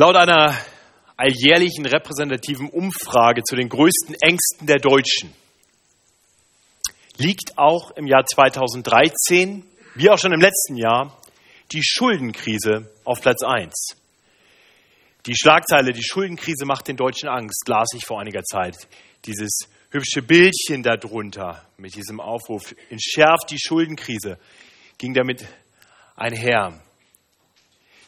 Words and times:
Laut 0.00 0.14
einer 0.14 0.56
alljährlichen 1.16 1.84
repräsentativen 1.84 2.68
Umfrage 2.68 3.42
zu 3.42 3.56
den 3.56 3.68
größten 3.68 4.14
Ängsten 4.20 4.68
der 4.68 4.78
Deutschen 4.78 5.32
liegt 7.16 7.58
auch 7.58 7.90
im 7.96 8.06
Jahr 8.06 8.24
2013, 8.24 9.64
wie 9.96 10.08
auch 10.08 10.18
schon 10.18 10.32
im 10.32 10.40
letzten 10.40 10.76
Jahr, 10.76 11.20
die 11.72 11.82
Schuldenkrise 11.82 12.88
auf 13.02 13.20
Platz 13.20 13.42
1. 13.42 13.74
Die 15.26 15.34
Schlagzeile, 15.36 15.90
die 15.90 16.04
Schuldenkrise 16.04 16.64
macht 16.64 16.86
den 16.86 16.96
Deutschen 16.96 17.28
Angst, 17.28 17.66
las 17.66 17.88
ich 17.96 18.06
vor 18.06 18.20
einiger 18.20 18.44
Zeit. 18.44 18.76
Dieses 19.24 19.62
hübsche 19.90 20.22
Bildchen 20.22 20.84
darunter 20.84 21.66
mit 21.76 21.96
diesem 21.96 22.20
Aufruf, 22.20 22.72
entschärft 22.88 23.50
die 23.50 23.58
Schuldenkrise, 23.58 24.38
ging 24.96 25.12
damit 25.12 25.44
einher. 26.14 26.80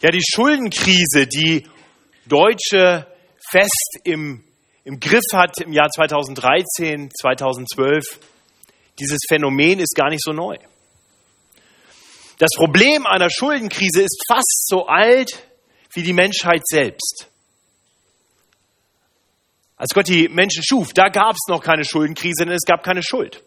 Ja, 0.02 0.10
die 0.12 0.22
Schuldenkrise, 0.22 1.26
die 1.26 1.66
Deutsche 2.30 3.06
fest 3.50 3.98
im, 4.04 4.44
im 4.84 5.00
Griff 5.00 5.24
hat 5.34 5.60
im 5.60 5.72
Jahr 5.72 5.88
2013, 5.88 7.10
2012, 7.10 8.04
dieses 8.98 9.18
Phänomen 9.28 9.80
ist 9.80 9.94
gar 9.96 10.08
nicht 10.08 10.22
so 10.22 10.32
neu. 10.32 10.56
Das 12.38 12.50
Problem 12.56 13.06
einer 13.06 13.28
Schuldenkrise 13.28 14.02
ist 14.02 14.22
fast 14.26 14.66
so 14.66 14.86
alt 14.86 15.42
wie 15.92 16.02
die 16.02 16.12
Menschheit 16.12 16.62
selbst. 16.64 17.28
Als 19.76 19.90
Gott 19.92 20.08
die 20.08 20.28
Menschen 20.28 20.62
schuf, 20.62 20.92
da 20.92 21.08
gab 21.08 21.32
es 21.32 21.48
noch 21.48 21.62
keine 21.62 21.84
Schuldenkrise, 21.84 22.44
denn 22.44 22.54
es 22.54 22.64
gab 22.66 22.82
keine 22.82 23.02
Schuld. 23.02 23.42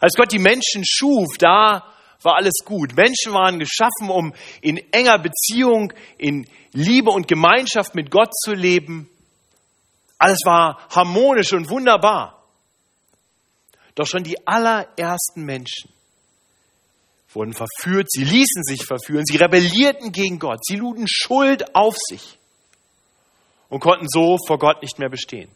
Als 0.00 0.14
Gott 0.14 0.32
die 0.32 0.38
Menschen 0.38 0.82
schuf, 0.84 1.36
da 1.38 1.93
war 2.24 2.36
alles 2.36 2.64
gut. 2.64 2.96
Menschen 2.96 3.32
waren 3.32 3.58
geschaffen, 3.58 4.08
um 4.08 4.34
in 4.60 4.78
enger 4.92 5.18
Beziehung, 5.18 5.92
in 6.18 6.48
Liebe 6.72 7.10
und 7.10 7.28
Gemeinschaft 7.28 7.94
mit 7.94 8.10
Gott 8.10 8.34
zu 8.34 8.52
leben. 8.52 9.08
Alles 10.18 10.38
war 10.44 10.78
harmonisch 10.90 11.52
und 11.52 11.68
wunderbar. 11.68 12.42
Doch 13.94 14.06
schon 14.06 14.24
die 14.24 14.46
allerersten 14.46 15.44
Menschen 15.44 15.90
wurden 17.32 17.52
verführt, 17.52 18.06
sie 18.10 18.24
ließen 18.24 18.62
sich 18.62 18.84
verführen, 18.84 19.24
sie 19.26 19.36
rebellierten 19.36 20.12
gegen 20.12 20.38
Gott, 20.38 20.64
sie 20.64 20.76
luden 20.76 21.06
Schuld 21.08 21.74
auf 21.74 21.96
sich 21.96 22.38
und 23.68 23.80
konnten 23.80 24.06
so 24.08 24.38
vor 24.46 24.58
Gott 24.58 24.82
nicht 24.82 24.98
mehr 24.98 25.08
bestehen. 25.08 25.50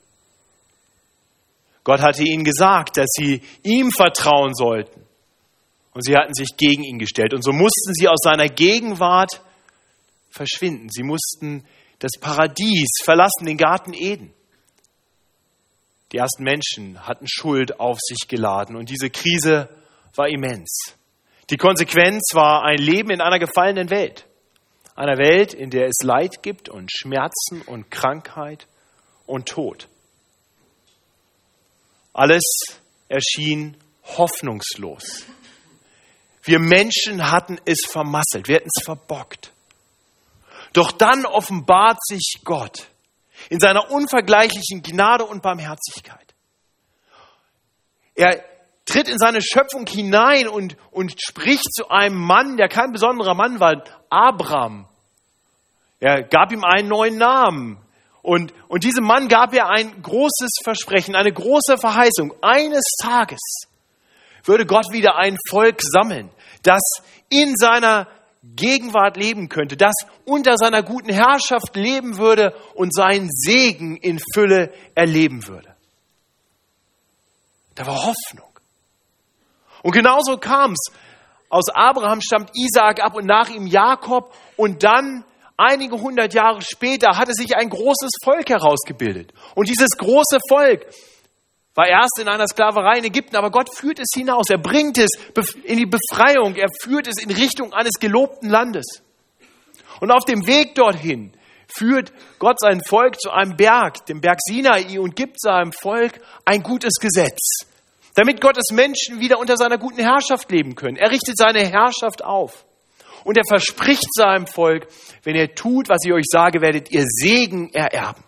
Gott 1.85 2.01
hatte 2.01 2.25
ihnen 2.25 2.45
gesagt, 2.45 2.97
dass 2.97 3.09
sie 3.17 3.43
ihm 3.63 3.91
vertrauen 3.93 4.55
sollten 4.55 5.08
und 5.99 6.05
sie 6.05 6.15
hatten 6.15 6.33
sich 6.33 6.57
gegen 6.57 6.85
ihn 6.85 7.01
gestellt. 7.01 7.35
Und 7.35 7.43
so 7.43 7.51
mussten 7.51 7.93
sie 7.93 8.07
aus 8.07 8.21
seiner 8.23 8.47
Gegenwart 8.47 9.43
verschwinden. 10.31 10.91
Sie 10.91 11.03
mussten 11.03 11.65
das 11.99 12.13
Paradies 12.21 13.01
verlassen, 13.03 13.47
den 13.47 13.57
Garten 13.57 13.93
Eden. 13.95 14.33
Die 16.13 16.19
ersten 16.19 16.45
Menschen 16.45 17.05
hatten 17.05 17.27
Schuld 17.27 17.81
auf 17.81 17.99
sich 18.01 18.29
geladen 18.29 18.77
und 18.77 18.91
diese 18.91 19.11
Krise 19.11 19.71
war 20.15 20.29
immens. 20.29 20.95
Die 21.51 21.57
Konsequenz 21.57 22.31
war 22.33 22.63
ein 22.63 22.79
Leben 22.79 23.11
in 23.11 23.21
einer 23.21 23.41
gefallenen 23.41 23.91
Welt. 23.91 24.25
Einer 24.95 25.19
Welt, 25.19 25.53
in 25.53 25.71
der 25.71 25.89
es 25.89 26.05
Leid 26.05 26.45
gibt 26.45 26.69
und 26.69 26.93
Schmerzen 26.93 27.61
und 27.63 27.91
Krankheit 27.91 28.69
und 29.27 29.49
Tod. 29.49 29.89
Alles 32.13 32.45
erschien 33.09 33.77
hoffnungslos. 34.05 35.27
Wir 36.49 36.61
Menschen 36.61 37.31
hatten 37.31 37.61
es 37.67 37.81
vermasselt, 37.87 38.49
wir 38.49 38.57
hätten 38.57 38.71
es 38.75 38.83
verbockt. 38.83 39.53
Doch 40.73 40.93
dann 40.93 41.27
offenbart 41.27 41.99
sich 42.03 42.41
Gott 42.43 42.87
in 43.51 43.61
seiner 43.61 43.91
unvergleichlichen 43.91 44.83
Gnade 44.83 45.27
und 45.27 45.43
Barmherzigkeit. 45.43 46.35
Er 48.15 48.43
tritt 48.87 49.09
in 49.09 49.19
seine 49.19 49.43
Schöpfung 49.43 49.87
hinein 49.87 50.49
und, 50.49 50.79
und 50.91 51.21
spricht 51.21 51.71
zu 51.71 51.91
einem 51.91 52.17
Mann, 52.17 52.57
der 52.57 52.71
kein 52.71 52.93
besonderer 52.93 53.35
Mann 53.35 53.61
war, 53.61 53.85
Abraham. 54.09 54.89
Er 56.01 56.23
gab 56.23 56.51
ihm 56.51 56.65
einen 56.65 56.89
neuen 56.89 57.19
Namen. 57.19 57.77
Und, 58.23 58.55
und 58.69 58.85
diesem 58.85 59.05
Mann 59.05 59.29
gab 59.29 59.53
er 59.53 59.69
ein 59.69 60.01
großes 60.01 60.61
Versprechen, 60.65 61.15
eine 61.15 61.31
große 61.31 61.77
Verheißung. 61.77 62.33
Eines 62.41 62.85
Tages 63.03 63.69
würde 64.45 64.65
Gott 64.65 64.87
wieder 64.93 65.17
ein 65.17 65.37
Volk 65.49 65.81
sammeln, 65.83 66.31
das 66.63 66.83
in 67.29 67.57
seiner 67.57 68.09
Gegenwart 68.43 69.17
leben 69.17 69.49
könnte, 69.49 69.77
das 69.77 69.95
unter 70.25 70.57
seiner 70.57 70.83
guten 70.83 71.13
Herrschaft 71.13 71.75
leben 71.77 72.19
würde 72.19 72.55
und 72.75 72.95
seinen 72.95 73.29
Segen 73.31 73.97
in 73.97 74.21
Fülle 74.35 74.73
erleben 74.95 75.47
würde. 75.47 75.75
Da 77.75 77.87
war 77.87 77.97
Hoffnung. 77.97 78.49
Und 79.83 79.93
genauso 79.93 80.37
kam 80.39 80.73
es. 80.73 80.93
Aus 81.49 81.69
Abraham 81.71 82.21
stammt 82.21 82.51
Isaak 82.55 83.03
ab 83.03 83.15
und 83.15 83.27
nach 83.27 83.49
ihm 83.49 83.67
Jakob 83.67 84.35
und 84.57 84.83
dann 84.83 85.25
einige 85.57 86.01
hundert 86.01 86.35
Jahre 86.35 86.61
später 86.63 87.17
hatte 87.17 87.33
sich 87.33 87.57
ein 87.57 87.71
großes 87.71 88.11
Volk 88.23 88.51
herausgebildet. 88.51 89.33
Und 89.55 89.69
dieses 89.69 89.91
große 89.97 90.39
Volk 90.49 90.87
war 91.79 91.87
erst 91.87 92.19
in 92.19 92.27
einer 92.27 92.49
Sklaverei 92.49 92.99
in 92.99 93.05
Ägypten, 93.05 93.37
aber 93.37 93.53
Gott 93.53 93.73
führt 93.73 94.01
es 94.01 94.09
hinaus. 94.13 94.51
Er 94.51 94.59
bringt 94.59 94.99
es 94.99 95.11
in 95.63 95.79
die 95.79 95.87
Befreiung. 95.87 96.57
Er 96.57 96.71
führt 96.83 97.07
es 97.07 97.23
in 97.23 97.31
Richtung 97.31 97.73
eines 97.73 98.01
gelobten 98.01 98.51
Landes. 98.51 99.05
Und 100.01 100.11
auf 100.11 100.25
dem 100.25 100.45
Weg 100.49 100.75
dorthin 100.75 101.33
führt 101.69 102.13
Gott 102.41 102.59
sein 102.59 102.81
Volk 102.85 103.21
zu 103.21 103.31
einem 103.31 103.57
Berg, 103.57 104.05
dem 104.07 104.21
Berg 104.21 104.41
Sinai, 104.41 104.99
und 104.99 105.15
gibt 105.15 105.41
seinem 105.41 105.71
Volk 105.71 106.21
ein 106.45 106.65
gutes 106.65 106.95
Gesetz, 106.95 107.61
damit 108.17 108.41
Gottes 108.41 108.73
Menschen 108.73 109.21
wieder 109.21 109.39
unter 109.39 109.57
seiner 109.57 109.79
guten 109.79 110.01
Herrschaft 110.01 110.51
leben 110.51 110.75
können. 110.75 110.97
Er 110.97 111.13
richtet 111.13 111.37
seine 111.39 111.65
Herrschaft 111.65 112.25
auf. 112.25 112.67
Und 113.23 113.39
er 113.39 113.45
verspricht 113.47 114.13
seinem 114.15 114.49
Volk, 114.49 114.89
wenn 115.23 115.37
ihr 115.37 115.55
tut, 115.55 115.89
was 115.89 115.99
ich 116.05 116.13
euch 116.13 116.27
sage, 116.27 116.61
werdet 116.61 116.91
ihr 116.91 117.05
Segen 117.07 117.73
ererben. 117.73 118.25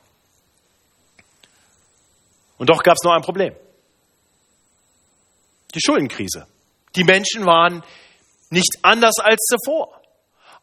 Und 2.61 2.69
doch 2.69 2.83
gab 2.83 2.97
es 2.97 3.05
noch 3.05 3.15
ein 3.15 3.23
Problem. 3.23 3.55
Die 5.75 5.81
Schuldenkrise. 5.81 6.47
Die 6.95 7.05
Menschen 7.05 7.47
waren 7.47 7.83
nicht 8.51 8.81
anders 8.83 9.15
als 9.19 9.41
zuvor. 9.47 9.99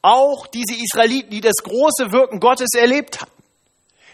Auch 0.03 0.45
diese 0.45 0.75
Israeliten, 0.75 1.31
die 1.31 1.41
das 1.41 1.55
große 1.63 2.11
Wirken 2.11 2.39
Gottes 2.39 2.75
erlebt 2.77 3.19
hatten, 3.19 3.43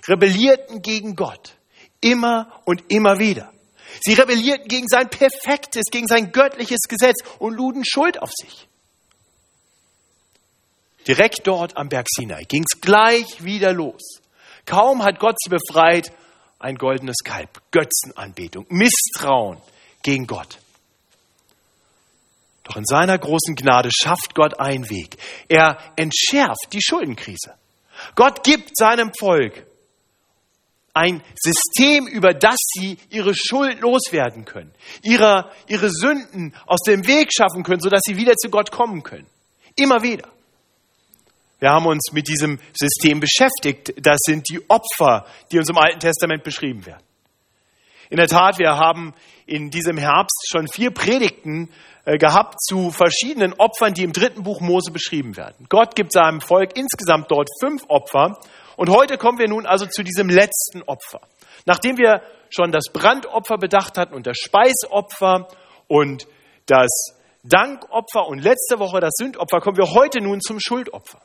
rebellierten 0.07 0.81
gegen 0.81 1.17
Gott. 1.17 1.57
Immer 1.99 2.61
und 2.63 2.89
immer 2.89 3.19
wieder. 3.19 3.51
Sie 3.99 4.13
rebellierten 4.13 4.69
gegen 4.69 4.87
sein 4.87 5.09
perfektes, 5.09 5.83
gegen 5.91 6.07
sein 6.07 6.31
göttliches 6.31 6.83
Gesetz 6.87 7.17
und 7.39 7.53
luden 7.53 7.83
Schuld 7.85 8.21
auf 8.21 8.31
sich. 8.31 8.69
Direkt 11.05 11.45
dort 11.47 11.75
am 11.75 11.89
Berg 11.89 12.07
Sinai 12.09 12.45
ging 12.45 12.63
es 12.63 12.79
gleich 12.79 13.43
wieder 13.43 13.73
los. 13.73 14.21
Kaum 14.65 15.03
hat 15.03 15.19
Gott 15.19 15.35
sie 15.43 15.49
befreit, 15.49 16.13
ein 16.63 16.75
goldenes 16.75 17.17
Kalb, 17.23 17.61
Götzenanbetung, 17.71 18.65
Misstrauen 18.69 19.57
gegen 20.01 20.27
Gott. 20.27 20.59
Doch 22.63 22.77
in 22.77 22.85
seiner 22.85 23.17
großen 23.17 23.55
Gnade 23.55 23.89
schafft 23.91 24.35
Gott 24.35 24.59
einen 24.59 24.89
Weg. 24.89 25.17
Er 25.49 25.77
entschärft 25.97 26.71
die 26.71 26.81
Schuldenkrise. 26.81 27.55
Gott 28.15 28.43
gibt 28.43 28.77
seinem 28.77 29.11
Volk 29.19 29.65
ein 30.93 31.21
System, 31.35 32.07
über 32.07 32.33
das 32.33 32.57
sie 32.59 32.97
ihre 33.09 33.33
Schuld 33.35 33.81
loswerden 33.81 34.45
können, 34.45 34.71
ihre, 35.01 35.51
ihre 35.67 35.89
Sünden 35.89 36.55
aus 36.65 36.81
dem 36.85 37.05
Weg 37.07 37.33
schaffen 37.33 37.63
können, 37.63 37.81
sodass 37.81 38.01
sie 38.05 38.15
wieder 38.15 38.35
zu 38.35 38.49
Gott 38.49 38.71
kommen 38.71 39.03
können. 39.03 39.27
Immer 39.75 40.03
wieder. 40.03 40.29
Wir 41.63 41.71
haben 41.71 41.85
uns 41.85 42.11
mit 42.11 42.27
diesem 42.27 42.59
System 42.73 43.21
beschäftigt. 43.21 43.93
Das 43.95 44.17
sind 44.25 44.49
die 44.49 44.69
Opfer, 44.69 45.25
die 45.49 45.59
uns 45.59 45.69
im 45.69 45.77
Alten 45.77 46.01
Testament 46.01 46.43
beschrieben 46.43 46.85
werden. 46.85 47.01
In 48.09 48.17
der 48.17 48.27
Tat, 48.27 48.59
wir 48.59 48.75
haben 48.75 49.13
in 49.45 49.69
diesem 49.69 49.97
Herbst 49.97 50.45
schon 50.51 50.67
vier 50.67 50.91
Predigten 50.91 51.69
äh, 52.03 52.17
gehabt 52.17 52.61
zu 52.61 52.91
verschiedenen 52.91 53.53
Opfern, 53.53 53.93
die 53.93 54.03
im 54.03 54.11
dritten 54.11 54.43
Buch 54.43 54.59
Mose 54.59 54.91
beschrieben 54.91 55.37
werden. 55.37 55.67
Gott 55.69 55.95
gibt 55.95 56.11
seinem 56.11 56.41
Volk 56.41 56.77
insgesamt 56.77 57.31
dort 57.31 57.47
fünf 57.61 57.83
Opfer. 57.87 58.37
Und 58.75 58.89
heute 58.89 59.17
kommen 59.17 59.39
wir 59.39 59.47
nun 59.47 59.65
also 59.65 59.85
zu 59.85 60.03
diesem 60.03 60.27
letzten 60.27 60.81
Opfer. 60.81 61.21
Nachdem 61.65 61.97
wir 61.97 62.23
schon 62.49 62.73
das 62.73 62.91
Brandopfer 62.91 63.57
bedacht 63.57 63.97
hatten 63.97 64.13
und 64.15 64.27
das 64.27 64.35
Speisopfer 64.37 65.47
und 65.87 66.27
das 66.65 66.89
Dankopfer 67.43 68.27
und 68.27 68.39
letzte 68.39 68.79
Woche 68.79 68.99
das 68.99 69.13
Sündopfer, 69.15 69.61
kommen 69.61 69.77
wir 69.77 69.91
heute 69.91 70.19
nun 70.19 70.41
zum 70.41 70.59
Schuldopfer. 70.59 71.21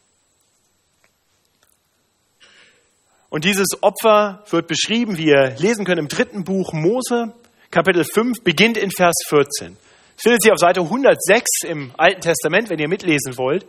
Und 3.30 3.44
dieses 3.44 3.66
Opfer 3.82 4.42
wird 4.48 4.66
beschrieben, 4.68 5.18
wie 5.18 5.26
ihr 5.26 5.54
lesen 5.58 5.84
könnt, 5.84 5.98
im 5.98 6.08
dritten 6.08 6.44
Buch 6.44 6.72
Mose, 6.72 7.34
Kapitel 7.70 8.04
5, 8.04 8.42
beginnt 8.42 8.78
in 8.78 8.90
Vers 8.90 9.14
14. 9.28 9.76
Es 10.16 10.22
findet 10.22 10.42
sich 10.42 10.50
auf 10.50 10.58
Seite 10.58 10.80
106 10.80 11.64
im 11.64 11.92
Alten 11.96 12.22
Testament, 12.22 12.70
wenn 12.70 12.78
ihr 12.78 12.88
mitlesen 12.88 13.36
wollt. 13.36 13.66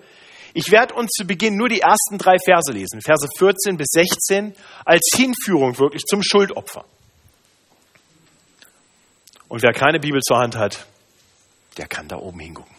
Ich 0.53 0.71
werde 0.71 0.95
uns 0.95 1.11
zu 1.11 1.27
Beginn 1.27 1.57
nur 1.57 1.69
die 1.69 1.81
ersten 1.81 2.17
drei 2.17 2.38
Verse 2.44 2.71
lesen, 2.71 3.01
Verse 3.01 3.27
14 3.38 3.77
bis 3.77 3.88
16, 3.91 4.56
als 4.85 5.07
Hinführung 5.15 5.77
wirklich 5.77 6.03
zum 6.06 6.23
Schuldopfer. 6.23 6.85
Und 9.47 9.61
wer 9.61 9.73
keine 9.73 10.00
Bibel 10.00 10.21
zur 10.21 10.38
Hand 10.38 10.56
hat, 10.56 10.85
der 11.77 11.88
kann 11.88 12.07
da 12.07 12.17
oben 12.17 12.39
hingucken. 12.39 12.79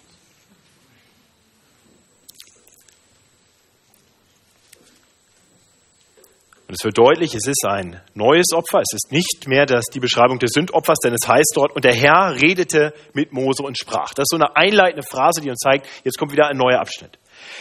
Und 6.71 6.77
es 6.79 6.85
wird 6.85 6.99
deutlich, 6.99 7.35
es 7.35 7.49
ist 7.49 7.67
ein 7.67 8.01
neues 8.15 8.53
Opfer. 8.55 8.79
Es 8.79 8.95
ist 8.95 9.11
nicht 9.11 9.49
mehr 9.49 9.67
das, 9.67 9.87
die 9.87 9.99
Beschreibung 9.99 10.39
des 10.39 10.53
Sündopfers, 10.55 11.01
denn 11.03 11.13
es 11.13 11.29
heißt 11.29 11.51
dort, 11.57 11.75
und 11.75 11.85
der 11.85 11.97
Herr 11.97 12.41
redete 12.41 12.95
mit 13.13 13.33
Mose 13.33 13.65
und 13.65 13.77
sprach. 13.77 14.15
Das 14.15 14.27
ist 14.27 14.31
so 14.31 14.37
eine 14.37 14.55
einleitende 14.55 15.03
Phrase, 15.03 15.41
die 15.41 15.51
uns 15.51 15.59
zeigt, 15.59 15.89
jetzt 16.05 16.17
kommt 16.17 16.31
wieder 16.31 16.47
ein 16.47 16.57
neuer 16.57 16.79
Abschnitt. 16.79 17.19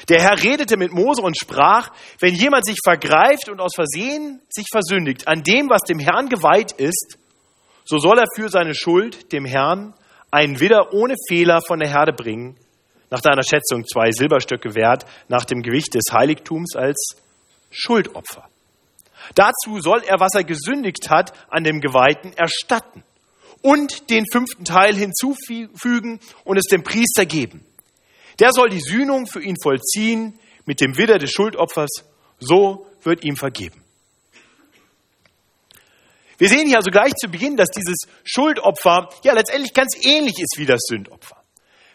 Der 0.10 0.22
Herr 0.22 0.40
redete 0.44 0.78
mit 0.78 0.94
Mose 0.94 1.24
und 1.24 1.36
sprach, 1.36 1.90
wenn 2.20 2.36
jemand 2.36 2.68
sich 2.68 2.78
vergreift 2.84 3.50
und 3.50 3.60
aus 3.60 3.72
Versehen 3.74 4.44
sich 4.48 4.68
versündigt 4.72 5.28
an 5.28 5.42
dem, 5.42 5.72
was 5.72 5.82
dem 5.82 5.98
Herrn 5.98 6.30
geweiht 6.30 6.74
ist, 6.74 7.18
so 7.86 7.98
soll 7.98 8.20
er 8.20 8.28
für 8.36 8.50
seine 8.50 8.76
Schuld 8.76 9.32
dem 9.32 9.46
Herrn 9.46 9.96
einen 10.30 10.60
Widder 10.60 10.94
ohne 10.94 11.16
Fehler 11.28 11.62
von 11.66 11.80
der 11.80 11.90
Herde 11.90 12.14
bringen, 12.14 12.60
nach 13.10 13.22
deiner 13.22 13.42
Schätzung 13.42 13.88
zwei 13.88 14.12
Silberstöcke 14.12 14.76
wert, 14.76 15.08
nach 15.30 15.46
dem 15.46 15.64
Gewicht 15.64 15.96
des 15.96 16.14
Heiligtums 16.14 16.76
als 16.76 17.16
Schuldopfer. 17.72 18.48
Dazu 19.36 19.80
soll 19.80 20.04
er, 20.06 20.20
was 20.20 20.34
er 20.36 20.44
gesündigt 20.44 21.10
hat, 21.10 21.34
an 21.50 21.64
dem 21.64 21.82
Geweihten 21.82 22.34
erstatten 22.34 23.04
und 23.62 24.10
den 24.10 24.26
fünften 24.32 24.66
Teil 24.66 24.96
hinzufügen 24.96 26.20
und 26.44 26.58
es 26.58 26.66
dem 26.66 26.84
Priester 26.84 27.26
geben. 27.26 27.66
Der 28.40 28.52
soll 28.52 28.70
die 28.70 28.80
Sühnung 28.80 29.28
für 29.28 29.42
ihn 29.42 29.58
vollziehen 29.62 30.40
mit 30.66 30.82
dem 30.82 30.98
Widder 30.98 31.18
des 31.18 31.32
Schuldopfers, 31.32 31.90
so 32.40 32.88
wird 33.04 33.24
ihm 33.24 33.36
vergeben. 33.36 33.84
Wir 36.38 36.48
sehen 36.48 36.68
hier 36.68 36.78
also 36.78 36.90
gleich 36.90 37.14
zu 37.16 37.28
Beginn, 37.28 37.58
dass 37.58 37.70
dieses 37.70 38.08
Schuldopfer 38.24 39.10
ja 39.24 39.34
letztendlich 39.34 39.74
ganz 39.74 39.98
ähnlich 40.02 40.40
ist 40.40 40.56
wie 40.58 40.66
das 40.66 40.80
Sündopfer. 40.88 41.39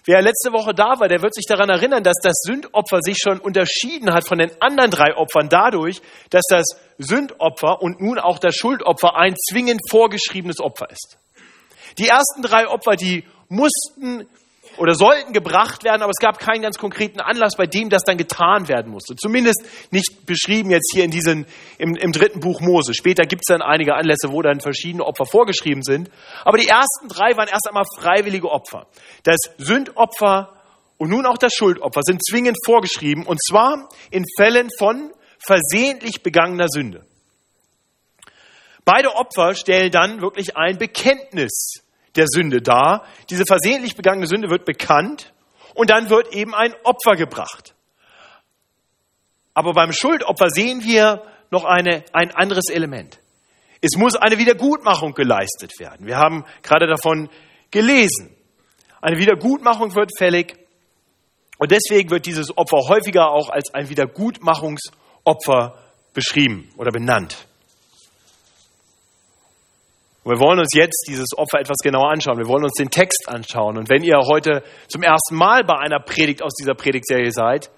Wer 0.06 0.20
letzte 0.20 0.52
Woche 0.52 0.74
da 0.74 1.00
war, 1.00 1.08
der 1.08 1.22
wird 1.22 1.34
sich 1.34 1.46
daran 1.46 1.70
erinnern, 1.70 2.02
dass 2.02 2.18
das 2.22 2.34
Sündopfer 2.42 2.98
sich 3.00 3.16
schon 3.18 3.40
unterschieden 3.40 4.12
hat 4.12 4.28
von 4.28 4.38
den 4.38 4.50
anderen 4.60 4.90
drei 4.90 5.16
Opfern 5.16 5.48
dadurch, 5.48 6.02
dass 6.28 6.42
das 6.48 6.64
Sündopfer 6.98 7.80
und 7.80 8.00
nun 8.02 8.18
auch 8.18 8.38
das 8.38 8.54
Schuldopfer 8.54 9.16
ein 9.16 9.34
zwingend 9.48 9.80
vorgeschriebenes 9.88 10.60
Opfer 10.60 10.90
ist. 10.90 11.18
Die 11.96 12.08
ersten 12.08 12.42
drei 12.42 12.68
Opfer, 12.68 12.96
die 12.96 13.24
mussten 13.48 14.28
oder 14.76 14.94
sollten 14.94 15.32
gebracht 15.32 15.84
werden, 15.84 16.02
aber 16.02 16.10
es 16.10 16.20
gab 16.20 16.38
keinen 16.38 16.62
ganz 16.62 16.78
konkreten 16.78 17.20
Anlass, 17.20 17.56
bei 17.56 17.66
dem 17.66 17.90
das 17.90 18.02
dann 18.02 18.16
getan 18.16 18.68
werden 18.68 18.90
musste. 18.90 19.16
Zumindest 19.16 19.64
nicht 19.90 20.26
beschrieben 20.26 20.70
jetzt 20.70 20.90
hier 20.92 21.04
in 21.04 21.10
diesen, 21.10 21.46
im, 21.78 21.96
im 21.96 22.12
dritten 22.12 22.40
Buch 22.40 22.60
Mose. 22.60 22.94
Später 22.94 23.24
gibt 23.24 23.42
es 23.42 23.52
dann 23.52 23.62
einige 23.62 23.94
Anlässe, 23.94 24.30
wo 24.30 24.42
dann 24.42 24.60
verschiedene 24.60 25.04
Opfer 25.04 25.26
vorgeschrieben 25.26 25.82
sind. 25.82 26.10
Aber 26.44 26.58
die 26.58 26.68
ersten 26.68 27.08
drei 27.08 27.36
waren 27.36 27.48
erst 27.48 27.68
einmal 27.68 27.84
freiwillige 27.98 28.50
Opfer. 28.50 28.86
Das 29.22 29.38
Sündopfer 29.58 30.54
und 30.98 31.10
nun 31.10 31.26
auch 31.26 31.38
das 31.38 31.52
Schuldopfer 31.52 32.02
sind 32.02 32.24
zwingend 32.24 32.56
vorgeschrieben 32.64 33.26
und 33.26 33.40
zwar 33.42 33.88
in 34.10 34.24
Fällen 34.38 34.70
von 34.78 35.12
versehentlich 35.38 36.22
begangener 36.22 36.68
Sünde. 36.68 37.04
Beide 38.84 39.14
Opfer 39.14 39.54
stellen 39.54 39.90
dann 39.90 40.20
wirklich 40.20 40.56
ein 40.56 40.78
Bekenntnis 40.78 41.83
der 42.16 42.26
Sünde 42.26 42.62
dar. 42.62 43.04
Diese 43.30 43.44
versehentlich 43.46 43.96
begangene 43.96 44.26
Sünde 44.26 44.50
wird 44.50 44.64
bekannt 44.64 45.32
und 45.74 45.90
dann 45.90 46.10
wird 46.10 46.34
eben 46.34 46.54
ein 46.54 46.74
Opfer 46.84 47.16
gebracht. 47.16 47.74
Aber 49.54 49.72
beim 49.72 49.92
Schuldopfer 49.92 50.50
sehen 50.50 50.82
wir 50.84 51.22
noch 51.50 51.64
eine, 51.64 52.04
ein 52.12 52.32
anderes 52.32 52.68
Element. 52.68 53.20
Es 53.80 53.96
muss 53.96 54.16
eine 54.16 54.38
Wiedergutmachung 54.38 55.14
geleistet 55.14 55.78
werden. 55.78 56.06
Wir 56.06 56.16
haben 56.16 56.44
gerade 56.62 56.86
davon 56.86 57.28
gelesen. 57.70 58.34
Eine 59.00 59.18
Wiedergutmachung 59.18 59.94
wird 59.94 60.10
fällig 60.16 60.56
und 61.58 61.70
deswegen 61.70 62.10
wird 62.10 62.26
dieses 62.26 62.56
Opfer 62.56 62.88
häufiger 62.88 63.30
auch 63.30 63.50
als 63.50 63.72
ein 63.74 63.88
Wiedergutmachungsopfer 63.88 65.78
beschrieben 66.12 66.70
oder 66.76 66.90
benannt. 66.90 67.46
Und 70.24 70.32
wir 70.32 70.40
wollen 70.40 70.58
uns 70.58 70.74
jetzt 70.74 71.04
dieses 71.06 71.36
Opfer 71.36 71.60
etwas 71.60 71.76
genauer 71.82 72.10
anschauen. 72.10 72.38
Wir 72.38 72.48
wollen 72.48 72.64
uns 72.64 72.72
den 72.78 72.90
Text 72.90 73.28
anschauen. 73.28 73.76
Und 73.76 73.90
wenn 73.90 74.02
ihr 74.02 74.18
heute 74.26 74.62
zum 74.88 75.02
ersten 75.02 75.36
Mal 75.36 75.64
bei 75.64 75.78
einer 75.78 76.00
Predigt 76.00 76.42
aus 76.42 76.54
dieser 76.54 76.74
Predigtserie 76.74 77.30
seid, 77.30 77.70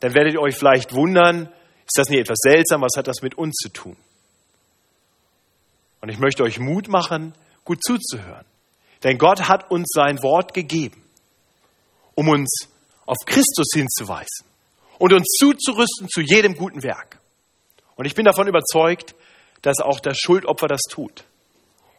dann 0.00 0.14
werdet 0.14 0.34
ihr 0.34 0.42
euch 0.42 0.56
vielleicht 0.56 0.94
wundern, 0.94 1.48
ist 1.86 1.96
das 1.96 2.10
nicht 2.10 2.20
etwas 2.20 2.38
seltsam? 2.42 2.82
Was 2.82 2.96
hat 2.98 3.08
das 3.08 3.22
mit 3.22 3.36
uns 3.36 3.54
zu 3.54 3.70
tun? 3.70 3.96
Und 6.02 6.10
ich 6.10 6.18
möchte 6.18 6.42
euch 6.42 6.58
Mut 6.58 6.88
machen, 6.88 7.34
gut 7.64 7.82
zuzuhören. 7.82 8.44
Denn 9.02 9.16
Gott 9.16 9.48
hat 9.48 9.70
uns 9.70 9.88
sein 9.90 10.22
Wort 10.22 10.52
gegeben, 10.52 11.02
um 12.14 12.28
uns 12.28 12.68
auf 13.06 13.16
Christus 13.24 13.68
hinzuweisen 13.72 14.46
und 14.98 15.14
uns 15.14 15.28
zuzurüsten 15.38 16.08
zu 16.10 16.20
jedem 16.20 16.56
guten 16.56 16.82
Werk. 16.82 17.18
Und 17.96 18.04
ich 18.04 18.14
bin 18.14 18.26
davon 18.26 18.48
überzeugt, 18.48 19.14
dass 19.62 19.80
auch 19.80 20.00
das 20.00 20.18
Schuldopfer 20.18 20.68
das 20.68 20.82
tut. 20.90 21.24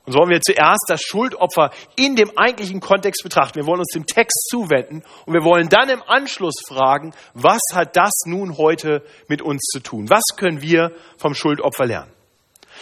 Und 0.05 0.13
so 0.13 0.19
wollen 0.19 0.29
wir 0.29 0.41
zuerst 0.41 0.85
das 0.87 1.01
Schuldopfer 1.01 1.71
in 1.95 2.15
dem 2.15 2.37
eigentlichen 2.37 2.79
Kontext 2.79 3.23
betrachten. 3.23 3.55
Wir 3.55 3.65
wollen 3.65 3.79
uns 3.79 3.91
dem 3.93 4.05
Text 4.05 4.47
zuwenden 4.49 5.03
und 5.25 5.33
wir 5.33 5.43
wollen 5.43 5.67
dann 5.69 5.89
im 5.89 6.03
Anschluss 6.03 6.55
fragen, 6.67 7.13
was 7.33 7.61
hat 7.73 7.95
das 7.95 8.11
nun 8.25 8.57
heute 8.57 9.03
mit 9.27 9.41
uns 9.41 9.61
zu 9.71 9.79
tun? 9.79 10.09
Was 10.09 10.23
können 10.37 10.61
wir 10.61 10.91
vom 11.17 11.33
Schuldopfer 11.33 11.85
lernen? 11.85 12.11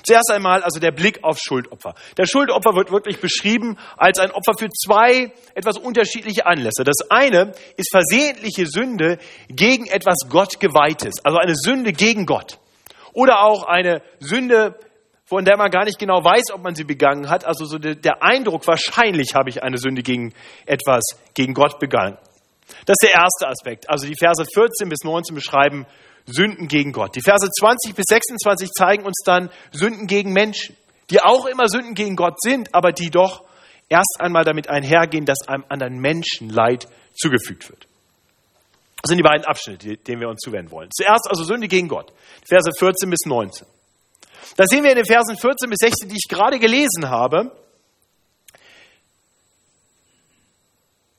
Zuerst 0.01 0.31
einmal 0.31 0.63
also 0.63 0.79
der 0.79 0.91
Blick 0.91 1.23
auf 1.23 1.37
Schuldopfer. 1.39 1.93
Der 2.17 2.25
Schuldopfer 2.25 2.75
wird 2.75 2.91
wirklich 2.91 3.21
beschrieben 3.21 3.77
als 3.95 4.19
ein 4.19 4.31
Opfer 4.31 4.53
für 4.57 4.69
zwei 4.69 5.31
etwas 5.53 5.77
unterschiedliche 5.77 6.45
Anlässe. 6.45 6.83
Das 6.83 7.09
eine 7.09 7.53
ist 7.77 7.91
versehentliche 7.91 8.65
Sünde 8.65 9.19
gegen 9.49 9.85
etwas 9.85 10.17
Gottgeweihtes, 10.29 11.23
also 11.23 11.37
eine 11.37 11.55
Sünde 11.55 11.93
gegen 11.93 12.25
Gott. 12.25 12.59
Oder 13.13 13.43
auch 13.43 13.63
eine 13.63 14.01
Sünde 14.19 14.75
von 15.33 15.45
der 15.45 15.57
man 15.57 15.71
gar 15.71 15.83
nicht 15.83 15.97
genau 15.97 16.23
weiß, 16.23 16.51
ob 16.53 16.61
man 16.61 16.75
sie 16.75 16.83
begangen 16.83 17.27
hat. 17.27 17.43
Also 17.43 17.65
so 17.65 17.79
der, 17.79 18.21
Eindruck, 18.21 18.67
wahrscheinlich 18.67 19.33
habe 19.33 19.49
ich 19.49 19.63
eine 19.63 19.79
Sünde 19.79 20.03
gegen 20.03 20.31
etwas, 20.67 21.01
gegen 21.33 21.55
Gott 21.55 21.79
begangen. 21.79 22.19
Das 22.85 22.97
ist 22.99 23.03
der 23.03 23.15
erste 23.15 23.47
Aspekt. 23.47 23.89
Also 23.89 24.05
die 24.05 24.15
Verse 24.15 24.45
14 24.53 24.89
bis 24.89 24.99
19 25.03 25.33
beschreiben 25.33 25.87
Sünden 26.27 26.67
gegen 26.67 26.91
Gott. 26.91 27.15
Die 27.15 27.21
Verse 27.21 27.49
20 27.49 27.95
bis 27.95 28.05
26 28.09 28.69
zeigen 28.77 29.05
uns 29.05 29.23
dann 29.25 29.49
Sünden 29.71 30.05
gegen 30.05 30.33
Menschen, 30.33 30.77
die 31.09 31.19
auch 31.19 31.47
immer 31.47 31.67
Sünden 31.67 31.95
gegen 31.95 32.15
Gott 32.15 32.39
sind, 32.39 32.73
aber 32.75 32.91
die 32.91 33.09
doch 33.09 33.43
erst 33.89 34.17
einmal 34.19 34.43
damit 34.43 34.69
einhergehen, 34.69 35.25
dass 35.25 35.47
einem 35.47 35.65
anderen 35.67 35.97
Menschen 35.97 36.49
Leid 36.49 36.87
zugefügt 37.15 37.69
wird. 37.69 37.87
Das 39.01 39.09
sind 39.09 39.17
die 39.17 39.23
beiden 39.23 39.45
Abschnitte, 39.45 39.97
denen 39.97 40.21
wir 40.21 40.29
uns 40.29 40.41
zuwenden 40.41 40.71
wollen. 40.71 40.89
Zuerst 40.95 41.27
also 41.27 41.43
Sünde 41.43 41.67
gegen 41.67 41.87
Gott, 41.87 42.13
Verse 42.47 42.69
14 42.77 43.09
bis 43.09 43.25
19. 43.25 43.67
Da 44.55 44.65
sehen 44.65 44.83
wir 44.83 44.91
in 44.91 44.97
den 44.97 45.05
Versen 45.05 45.37
14 45.37 45.69
bis 45.69 45.79
16, 45.79 46.09
die 46.09 46.15
ich 46.15 46.27
gerade 46.29 46.59
gelesen 46.59 47.09
habe, 47.09 47.51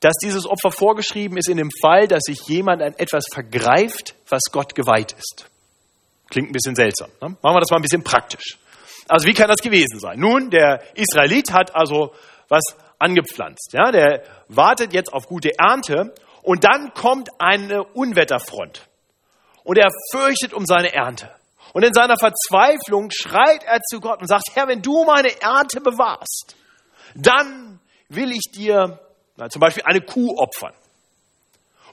dass 0.05 0.15
dieses 0.23 0.47
Opfer 0.47 0.71
vorgeschrieben 0.71 1.39
ist 1.39 1.49
in 1.49 1.57
dem 1.57 1.71
Fall, 1.81 2.07
dass 2.07 2.25
sich 2.27 2.39
jemand 2.47 2.83
an 2.83 2.95
etwas 2.99 3.25
vergreift, 3.33 4.15
was 4.29 4.43
Gott 4.53 4.75
geweiht 4.75 5.13
ist. 5.13 5.47
Klingt 6.29 6.51
ein 6.51 6.53
bisschen 6.53 6.77
seltsam. 6.77 7.09
Ne? 7.23 7.37
Machen 7.41 7.57
wir 7.57 7.61
das 7.61 7.71
mal 7.71 7.77
ein 7.77 7.83
bisschen 7.83 8.05
praktisch. 8.05 8.59
Also 9.09 9.27
wie 9.27 9.33
kann 9.33 9.49
das 9.49 9.63
gewesen 9.63 9.99
sein? 10.01 10.19
Nun, 10.19 10.51
der 10.51 10.83
Israelit 10.95 11.53
hat 11.53 11.75
also 11.75 12.13
was 12.49 12.63
angepflanzt. 12.99 13.73
Ja? 13.73 13.91
Der 13.93 14.23
wartet 14.49 14.93
jetzt 14.93 15.11
auf 15.11 15.27
gute 15.27 15.51
Ernte 15.59 16.15
und 16.43 16.65
dann 16.65 16.93
kommt 16.93 17.31
eine 17.39 17.83
Unwetterfront 17.85 18.87
und 19.63 19.79
er 19.79 19.89
fürchtet 20.13 20.53
um 20.53 20.67
seine 20.67 20.93
Ernte. 20.93 21.31
Und 21.73 21.85
in 21.85 21.93
seiner 21.93 22.17
Verzweiflung 22.17 23.11
schreit 23.11 23.65
er 23.65 23.81
zu 23.81 24.01
Gott 24.01 24.21
und 24.21 24.29
sagt, 24.29 24.45
Herr, 24.55 24.69
wenn 24.69 24.83
du 24.83 25.05
meine 25.05 25.41
Ernte 25.41 25.81
bewahrst, 25.81 26.57
dann 27.15 27.81
will 28.09 28.33
ich 28.33 28.51
dir 28.53 29.01
na, 29.37 29.49
zum 29.49 29.61
Beispiel 29.61 29.83
eine 29.85 30.01
Kuh 30.01 30.37
opfern. 30.37 30.75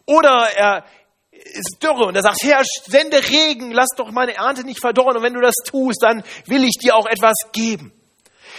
Oder 0.05 0.49
er 0.55 0.85
ist 1.31 1.77
dürre 1.81 2.05
und 2.05 2.15
er 2.15 2.21
sagt, 2.21 2.43
Herr, 2.43 2.61
sende 2.85 3.17
Regen, 3.29 3.71
lass 3.71 3.89
doch 3.95 4.11
meine 4.11 4.35
Ernte 4.35 4.63
nicht 4.63 4.79
verdorren. 4.79 5.17
Und 5.17 5.23
wenn 5.23 5.33
du 5.33 5.41
das 5.41 5.55
tust, 5.65 6.03
dann 6.03 6.23
will 6.45 6.63
ich 6.63 6.77
dir 6.79 6.95
auch 6.95 7.07
etwas 7.07 7.35
geben. 7.51 7.93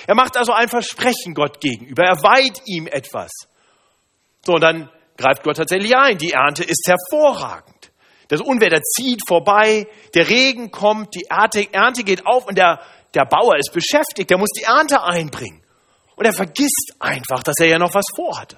Er 0.06 0.16
macht 0.16 0.36
also 0.36 0.52
ein 0.52 0.68
Versprechen 0.68 1.34
Gott 1.34 1.60
gegenüber. 1.60 2.04
Er 2.04 2.16
weiht 2.22 2.60
ihm 2.66 2.86
etwas. 2.88 3.30
So, 4.44 4.54
und 4.54 4.62
dann 4.62 4.90
greift 5.16 5.44
Gott 5.44 5.56
tatsächlich 5.56 5.96
ein. 5.96 6.18
Die 6.18 6.32
Ernte 6.32 6.64
ist 6.64 6.88
hervorragend. 6.88 7.71
Das 8.32 8.40
Unwetter 8.40 8.80
zieht 8.80 9.20
vorbei, 9.28 9.86
der 10.14 10.26
Regen 10.26 10.70
kommt, 10.70 11.14
die 11.14 11.26
Ernte, 11.26 12.02
geht 12.02 12.26
auf 12.26 12.46
und 12.46 12.56
der, 12.56 12.80
der 13.12 13.26
Bauer 13.26 13.58
ist 13.58 13.74
beschäftigt, 13.74 14.30
der 14.30 14.38
muss 14.38 14.48
die 14.58 14.62
Ernte 14.62 15.02
einbringen. 15.02 15.62
Und 16.16 16.24
er 16.24 16.32
vergisst 16.32 16.94
einfach, 16.98 17.42
dass 17.42 17.56
er 17.60 17.66
ja 17.66 17.78
noch 17.78 17.92
was 17.92 18.06
vorhatte. 18.16 18.56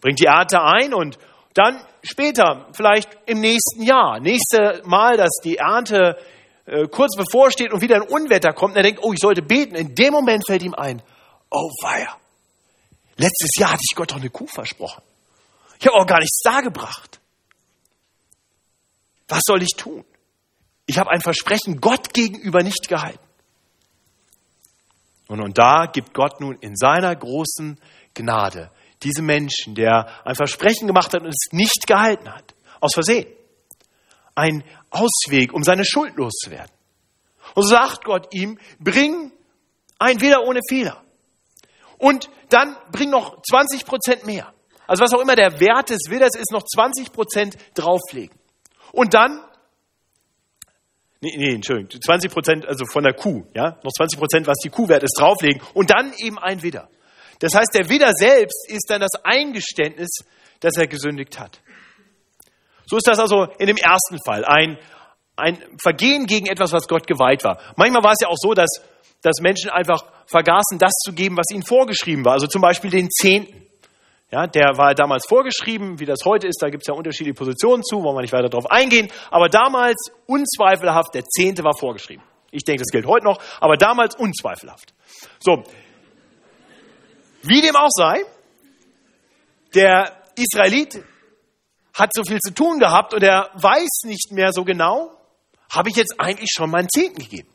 Bringt 0.00 0.20
die 0.20 0.26
Ernte 0.26 0.62
ein 0.62 0.94
und 0.94 1.18
Dann 1.54 1.80
später, 2.04 2.68
vielleicht 2.72 3.10
im 3.26 3.40
nächsten 3.40 3.82
Jahr, 3.82 4.20
nächste 4.20 4.82
Mal, 4.84 5.16
dass 5.16 5.40
die 5.42 5.56
Ernte 5.56 6.16
äh, 6.66 6.86
kurz 6.86 7.16
bevorsteht 7.16 7.72
und 7.72 7.80
wieder 7.80 7.96
ein 7.96 8.02
Unwetter 8.02 8.52
kommt, 8.52 8.74
und 8.74 8.76
er 8.76 8.84
denkt, 8.84 9.00
oh, 9.02 9.12
ich 9.12 9.18
sollte 9.18 9.42
beten. 9.42 9.74
In 9.74 9.96
dem 9.96 10.12
Moment 10.12 10.44
fällt 10.46 10.62
ihm 10.62 10.74
ein, 10.74 11.02
oh 11.50 11.68
weia, 11.82 12.16
letztes 13.16 13.50
Jahr 13.58 13.72
hatte 13.72 13.82
ich 13.88 13.96
Gott 13.96 14.12
doch 14.12 14.18
eine 14.18 14.30
Kuh 14.30 14.46
versprochen. 14.46 15.02
Ich 15.80 15.86
habe 15.88 15.96
auch 15.96 16.06
gar 16.06 16.20
nichts 16.20 16.42
dargebracht. 16.42 17.20
Was 19.28 19.42
soll 19.44 19.62
ich 19.62 19.74
tun? 19.76 20.04
Ich 20.86 20.98
habe 20.98 21.10
ein 21.10 21.20
Versprechen 21.20 21.80
Gott 21.80 22.12
gegenüber 22.12 22.62
nicht 22.62 22.88
gehalten. 22.88 23.24
Und, 25.28 25.40
und 25.40 25.56
da 25.56 25.86
gibt 25.86 26.12
Gott 26.12 26.40
nun 26.40 26.58
in 26.60 26.76
seiner 26.76 27.14
großen 27.14 27.80
Gnade 28.12 28.70
diesem 29.02 29.26
Menschen, 29.26 29.74
der 29.74 30.08
ein 30.26 30.34
Versprechen 30.34 30.86
gemacht 30.86 31.12
hat 31.14 31.22
und 31.22 31.28
es 31.28 31.52
nicht 31.52 31.86
gehalten 31.86 32.32
hat, 32.32 32.54
aus 32.80 32.94
Versehen, 32.94 33.26
ein 34.34 34.64
Ausweg, 34.90 35.52
um 35.52 35.62
seine 35.62 35.84
Schuld 35.84 36.16
loszuwerden. 36.16 36.72
Und 37.54 37.62
so 37.62 37.70
sagt 37.70 38.04
Gott 38.04 38.28
ihm, 38.34 38.58
bring 38.78 39.32
ein 39.98 40.20
Widder 40.20 40.42
ohne 40.44 40.60
Fehler. 40.68 41.02
Und 41.98 42.28
dann 42.48 42.76
bring 42.90 43.10
noch 43.10 43.40
20 43.42 43.86
Prozent 43.86 44.26
mehr. 44.26 44.52
Also 44.86 45.04
was 45.04 45.14
auch 45.14 45.20
immer 45.20 45.36
der 45.36 45.60
Wert 45.60 45.90
des 45.90 46.10
Widders 46.10 46.36
ist, 46.36 46.50
noch 46.50 46.64
20 46.64 47.12
Prozent 47.12 47.56
drauflegen. 47.74 48.36
Und 48.94 49.12
dann, 49.12 49.40
nee, 51.20 51.34
nee, 51.36 51.54
Entschuldigung, 51.54 52.00
20 52.00 52.30
Prozent, 52.30 52.66
also 52.66 52.84
von 52.86 53.02
der 53.02 53.12
Kuh, 53.12 53.44
ja, 53.54 53.78
noch 53.82 53.92
20 53.92 54.18
Prozent, 54.18 54.46
was 54.46 54.58
die 54.58 54.70
Kuh 54.70 54.88
wert 54.88 55.02
ist, 55.02 55.18
drauflegen. 55.18 55.60
Und 55.74 55.90
dann 55.90 56.12
eben 56.18 56.38
ein 56.38 56.62
Widder. 56.62 56.88
Das 57.40 57.54
heißt, 57.54 57.74
der 57.74 57.88
Widder 57.88 58.12
selbst 58.14 58.70
ist 58.70 58.88
dann 58.88 59.00
das 59.00 59.10
Eingeständnis, 59.24 60.10
dass 60.60 60.76
er 60.76 60.86
gesündigt 60.86 61.38
hat. 61.38 61.60
So 62.86 62.96
ist 62.96 63.06
das 63.06 63.18
also 63.18 63.46
in 63.58 63.66
dem 63.66 63.76
ersten 63.76 64.18
Fall. 64.24 64.44
Ein, 64.44 64.78
ein 65.36 65.58
Vergehen 65.82 66.26
gegen 66.26 66.46
etwas, 66.46 66.72
was 66.72 66.86
Gott 66.86 67.06
geweiht 67.06 67.42
war. 67.42 67.58
Manchmal 67.76 68.04
war 68.04 68.12
es 68.12 68.20
ja 68.20 68.28
auch 68.28 68.38
so, 68.38 68.54
dass, 68.54 68.70
dass 69.22 69.40
Menschen 69.40 69.70
einfach 69.70 70.04
vergaßen, 70.26 70.78
das 70.78 70.92
zu 71.04 71.12
geben, 71.12 71.36
was 71.36 71.50
ihnen 71.52 71.64
vorgeschrieben 71.64 72.24
war. 72.24 72.34
Also 72.34 72.46
zum 72.46 72.62
Beispiel 72.62 72.90
den 72.90 73.10
Zehnten. 73.10 73.63
Ja, 74.34 74.48
der 74.48 74.76
war 74.76 74.96
damals 74.96 75.26
vorgeschrieben, 75.28 76.00
wie 76.00 76.06
das 76.06 76.24
heute 76.24 76.48
ist, 76.48 76.60
da 76.60 76.68
gibt 76.68 76.82
es 76.82 76.88
ja 76.88 76.94
unterschiedliche 76.94 77.34
Positionen 77.34 77.84
zu, 77.84 78.02
wollen 78.02 78.16
wir 78.16 78.22
nicht 78.22 78.32
weiter 78.32 78.48
darauf 78.48 78.68
eingehen. 78.68 79.08
Aber 79.30 79.48
damals 79.48 80.10
unzweifelhaft, 80.26 81.14
der 81.14 81.24
Zehnte 81.24 81.62
war 81.62 81.78
vorgeschrieben. 81.78 82.24
Ich 82.50 82.64
denke, 82.64 82.82
das 82.82 82.90
gilt 82.90 83.06
heute 83.06 83.26
noch, 83.26 83.40
aber 83.60 83.76
damals 83.76 84.16
unzweifelhaft. 84.16 84.92
So, 85.38 85.62
wie 87.42 87.60
dem 87.60 87.76
auch 87.76 87.90
sei, 87.90 88.24
der 89.72 90.10
Israelit 90.34 91.00
hat 91.92 92.10
so 92.12 92.24
viel 92.24 92.40
zu 92.40 92.52
tun 92.52 92.80
gehabt 92.80 93.14
und 93.14 93.22
er 93.22 93.50
weiß 93.54 94.02
nicht 94.06 94.32
mehr 94.32 94.52
so 94.52 94.64
genau, 94.64 95.12
habe 95.70 95.90
ich 95.90 95.94
jetzt 95.94 96.16
eigentlich 96.18 96.50
schon 96.52 96.70
meinen 96.70 96.88
Zehnten 96.88 97.20
gegeben. 97.22 97.48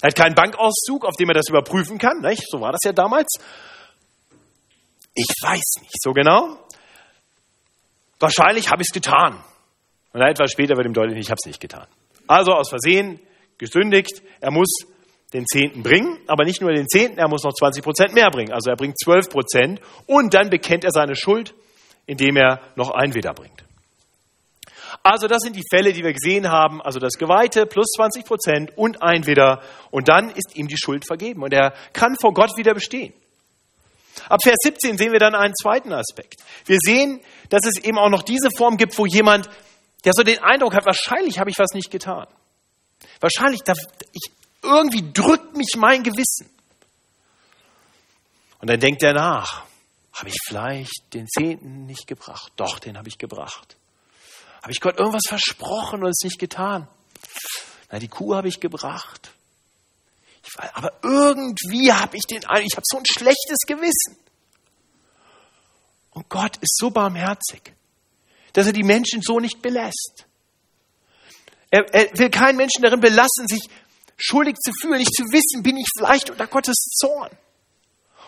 Er 0.00 0.08
hat 0.08 0.16
keinen 0.16 0.34
Bankauszug, 0.34 1.04
auf 1.04 1.14
dem 1.14 1.28
er 1.28 1.34
das 1.34 1.48
überprüfen 1.48 1.98
kann. 1.98 2.18
Nicht? 2.20 2.50
So 2.50 2.60
war 2.60 2.72
das 2.72 2.80
ja 2.84 2.92
damals. 2.92 3.28
Ich 5.14 5.28
weiß 5.42 5.82
nicht 5.82 6.02
so 6.02 6.12
genau. 6.12 6.58
Wahrscheinlich 8.18 8.70
habe 8.70 8.82
ich 8.82 8.88
es 8.88 8.94
getan. 8.94 9.42
Und 10.12 10.20
etwas 10.20 10.52
später 10.52 10.76
wird 10.76 10.86
ihm 10.86 10.94
deutlich, 10.94 11.18
ich 11.18 11.30
habe 11.30 11.38
es 11.42 11.46
nicht 11.46 11.60
getan. 11.60 11.86
Also 12.26 12.52
aus 12.52 12.68
Versehen 12.68 13.20
gesündigt. 13.58 14.22
Er 14.40 14.50
muss 14.50 14.68
den 15.32 15.46
Zehnten 15.46 15.82
bringen, 15.82 16.18
aber 16.26 16.44
nicht 16.44 16.60
nur 16.60 16.72
den 16.72 16.88
Zehnten, 16.88 17.18
er 17.18 17.28
muss 17.28 17.42
noch 17.42 17.54
20 17.54 17.82
Prozent 17.82 18.14
mehr 18.14 18.30
bringen. 18.30 18.52
Also 18.52 18.70
er 18.70 18.76
bringt 18.76 18.98
12 18.98 19.28
Prozent 19.30 19.80
und 20.06 20.34
dann 20.34 20.50
bekennt 20.50 20.84
er 20.84 20.90
seine 20.90 21.16
Schuld, 21.16 21.54
indem 22.06 22.36
er 22.36 22.60
noch 22.76 22.90
ein 22.90 23.14
Widder 23.14 23.32
bringt. 23.32 23.64
Also 25.02 25.26
das 25.26 25.38
sind 25.42 25.56
die 25.56 25.64
Fälle, 25.70 25.92
die 25.92 26.04
wir 26.04 26.12
gesehen 26.12 26.48
haben. 26.48 26.82
Also 26.82 27.00
das 27.00 27.14
Geweihte 27.14 27.66
plus 27.66 27.86
20 27.96 28.24
Prozent 28.24 28.72
und 28.76 29.02
ein 29.02 29.26
Widder. 29.26 29.62
Und 29.90 30.08
dann 30.08 30.30
ist 30.30 30.54
ihm 30.54 30.68
die 30.68 30.76
Schuld 30.76 31.06
vergeben 31.06 31.42
und 31.42 31.52
er 31.52 31.72
kann 31.92 32.14
vor 32.20 32.34
Gott 32.34 32.56
wieder 32.56 32.74
bestehen. 32.74 33.14
Ab 34.32 34.40
Vers 34.42 34.56
17 34.62 34.96
sehen 34.96 35.12
wir 35.12 35.18
dann 35.18 35.34
einen 35.34 35.52
zweiten 35.54 35.92
Aspekt. 35.92 36.42
Wir 36.64 36.78
sehen, 36.82 37.20
dass 37.50 37.66
es 37.66 37.84
eben 37.84 37.98
auch 37.98 38.08
noch 38.08 38.22
diese 38.22 38.48
Form 38.56 38.78
gibt, 38.78 38.96
wo 38.96 39.04
jemand, 39.04 39.46
der 40.06 40.14
so 40.14 40.22
den 40.22 40.38
Eindruck 40.38 40.72
hat, 40.72 40.86
wahrscheinlich 40.86 41.38
habe 41.38 41.50
ich 41.50 41.58
was 41.58 41.74
nicht 41.74 41.90
getan. 41.90 42.26
Wahrscheinlich, 43.20 43.60
ich, 44.12 44.30
irgendwie 44.62 45.12
drückt 45.12 45.54
mich 45.54 45.74
mein 45.76 46.02
Gewissen. 46.02 46.48
Und 48.58 48.70
dann 48.70 48.80
denkt 48.80 49.02
er 49.02 49.12
nach. 49.12 49.64
Habe 50.14 50.30
ich 50.30 50.36
vielleicht 50.46 51.12
den 51.12 51.28
Zehnten 51.28 51.84
nicht 51.84 52.06
gebracht? 52.06 52.52
Doch, 52.56 52.78
den 52.78 52.96
habe 52.96 53.08
ich 53.08 53.18
gebracht. 53.18 53.76
Habe 54.62 54.72
ich 54.72 54.80
Gott 54.80 54.98
irgendwas 54.98 55.24
versprochen 55.28 56.04
und 56.04 56.08
es 56.08 56.24
nicht 56.24 56.38
getan? 56.38 56.88
Na, 57.90 57.98
die 57.98 58.08
Kuh 58.08 58.34
habe 58.34 58.48
ich 58.48 58.60
gebracht. 58.60 59.30
Ich 60.42 60.58
aber 60.72 60.94
irgendwie 61.02 61.92
habe 61.92 62.16
ich 62.16 62.22
den, 62.22 62.38
ich 62.38 62.76
habe 62.76 62.82
so 62.84 62.96
ein 62.96 63.04
schlechtes 63.04 63.58
Gewissen. 63.66 64.21
Und 66.12 66.28
Gott 66.28 66.56
ist 66.58 66.76
so 66.76 66.90
barmherzig, 66.90 67.72
dass 68.52 68.66
er 68.66 68.72
die 68.72 68.82
Menschen 68.82 69.22
so 69.22 69.40
nicht 69.40 69.62
belässt. 69.62 70.26
Er, 71.70 71.86
er 71.92 72.18
will 72.18 72.30
keinen 72.30 72.56
Menschen 72.56 72.82
darin 72.82 73.00
belassen, 73.00 73.48
sich 73.48 73.62
schuldig 74.16 74.56
zu 74.56 74.72
fühlen, 74.80 74.98
nicht 74.98 75.14
zu 75.14 75.24
wissen, 75.24 75.62
bin 75.62 75.76
ich 75.76 75.86
vielleicht 75.96 76.30
unter 76.30 76.46
Gottes 76.46 76.76
Zorn. 76.98 77.30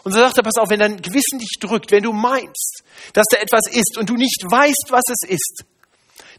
Und 0.02 0.12
so 0.12 0.18
sagt 0.18 0.36
er, 0.36 0.42
pass 0.42 0.56
auf, 0.58 0.70
wenn 0.70 0.80
dein 0.80 1.00
Gewissen 1.00 1.38
dich 1.38 1.58
drückt, 1.60 1.90
wenn 1.90 2.02
du 2.02 2.12
meinst, 2.12 2.82
dass 3.12 3.26
da 3.30 3.38
etwas 3.38 3.70
ist 3.70 3.96
und 3.98 4.08
du 4.08 4.14
nicht 4.14 4.42
weißt, 4.44 4.86
was 4.90 5.02
es 5.08 5.28
ist, 5.28 5.64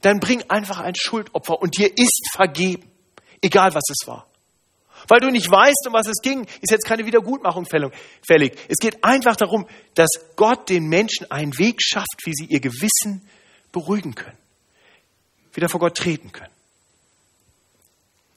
dann 0.02 0.20
bring 0.20 0.44
einfach 0.50 0.80
ein 0.80 0.94
Schuldopfer 0.96 1.60
und 1.62 1.78
dir 1.78 1.92
ist 1.98 2.30
vergeben, 2.32 2.92
egal 3.42 3.74
was 3.74 3.84
es 3.90 4.08
war. 4.08 4.28
Weil 5.08 5.20
du 5.20 5.30
nicht 5.30 5.50
weißt, 5.50 5.86
um 5.88 5.94
was 5.94 6.08
es 6.08 6.22
ging, 6.22 6.46
ist 6.62 6.72
jetzt 6.72 6.86
keine 6.86 7.06
Wiedergutmachung 7.06 7.66
fällig. 7.66 8.58
Es 8.68 8.78
geht 8.78 9.04
einfach 9.04 9.36
darum, 9.36 9.68
dass 9.94 10.10
Gott 10.36 10.70
den 10.70 10.88
Menschen 10.88 11.30
einen 11.30 11.58
Weg 11.58 11.82
schafft, 11.82 12.22
wie 12.26 12.34
sie 12.34 12.46
ihr 12.46 12.60
Gewissen 12.60 13.28
beruhigen 13.72 14.16
können, 14.16 14.38
wieder 15.54 15.70
vor 15.70 15.80
Gott 15.80 15.96
treten 15.96 16.32
können. 16.32 16.54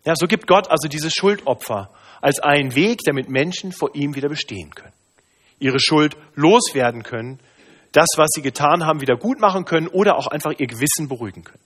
Ja, 0.05 0.15
so 0.17 0.27
gibt 0.27 0.47
Gott 0.47 0.71
also 0.71 0.89
diese 0.89 1.11
Schuldopfer 1.11 1.91
als 2.21 2.41
einen 2.41 2.75
Weg, 2.75 3.01
damit 3.05 3.29
Menschen 3.29 3.73
vor 3.73 3.95
ihm 3.95 4.15
wieder 4.15 4.29
bestehen 4.29 4.75
können, 4.75 4.95
ihre 5.59 5.81
Schuld 5.81 6.17
loswerden 6.35 7.03
können, 7.03 7.41
das, 7.93 8.07
was 8.17 8.29
sie 8.35 8.43
getan 8.43 8.85
haben, 8.85 9.01
wieder 9.01 9.17
gut 9.17 9.41
machen 9.41 9.65
können 9.65 9.89
oder 9.89 10.17
auch 10.17 10.27
einfach 10.27 10.53
ihr 10.59 10.67
Gewissen 10.67 11.09
beruhigen 11.09 11.45
können. 11.45 11.63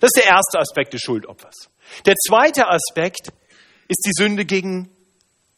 Das 0.00 0.10
ist 0.14 0.24
der 0.24 0.30
erste 0.30 0.58
Aspekt 0.58 0.92
des 0.92 1.00
Schuldopfers. 1.00 1.68
Der 2.06 2.14
zweite 2.14 2.68
Aspekt 2.68 3.32
ist 3.90 4.06
die 4.06 4.12
Sünde 4.14 4.44
gegen 4.44 4.88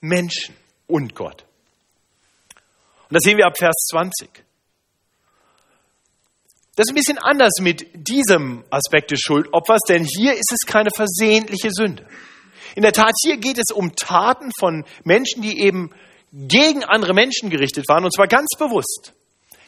Menschen 0.00 0.56
und 0.86 1.14
Gott. 1.14 1.44
Und 3.08 3.14
das 3.14 3.20
sehen 3.24 3.36
wir 3.36 3.46
ab 3.46 3.58
Vers 3.58 3.74
20. 3.90 4.30
Das 6.74 6.86
ist 6.86 6.92
ein 6.92 6.94
bisschen 6.94 7.18
anders 7.18 7.60
mit 7.60 7.86
diesem 7.92 8.64
Aspekt 8.70 9.10
des 9.10 9.20
Schuldopfers, 9.20 9.82
denn 9.86 10.04
hier 10.04 10.32
ist 10.32 10.50
es 10.50 10.66
keine 10.66 10.88
versehentliche 10.96 11.68
Sünde. 11.70 12.08
In 12.74 12.80
der 12.80 12.94
Tat, 12.94 13.12
hier 13.22 13.36
geht 13.36 13.58
es 13.58 13.70
um 13.70 13.94
Taten 13.96 14.50
von 14.58 14.86
Menschen, 15.04 15.42
die 15.42 15.60
eben 15.60 15.90
gegen 16.32 16.84
andere 16.84 17.12
Menschen 17.12 17.50
gerichtet 17.50 17.86
waren, 17.88 18.04
und 18.04 18.14
zwar 18.14 18.28
ganz 18.28 18.48
bewusst, 18.58 19.12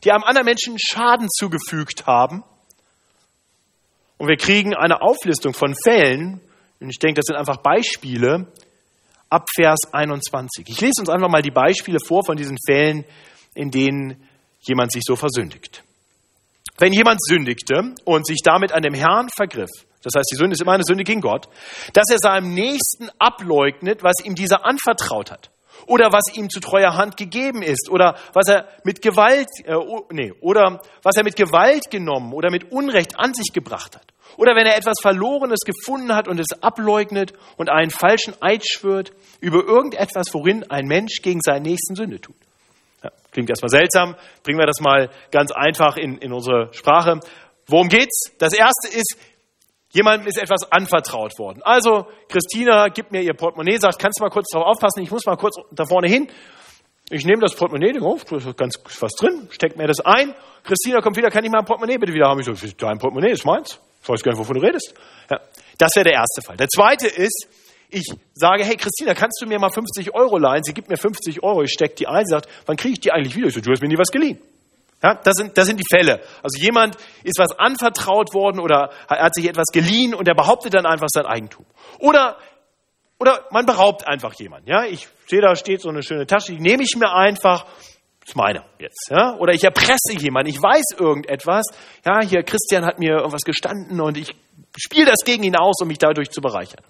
die 0.02 0.10
einem 0.10 0.24
anderen 0.24 0.46
Menschen 0.46 0.78
Schaden 0.78 1.28
zugefügt 1.30 2.06
haben. 2.06 2.42
Und 4.16 4.28
wir 4.28 4.38
kriegen 4.38 4.74
eine 4.74 5.02
Auflistung 5.02 5.52
von 5.52 5.74
Fällen, 5.84 6.40
und 6.84 6.90
ich 6.90 6.98
denke, 6.98 7.20
das 7.20 7.24
sind 7.26 7.36
einfach 7.36 7.56
Beispiele, 7.62 8.46
ab 9.30 9.46
Vers 9.54 9.80
21. 9.92 10.68
Ich 10.68 10.80
lese 10.80 11.00
uns 11.00 11.08
einfach 11.08 11.28
mal 11.28 11.42
die 11.42 11.50
Beispiele 11.50 11.98
vor 11.98 12.24
von 12.24 12.36
diesen 12.36 12.56
Fällen, 12.66 13.04
in 13.54 13.70
denen 13.70 14.28
jemand 14.60 14.92
sich 14.92 15.02
so 15.04 15.16
versündigt. 15.16 15.82
Wenn 16.78 16.92
jemand 16.92 17.24
sündigte 17.24 17.94
und 18.04 18.26
sich 18.26 18.40
damit 18.44 18.72
an 18.72 18.82
dem 18.82 18.94
Herrn 18.94 19.28
vergriff, 19.34 19.70
das 20.02 20.12
heißt, 20.16 20.28
die 20.30 20.36
Sünde 20.36 20.52
ist 20.54 20.60
immer 20.60 20.72
eine 20.72 20.84
Sünde 20.84 21.04
gegen 21.04 21.20
Gott, 21.20 21.48
dass 21.94 22.10
er 22.10 22.18
seinem 22.18 22.52
Nächsten 22.52 23.08
ableugnet, 23.18 24.02
was 24.02 24.22
ihm 24.24 24.34
dieser 24.34 24.66
anvertraut 24.66 25.30
hat 25.30 25.50
oder 25.86 26.12
was 26.12 26.34
ihm 26.34 26.50
zu 26.50 26.60
treuer 26.60 26.94
Hand 26.94 27.16
gegeben 27.16 27.62
ist 27.62 27.88
oder 27.88 28.16
was 28.34 28.48
er 28.48 28.68
mit 28.84 29.00
Gewalt 29.00 29.48
äh, 29.64 29.74
nee, 30.10 30.32
oder 30.40 30.82
was 31.02 31.16
er 31.16 31.24
mit 31.24 31.36
Gewalt 31.36 31.90
genommen 31.90 32.34
oder 32.34 32.50
mit 32.50 32.70
Unrecht 32.70 33.18
an 33.18 33.32
sich 33.32 33.52
gebracht 33.52 33.96
hat 33.96 34.13
oder 34.36 34.54
wenn 34.56 34.66
er 34.66 34.76
etwas 34.76 34.96
verlorenes 35.00 35.60
gefunden 35.60 36.14
hat 36.14 36.28
und 36.28 36.38
es 36.38 36.62
ableugnet 36.62 37.32
und 37.56 37.70
einen 37.70 37.90
falschen 37.90 38.34
Eid 38.40 38.62
schwört 38.66 39.12
über 39.40 39.64
irgendetwas, 39.64 40.26
worin 40.32 40.64
ein 40.70 40.86
Mensch 40.86 41.22
gegen 41.22 41.40
seinen 41.40 41.62
Nächsten 41.62 41.94
Sünde 41.94 42.20
tut. 42.20 42.36
Ja, 43.02 43.10
klingt 43.32 43.50
erstmal 43.50 43.68
seltsam. 43.68 44.16
Bringen 44.42 44.58
wir 44.58 44.66
das 44.66 44.80
mal 44.80 45.10
ganz 45.30 45.52
einfach 45.52 45.96
in, 45.96 46.18
in 46.18 46.32
unsere 46.32 46.72
Sprache. 46.72 47.20
Worum 47.66 47.88
geht's? 47.88 48.32
Das 48.38 48.54
erste 48.54 48.88
ist, 48.88 49.16
jemandem 49.90 50.26
ist 50.26 50.38
etwas 50.38 50.70
anvertraut 50.70 51.38
worden. 51.38 51.62
Also, 51.62 52.06
Christina 52.28 52.88
gibt 52.88 53.12
mir 53.12 53.22
ihr 53.22 53.34
Portemonnaie, 53.34 53.76
sagt, 53.78 53.98
kannst 53.98 54.20
du 54.20 54.24
mal 54.24 54.30
kurz 54.30 54.48
darauf 54.50 54.68
aufpassen, 54.68 55.02
ich 55.02 55.10
muss 55.10 55.24
mal 55.26 55.36
kurz 55.36 55.56
da 55.70 55.84
vorne 55.84 56.08
hin. 56.08 56.28
Ich 57.10 57.24
nehme 57.26 57.42
das 57.42 57.54
Portemonnaie, 57.54 57.98
oh, 58.00 58.18
da 58.28 58.36
ist 58.36 58.56
ganz 58.56 58.78
was 59.00 59.12
drin, 59.12 59.48
stecke 59.50 59.76
mir 59.76 59.86
das 59.86 60.00
ein. 60.00 60.34
Christina 60.62 61.00
kommt 61.00 61.16
wieder, 61.16 61.30
kann 61.30 61.44
ich 61.44 61.50
mein 61.50 61.64
Portemonnaie 61.64 61.98
bitte 61.98 62.14
wieder 62.14 62.28
haben? 62.28 62.40
Ich 62.40 62.46
so, 62.46 62.54
dein 62.78 62.98
Portemonnaie 62.98 63.32
ist 63.32 63.44
meins. 63.44 63.80
Ich 64.04 64.08
weiß 64.08 64.22
gar 64.22 64.32
nicht, 64.32 64.38
wovon 64.38 64.60
du 64.60 64.60
redest. 64.60 64.92
Ja, 65.30 65.40
das 65.78 65.96
wäre 65.96 66.04
der 66.04 66.12
erste 66.12 66.42
Fall. 66.42 66.58
Der 66.58 66.68
zweite 66.68 67.06
ist, 67.06 67.48
ich 67.88 68.12
sage, 68.34 68.62
hey 68.62 68.76
Christina, 68.76 69.14
kannst 69.14 69.40
du 69.40 69.46
mir 69.46 69.58
mal 69.58 69.70
50 69.70 70.14
Euro 70.14 70.36
leihen? 70.36 70.62
Sie 70.62 70.74
gibt 70.74 70.90
mir 70.90 70.98
50 70.98 71.42
Euro, 71.42 71.62
ich 71.62 71.70
stecke 71.70 71.94
die 71.94 72.06
ein, 72.06 72.26
sie 72.26 72.32
sagt, 72.32 72.48
wann 72.66 72.76
kriege 72.76 72.92
ich 72.92 73.00
die 73.00 73.12
eigentlich 73.12 73.34
wieder? 73.34 73.46
Ich 73.46 73.54
so, 73.54 73.62
du 73.62 73.70
hast 73.70 73.80
mir 73.80 73.88
nie 73.88 73.96
was 73.96 74.10
geliehen. 74.10 74.38
Ja, 75.02 75.14
das 75.14 75.36
sind, 75.36 75.56
das 75.56 75.66
sind 75.66 75.80
die 75.80 75.86
Fälle. 75.90 76.20
Also 76.42 76.60
jemand 76.60 76.96
ist 77.22 77.38
was 77.38 77.58
anvertraut 77.58 78.34
worden 78.34 78.60
oder 78.60 78.90
hat 79.08 79.34
sich 79.34 79.48
etwas 79.48 79.66
geliehen 79.72 80.14
und 80.14 80.28
er 80.28 80.34
behauptet 80.34 80.74
dann 80.74 80.84
einfach 80.84 81.08
sein 81.10 81.24
Eigentum. 81.24 81.64
Oder, 81.98 82.36
oder 83.18 83.46
man 83.50 83.64
beraubt 83.64 84.06
einfach 84.06 84.34
jemanden. 84.34 84.68
Ja, 84.68 84.84
ich 84.84 85.08
sehe, 85.26 85.40
da 85.40 85.56
steht 85.56 85.80
so 85.80 85.88
eine 85.88 86.02
schöne 86.02 86.26
Tasche, 86.26 86.52
die 86.52 86.60
nehme 86.60 86.82
ich 86.82 86.94
mir 86.96 87.12
einfach, 87.14 87.66
ist 88.26 88.36
meine 88.36 88.64
jetzt. 88.78 89.10
Ja, 89.10 89.36
oder 89.36 89.52
ich 89.52 89.64
erpresse 89.64 90.14
jemanden, 90.18 90.50
ich 90.50 90.60
weiß 90.60 90.98
irgendetwas. 90.98 91.66
Ja, 92.04 92.22
hier 92.22 92.42
Christian 92.42 92.84
hat 92.84 92.98
mir 92.98 93.16
irgendwas 93.16 93.42
gestanden 93.42 94.00
und 94.00 94.16
ich 94.16 94.34
spiele 94.76 95.06
das 95.06 95.24
gegen 95.24 95.42
ihn 95.44 95.56
aus, 95.56 95.76
um 95.82 95.88
mich 95.88 95.98
dadurch 95.98 96.30
zu 96.30 96.40
bereichern. 96.40 96.82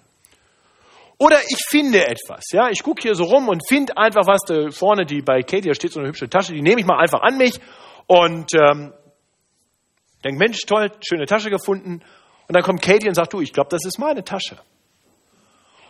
Oder 1.17 1.37
ich 1.47 1.59
finde 1.69 2.05
etwas. 2.05 2.43
Ja, 2.51 2.69
ich 2.69 2.83
gucke 2.83 3.01
hier 3.01 3.15
so 3.15 3.23
rum 3.23 3.47
und 3.47 3.67
finde 3.67 3.97
einfach 3.97 4.27
was. 4.27 4.41
Da 4.47 4.69
vorne, 4.71 5.05
die 5.05 5.21
bei 5.21 5.41
Katie, 5.41 5.69
da 5.69 5.73
steht 5.73 5.93
so 5.93 5.99
eine 5.99 6.09
hübsche 6.09 6.29
Tasche, 6.29 6.53
die 6.53 6.61
nehme 6.61 6.81
ich 6.81 6.85
mal 6.85 6.99
einfach 6.99 7.21
an 7.21 7.37
mich 7.37 7.59
und 8.07 8.53
ähm, 8.53 8.93
denke, 10.23 10.37
Mensch, 10.37 10.59
toll, 10.65 10.91
schöne 11.07 11.25
Tasche 11.25 11.49
gefunden. 11.49 12.01
Und 12.47 12.55
dann 12.55 12.63
kommt 12.63 12.81
Katie 12.81 13.07
und 13.07 13.15
sagt, 13.15 13.33
du, 13.33 13.41
ich 13.41 13.53
glaube, 13.53 13.69
das 13.69 13.85
ist 13.85 13.97
meine 13.97 14.23
Tasche. 14.23 14.57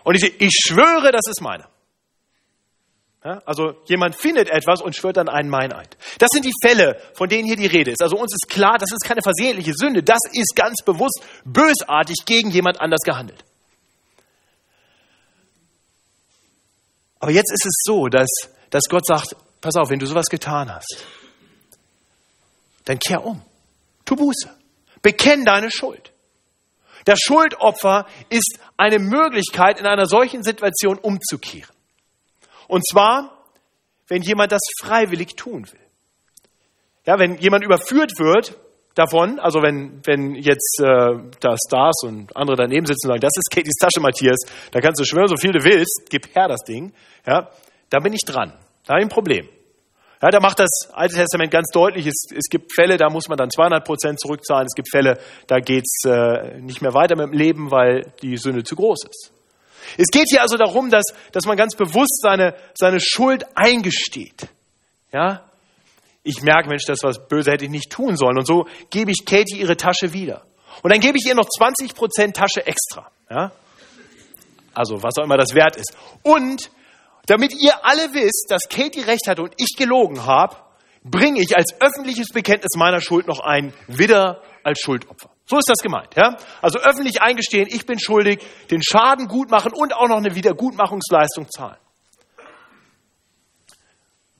Und 0.03 0.15
ich, 0.15 0.39
ich 0.39 0.53
schwöre, 0.63 1.11
das 1.11 1.27
ist 1.27 1.41
meine. 1.41 1.65
Also 3.45 3.73
jemand 3.87 4.15
findet 4.15 4.49
etwas 4.49 4.81
und 4.83 4.95
schwört 4.95 5.17
dann 5.17 5.29
einen 5.29 5.49
Meineid. 5.49 5.97
Das 6.19 6.29
sind 6.31 6.45
die 6.45 6.53
Fälle, 6.61 7.01
von 7.15 7.27
denen 7.27 7.47
hier 7.47 7.55
die 7.55 7.65
Rede 7.65 7.89
ist. 7.89 8.03
Also 8.03 8.17
uns 8.17 8.31
ist 8.31 8.47
klar, 8.49 8.77
das 8.77 8.91
ist 8.91 9.03
keine 9.03 9.21
versehentliche 9.23 9.73
Sünde. 9.73 10.03
Das 10.03 10.19
ist 10.31 10.55
ganz 10.55 10.83
bewusst 10.85 11.23
bösartig 11.43 12.17
gegen 12.27 12.51
jemand 12.51 12.79
anders 12.79 13.01
gehandelt. 13.01 13.43
Aber 17.19 17.31
jetzt 17.31 17.51
ist 17.51 17.65
es 17.65 17.73
so, 17.83 18.09
dass, 18.09 18.29
dass 18.69 18.83
Gott 18.87 19.07
sagt, 19.07 19.35
pass 19.59 19.75
auf, 19.75 19.89
wenn 19.89 19.97
du 19.97 20.05
sowas 20.05 20.27
getan 20.27 20.71
hast, 20.71 21.03
dann 22.83 22.99
kehr 22.99 23.25
um. 23.25 23.41
Tu 24.05 24.15
Buße. 24.15 24.51
Bekenn 25.01 25.45
deine 25.45 25.71
Schuld. 25.71 26.11
Das 27.05 27.19
Schuldopfer 27.19 28.05
ist 28.29 28.59
eine 28.77 28.99
Möglichkeit, 28.99 29.79
in 29.79 29.87
einer 29.87 30.05
solchen 30.05 30.43
Situation 30.43 30.99
umzukehren. 30.99 31.74
Und 32.67 32.87
zwar, 32.87 33.37
wenn 34.07 34.21
jemand 34.21 34.51
das 34.51 34.61
freiwillig 34.81 35.35
tun 35.35 35.67
will. 35.71 35.79
Ja, 37.05 37.19
wenn 37.19 37.37
jemand 37.37 37.63
überführt 37.63 38.17
wird 38.17 38.57
davon, 38.95 39.39
also 39.39 39.61
wenn, 39.61 40.01
wenn 40.05 40.33
jetzt 40.35 40.79
äh, 40.81 41.17
da 41.39 41.55
Stars 41.57 42.03
und 42.03 42.35
andere 42.35 42.55
daneben 42.55 42.85
sitzen 42.85 43.07
und 43.07 43.13
sagen, 43.13 43.21
das 43.21 43.33
ist 43.35 43.53
Katies 43.53 43.75
Tasche, 43.79 43.99
Matthias, 43.99 44.37
da 44.71 44.79
kannst 44.81 44.99
du 44.99 45.05
schwören, 45.05 45.27
so 45.27 45.35
viel 45.35 45.51
du 45.51 45.63
willst, 45.63 46.07
gib 46.09 46.33
her 46.35 46.47
das 46.47 46.61
Ding, 46.61 46.93
ja, 47.27 47.49
da 47.89 47.99
bin 47.99 48.13
ich 48.13 48.21
dran. 48.25 48.53
Da 48.85 48.93
habe 48.93 49.01
ich 49.01 49.05
ein 49.05 49.09
Problem. 49.09 49.47
Ja, 50.21 50.29
da 50.29 50.39
macht 50.39 50.59
das 50.59 50.89
Alte 50.93 51.15
Testament 51.15 51.51
ganz 51.51 51.69
deutlich, 51.71 52.07
es, 52.07 52.25
es 52.35 52.49
gibt 52.49 52.73
Fälle, 52.73 52.97
da 52.97 53.09
muss 53.09 53.27
man 53.27 53.37
dann 53.37 53.51
200 53.51 53.85
Prozent 53.85 54.19
zurückzahlen. 54.19 54.65
Es 54.65 54.73
gibt 54.73 54.89
Fälle, 54.89 55.19
da 55.47 55.59
geht's 55.59 56.03
äh, 56.05 56.59
nicht 56.61 56.81
mehr 56.81 56.93
weiter 56.93 57.15
mit 57.15 57.27
dem 57.27 57.33
Leben, 57.33 57.69
weil 57.69 58.13
die 58.21 58.37
Sünde 58.37 58.63
zu 58.63 58.75
groß 58.75 59.03
ist. 59.03 59.34
Es 59.97 60.07
geht 60.07 60.25
hier 60.29 60.41
also 60.41 60.57
darum, 60.57 60.89
dass, 60.89 61.05
dass 61.31 61.45
man 61.45 61.57
ganz 61.57 61.75
bewusst 61.75 62.21
seine, 62.21 62.55
seine 62.73 62.99
Schuld 62.99 63.45
eingesteht. 63.55 64.47
Ja? 65.11 65.43
Ich 66.23 66.41
merke, 66.41 66.69
Mensch, 66.69 66.85
das 66.85 66.99
was 67.03 67.27
böse 67.27 67.51
hätte 67.51 67.65
ich 67.65 67.71
nicht 67.71 67.91
tun 67.91 68.17
sollen. 68.17 68.37
Und 68.37 68.47
so 68.47 68.67
gebe 68.89 69.11
ich 69.11 69.25
Katie 69.25 69.59
ihre 69.59 69.77
Tasche 69.77 70.13
wieder. 70.13 70.43
Und 70.81 70.91
dann 70.91 70.99
gebe 70.99 71.17
ich 71.17 71.25
ihr 71.25 71.35
noch 71.35 71.47
20 71.47 71.95
Prozent 71.95 72.35
Tasche 72.35 72.65
extra. 72.65 73.09
Ja? 73.29 73.51
Also, 74.73 75.01
was 75.01 75.17
auch 75.17 75.23
immer 75.23 75.37
das 75.37 75.55
wert 75.55 75.75
ist. 75.77 75.95
Und 76.23 76.69
damit 77.27 77.53
ihr 77.53 77.85
alle 77.85 78.13
wisst, 78.13 78.47
dass 78.49 78.67
Katie 78.69 79.01
recht 79.01 79.27
hatte 79.27 79.41
und 79.41 79.53
ich 79.57 79.75
gelogen 79.77 80.25
habe, 80.25 80.55
bringe 81.03 81.41
ich 81.41 81.55
als 81.55 81.79
öffentliches 81.79 82.29
Bekenntnis 82.29 82.75
meiner 82.75 82.99
Schuld 82.99 83.27
noch 83.27 83.39
ein 83.39 83.73
Widder 83.87 84.41
als 84.63 84.79
Schuldopfer. 84.79 85.29
So 85.47 85.57
ist 85.57 85.69
das 85.69 85.77
gemeint. 85.77 86.15
Ja? 86.15 86.37
Also 86.61 86.79
öffentlich 86.79 87.21
eingestehen, 87.21 87.67
ich 87.69 87.85
bin 87.85 87.99
schuldig, 87.99 88.43
den 88.71 88.81
Schaden 88.83 89.27
gut 89.27 89.51
machen 89.51 89.73
und 89.73 89.93
auch 89.93 90.07
noch 90.07 90.17
eine 90.17 90.35
Wiedergutmachungsleistung 90.35 91.49
zahlen. 91.49 91.77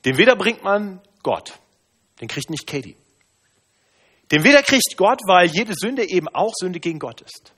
Den 0.04 0.18
Widder 0.18 0.36
bringt 0.36 0.64
man 0.64 1.02
Gott. 1.24 1.54
Den 2.22 2.28
kriegt 2.28 2.50
nicht 2.50 2.68
Katie. 2.68 2.96
Den 4.32 4.44
Widder 4.44 4.62
kriegt 4.64 4.98
Gott, 4.98 5.22
weil 5.28 5.48
jede 5.48 5.74
Sünde 5.76 6.08
eben 6.08 6.28
auch 6.28 6.54
Sünde 6.56 6.80
gegen 6.80 7.00
Gott 7.00 7.22
ist. 7.22 7.55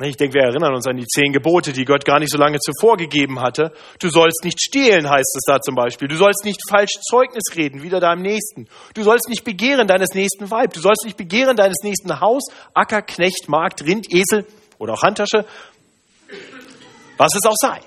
Ich 0.00 0.16
denke, 0.16 0.34
wir 0.34 0.42
erinnern 0.42 0.74
uns 0.74 0.86
an 0.86 0.96
die 0.96 1.06
zehn 1.06 1.32
Gebote, 1.32 1.72
die 1.72 1.84
Gott 1.84 2.04
gar 2.04 2.20
nicht 2.20 2.30
so 2.30 2.38
lange 2.38 2.58
zuvor 2.60 2.96
gegeben 2.96 3.40
hatte. 3.40 3.72
Du 3.98 4.08
sollst 4.10 4.44
nicht 4.44 4.60
stehlen, 4.62 5.10
heißt 5.10 5.36
es 5.36 5.42
da 5.44 5.60
zum 5.60 5.74
Beispiel. 5.74 6.06
Du 6.06 6.16
sollst 6.16 6.44
nicht 6.44 6.60
falsch 6.68 6.92
Zeugnis 7.02 7.56
reden, 7.56 7.82
wieder 7.82 7.98
deinem 7.98 8.22
Nächsten. 8.22 8.68
Du 8.94 9.02
sollst 9.02 9.28
nicht 9.28 9.42
begehren 9.42 9.88
deines 9.88 10.10
nächsten 10.14 10.52
Weib. 10.52 10.72
Du 10.72 10.78
sollst 10.78 11.04
nicht 11.04 11.16
begehren 11.16 11.56
deines 11.56 11.78
nächsten 11.82 12.20
Haus, 12.20 12.44
Acker, 12.74 13.02
Knecht, 13.02 13.48
Markt, 13.48 13.82
Rind, 13.82 14.06
Esel 14.12 14.46
oder 14.78 14.94
auch 14.94 15.02
Handtasche. 15.02 15.44
Was 17.16 17.34
es 17.34 17.44
auch 17.44 17.56
sei. 17.56 17.80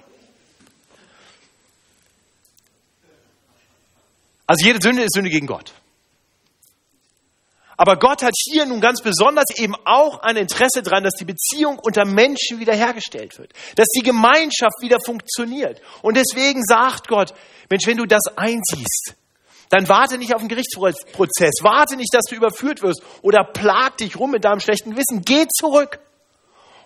Also 4.48 4.66
jede 4.66 4.82
Sünde 4.82 5.04
ist 5.04 5.14
Sünde 5.14 5.30
gegen 5.30 5.48
Gott. 5.48 5.72
Aber 7.82 7.98
Gott 7.98 8.22
hat 8.22 8.36
hier 8.38 8.68
nun 8.68 8.80
ganz 8.80 9.02
besonders 9.02 9.46
eben 9.56 9.74
auch 9.86 10.20
ein 10.20 10.38
Interesse 10.38 10.84
daran, 10.84 11.04
dass 11.04 11.16
die 11.16 11.26
Beziehung 11.26 11.80
unter 11.80 12.06
Menschen 12.06 12.60
wiederhergestellt 12.60 13.40
wird, 13.40 13.54
dass 13.76 13.88
die 13.88 14.04
Gemeinschaft 14.04 14.76
wieder 14.82 15.00
funktioniert. 15.04 15.82
Und 16.04 16.16
deswegen 16.16 16.62
sagt 16.64 17.08
Gott, 17.08 17.34
Mensch, 17.72 17.88
wenn 17.88 17.98
du 17.98 18.06
das 18.06 18.22
einsiehst, 18.36 19.16
dann 19.70 19.90
warte 19.90 20.20
nicht 20.20 20.36
auf 20.36 20.42
den 20.42 20.50
Gerichtsprozess, 20.50 21.64
warte 21.64 21.96
nicht, 21.96 22.14
dass 22.14 22.26
du 22.30 22.36
überführt 22.36 22.84
wirst 22.84 23.02
oder 23.24 23.44
plag 23.44 23.98
dich 23.98 24.16
rum 24.16 24.30
mit 24.30 24.46
deinem 24.46 24.60
schlechten 24.60 24.96
Wissen. 24.96 25.24
Geh 25.26 25.48
zurück 25.48 26.00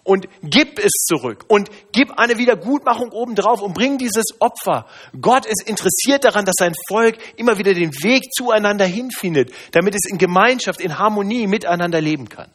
und 0.05 0.27
gib 0.43 0.79
es 0.79 0.91
zurück 1.05 1.43
und 1.49 1.69
gib 1.91 2.17
eine 2.17 2.37
Wiedergutmachung 2.37 3.09
obendrauf 3.11 3.61
und 3.61 3.73
bring 3.73 3.97
dieses 3.97 4.25
Opfer. 4.39 4.85
Gott 5.19 5.45
ist 5.45 5.67
interessiert 5.67 6.23
daran, 6.23 6.45
dass 6.45 6.55
sein 6.57 6.73
Volk 6.87 7.17
immer 7.35 7.57
wieder 7.57 7.73
den 7.73 7.91
Weg 8.03 8.31
zueinander 8.31 8.85
hinfindet, 8.85 9.51
damit 9.71 9.95
es 9.95 10.09
in 10.09 10.17
Gemeinschaft, 10.17 10.79
in 10.79 10.97
Harmonie 10.97 11.47
miteinander 11.47 11.99
leben 11.99 12.29
kann. 12.29 12.49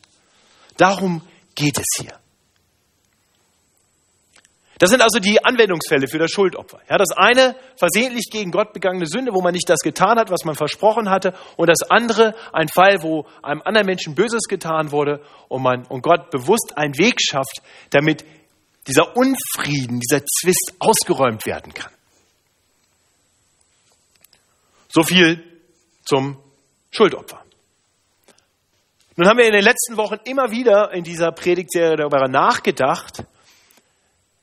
Darum 0.77 1.23
geht 1.55 1.77
es 1.77 1.87
hier. 1.99 2.20
Das 4.81 4.89
sind 4.89 5.03
also 5.03 5.19
die 5.21 5.45
Anwendungsfälle 5.45 6.09
für 6.09 6.19
das 6.19 6.31
Schuldopfer. 6.31 6.81
Ja, 6.89 6.97
das 6.97 7.11
eine 7.15 7.55
versehentlich 7.79 8.31
gegen 8.33 8.51
Gott 8.51 8.73
begangene 8.73 9.05
Sünde, 9.05 9.35
wo 9.35 9.43
man 9.43 9.53
nicht 9.53 9.69
das 9.69 9.81
getan 9.81 10.19
hat, 10.19 10.31
was 10.31 10.47
man 10.47 10.55
versprochen 10.55 11.11
hatte, 11.11 11.35
und 11.59 11.69
das 11.69 11.91
andere 11.91 12.35
ein 12.55 12.69
Fall, 12.69 13.03
wo 13.03 13.27
einem 13.43 13.61
anderen 13.63 13.87
Menschen 13.87 14.15
Böses 14.15 14.45
getan 14.49 14.91
wurde 14.91 15.23
und 15.49 15.63
man 15.63 15.85
und 15.85 16.01
Gott 16.01 16.31
bewusst 16.31 16.79
einen 16.79 16.97
Weg 16.97 17.17
schafft, 17.21 17.61
damit 17.91 18.25
dieser 18.87 19.15
Unfrieden, 19.19 20.01
dieser 20.01 20.25
Zwist 20.25 20.73
ausgeräumt 20.79 21.45
werden 21.45 21.75
kann. 21.75 21.93
So 24.89 25.03
viel 25.03 25.45
zum 26.07 26.39
Schuldopfer. 26.91 27.45
Nun 29.17 29.29
haben 29.29 29.37
wir 29.37 29.45
in 29.45 29.53
den 29.53 29.63
letzten 29.63 29.99
Wochen 29.99 30.17
immer 30.25 30.51
wieder 30.51 30.91
in 30.95 31.05
dieser 31.05 31.33
Predigtserie 31.33 31.97
darüber 31.97 32.27
nachgedacht, 32.29 33.25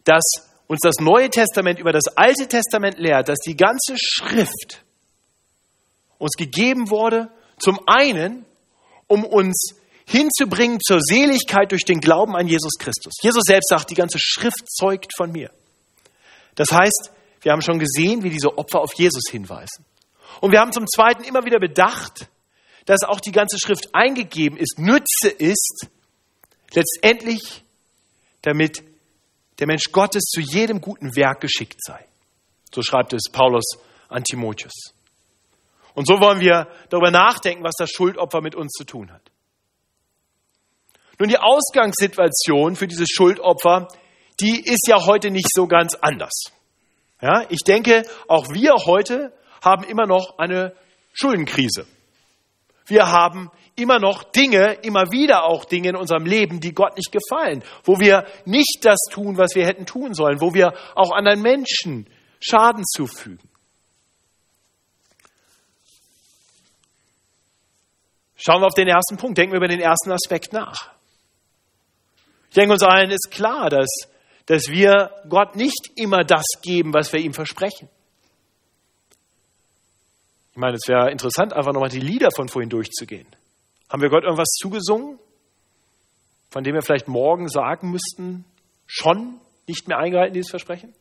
dass 0.08 0.24
uns 0.68 0.80
das 0.82 0.96
Neue 1.00 1.30
Testament 1.30 1.80
über 1.80 1.92
das 1.92 2.08
Alte 2.16 2.48
Testament 2.48 2.98
lehrt, 2.98 3.30
dass 3.30 3.40
die 3.40 3.56
ganze 3.56 3.96
Schrift 3.98 4.84
uns 6.18 6.34
gegeben 6.34 6.90
wurde, 6.90 7.30
zum 7.60 7.80
einen, 7.88 8.46
um 9.08 9.24
uns 9.24 9.76
hinzubringen 10.06 10.80
zur 10.80 11.00
Seligkeit 11.02 11.72
durch 11.72 11.84
den 11.84 12.00
Glauben 12.00 12.36
an 12.36 12.48
Jesus 12.48 12.74
Christus. 12.80 13.14
Jesus 13.22 13.44
selbst 13.46 13.70
sagt, 13.70 13.90
die 13.90 13.96
ganze 13.96 14.18
Schrift 14.20 14.70
zeugt 14.70 15.12
von 15.16 15.32
mir. 15.32 15.52
Das 16.56 16.72
heißt, 16.72 17.12
wir 17.42 17.52
haben 17.52 17.62
schon 17.62 17.80
gesehen, 17.80 18.24
wie 18.24 18.30
diese 18.30 18.58
Opfer 18.58 18.80
auf 18.80 18.94
Jesus 18.96 19.24
hinweisen. 19.30 19.86
Und 20.42 20.52
wir 20.52 20.60
haben 20.60 20.72
zum 20.72 20.88
Zweiten 20.88 21.24
immer 21.24 21.46
wieder 21.46 21.60
bedacht, 21.60 22.30
dass 22.86 23.04
auch 23.04 23.20
die 23.20 23.32
ganze 23.32 23.60
Schrift 23.60 23.90
eingegeben 23.94 24.58
ist, 24.58 24.80
Nütze 24.80 25.30
ist, 25.30 25.88
letztendlich, 26.72 27.64
damit 28.42 28.84
der 29.60 29.68
Mensch 29.68 29.92
Gottes 29.92 30.24
zu 30.24 30.42
jedem 30.42 30.82
guten 30.82 31.16
Werk 31.16 31.42
geschickt 31.42 31.84
sei. 31.84 32.06
So 32.74 32.82
schreibt 32.82 33.14
es 33.14 33.24
Paulus 33.32 33.66
an 34.10 34.24
Timotheus. 34.24 34.94
Und 35.94 36.08
so 36.08 36.20
wollen 36.20 36.40
wir 36.40 36.68
darüber 36.90 37.10
nachdenken, 37.10 37.64
was 37.64 37.74
das 37.78 37.90
Schuldopfer 37.90 38.42
mit 38.42 38.56
uns 38.56 38.72
zu 38.74 38.84
tun 38.84 39.12
hat. 39.12 39.32
Nun, 41.20 41.30
die 41.30 41.40
Ausgangssituation 41.40 42.76
für 42.76 42.88
dieses 42.88 43.10
Schuldopfer, 43.10 43.88
die 44.40 44.62
ist 44.64 44.88
ja 44.88 45.04
heute 45.06 45.32
nicht 45.32 45.50
so 45.52 45.66
ganz 45.66 45.96
anders. 45.96 46.52
Ja, 47.22 47.46
ich 47.50 47.62
denke, 47.66 48.04
auch 48.28 48.50
wir 48.50 48.76
heute 48.86 49.34
haben 49.64 49.84
immer 49.84 50.06
noch 50.06 50.38
eine 50.38 50.76
Schuldenkrise. 51.14 51.88
Wir 52.86 53.08
haben 53.12 53.50
immer 53.78 54.00
noch 54.00 54.24
Dinge, 54.24 54.74
immer 54.82 55.12
wieder 55.12 55.44
auch 55.44 55.64
Dinge 55.64 55.90
in 55.90 55.96
unserem 55.96 56.26
Leben, 56.26 56.60
die 56.60 56.74
Gott 56.74 56.98
nicht 56.98 57.12
gefallen, 57.12 57.64
wo 57.84 58.00
wir 58.00 58.26
nicht 58.46 58.80
das 58.82 58.98
tun, 59.12 59.38
was 59.38 59.56
wir 59.56 59.66
hätten 59.66 59.86
tun 59.86 60.14
sollen, 60.14 60.42
wo 60.42 60.54
wir 60.54 60.74
auch 60.96 61.12
anderen 61.12 61.42
Menschen 61.42 62.08
Schaden 62.40 62.84
zufügen. 62.86 63.48
Schauen 68.36 68.62
wir 68.62 68.68
auf 68.68 68.74
den 68.74 68.88
ersten 68.88 69.18
Punkt, 69.18 69.38
denken 69.38 69.54
wir 69.54 69.58
über 69.58 69.68
den 69.68 69.80
ersten 69.80 70.12
Aspekt 70.12 70.54
nach. 70.54 70.92
Ich 72.50 72.56
denke, 72.56 72.74
uns 72.74 72.84
allen 72.84 73.12
ist 73.12 73.30
klar, 73.32 73.70
dass, 73.70 73.90
dass 74.46 74.70
wir 74.70 75.12
Gott 75.30 75.56
nicht 75.56 75.92
immer 75.96 76.24
das 76.24 76.46
geben, 76.62 76.94
was 76.94 77.14
wir 77.14 77.20
ihm 77.20 77.34
versprechen. 77.34 77.90
Ich 80.52 80.58
meine, 80.58 80.76
es 80.76 80.88
wäre 80.88 81.12
interessant, 81.12 81.54
einfach 81.54 81.74
nochmal 81.74 81.90
die 81.90 82.00
Lieder 82.00 82.30
von 82.36 82.50
vorhin 82.50 82.70
durchzugehen. 82.70 83.28
Haben 83.90 84.02
wir 84.02 84.10
Gott 84.10 84.24
irgendwas 84.24 84.50
zugesungen, 84.60 85.20
von 86.50 86.64
dem 86.64 86.74
wir 86.74 86.82
vielleicht 86.82 87.08
morgen 87.08 87.50
sagen 87.50 87.92
müssten, 87.92 88.46
schon 88.86 89.40
nicht 89.68 89.88
mehr 89.88 89.98
eingehalten, 89.98 90.34
dieses 90.34 90.50
Versprechen? 90.50 90.94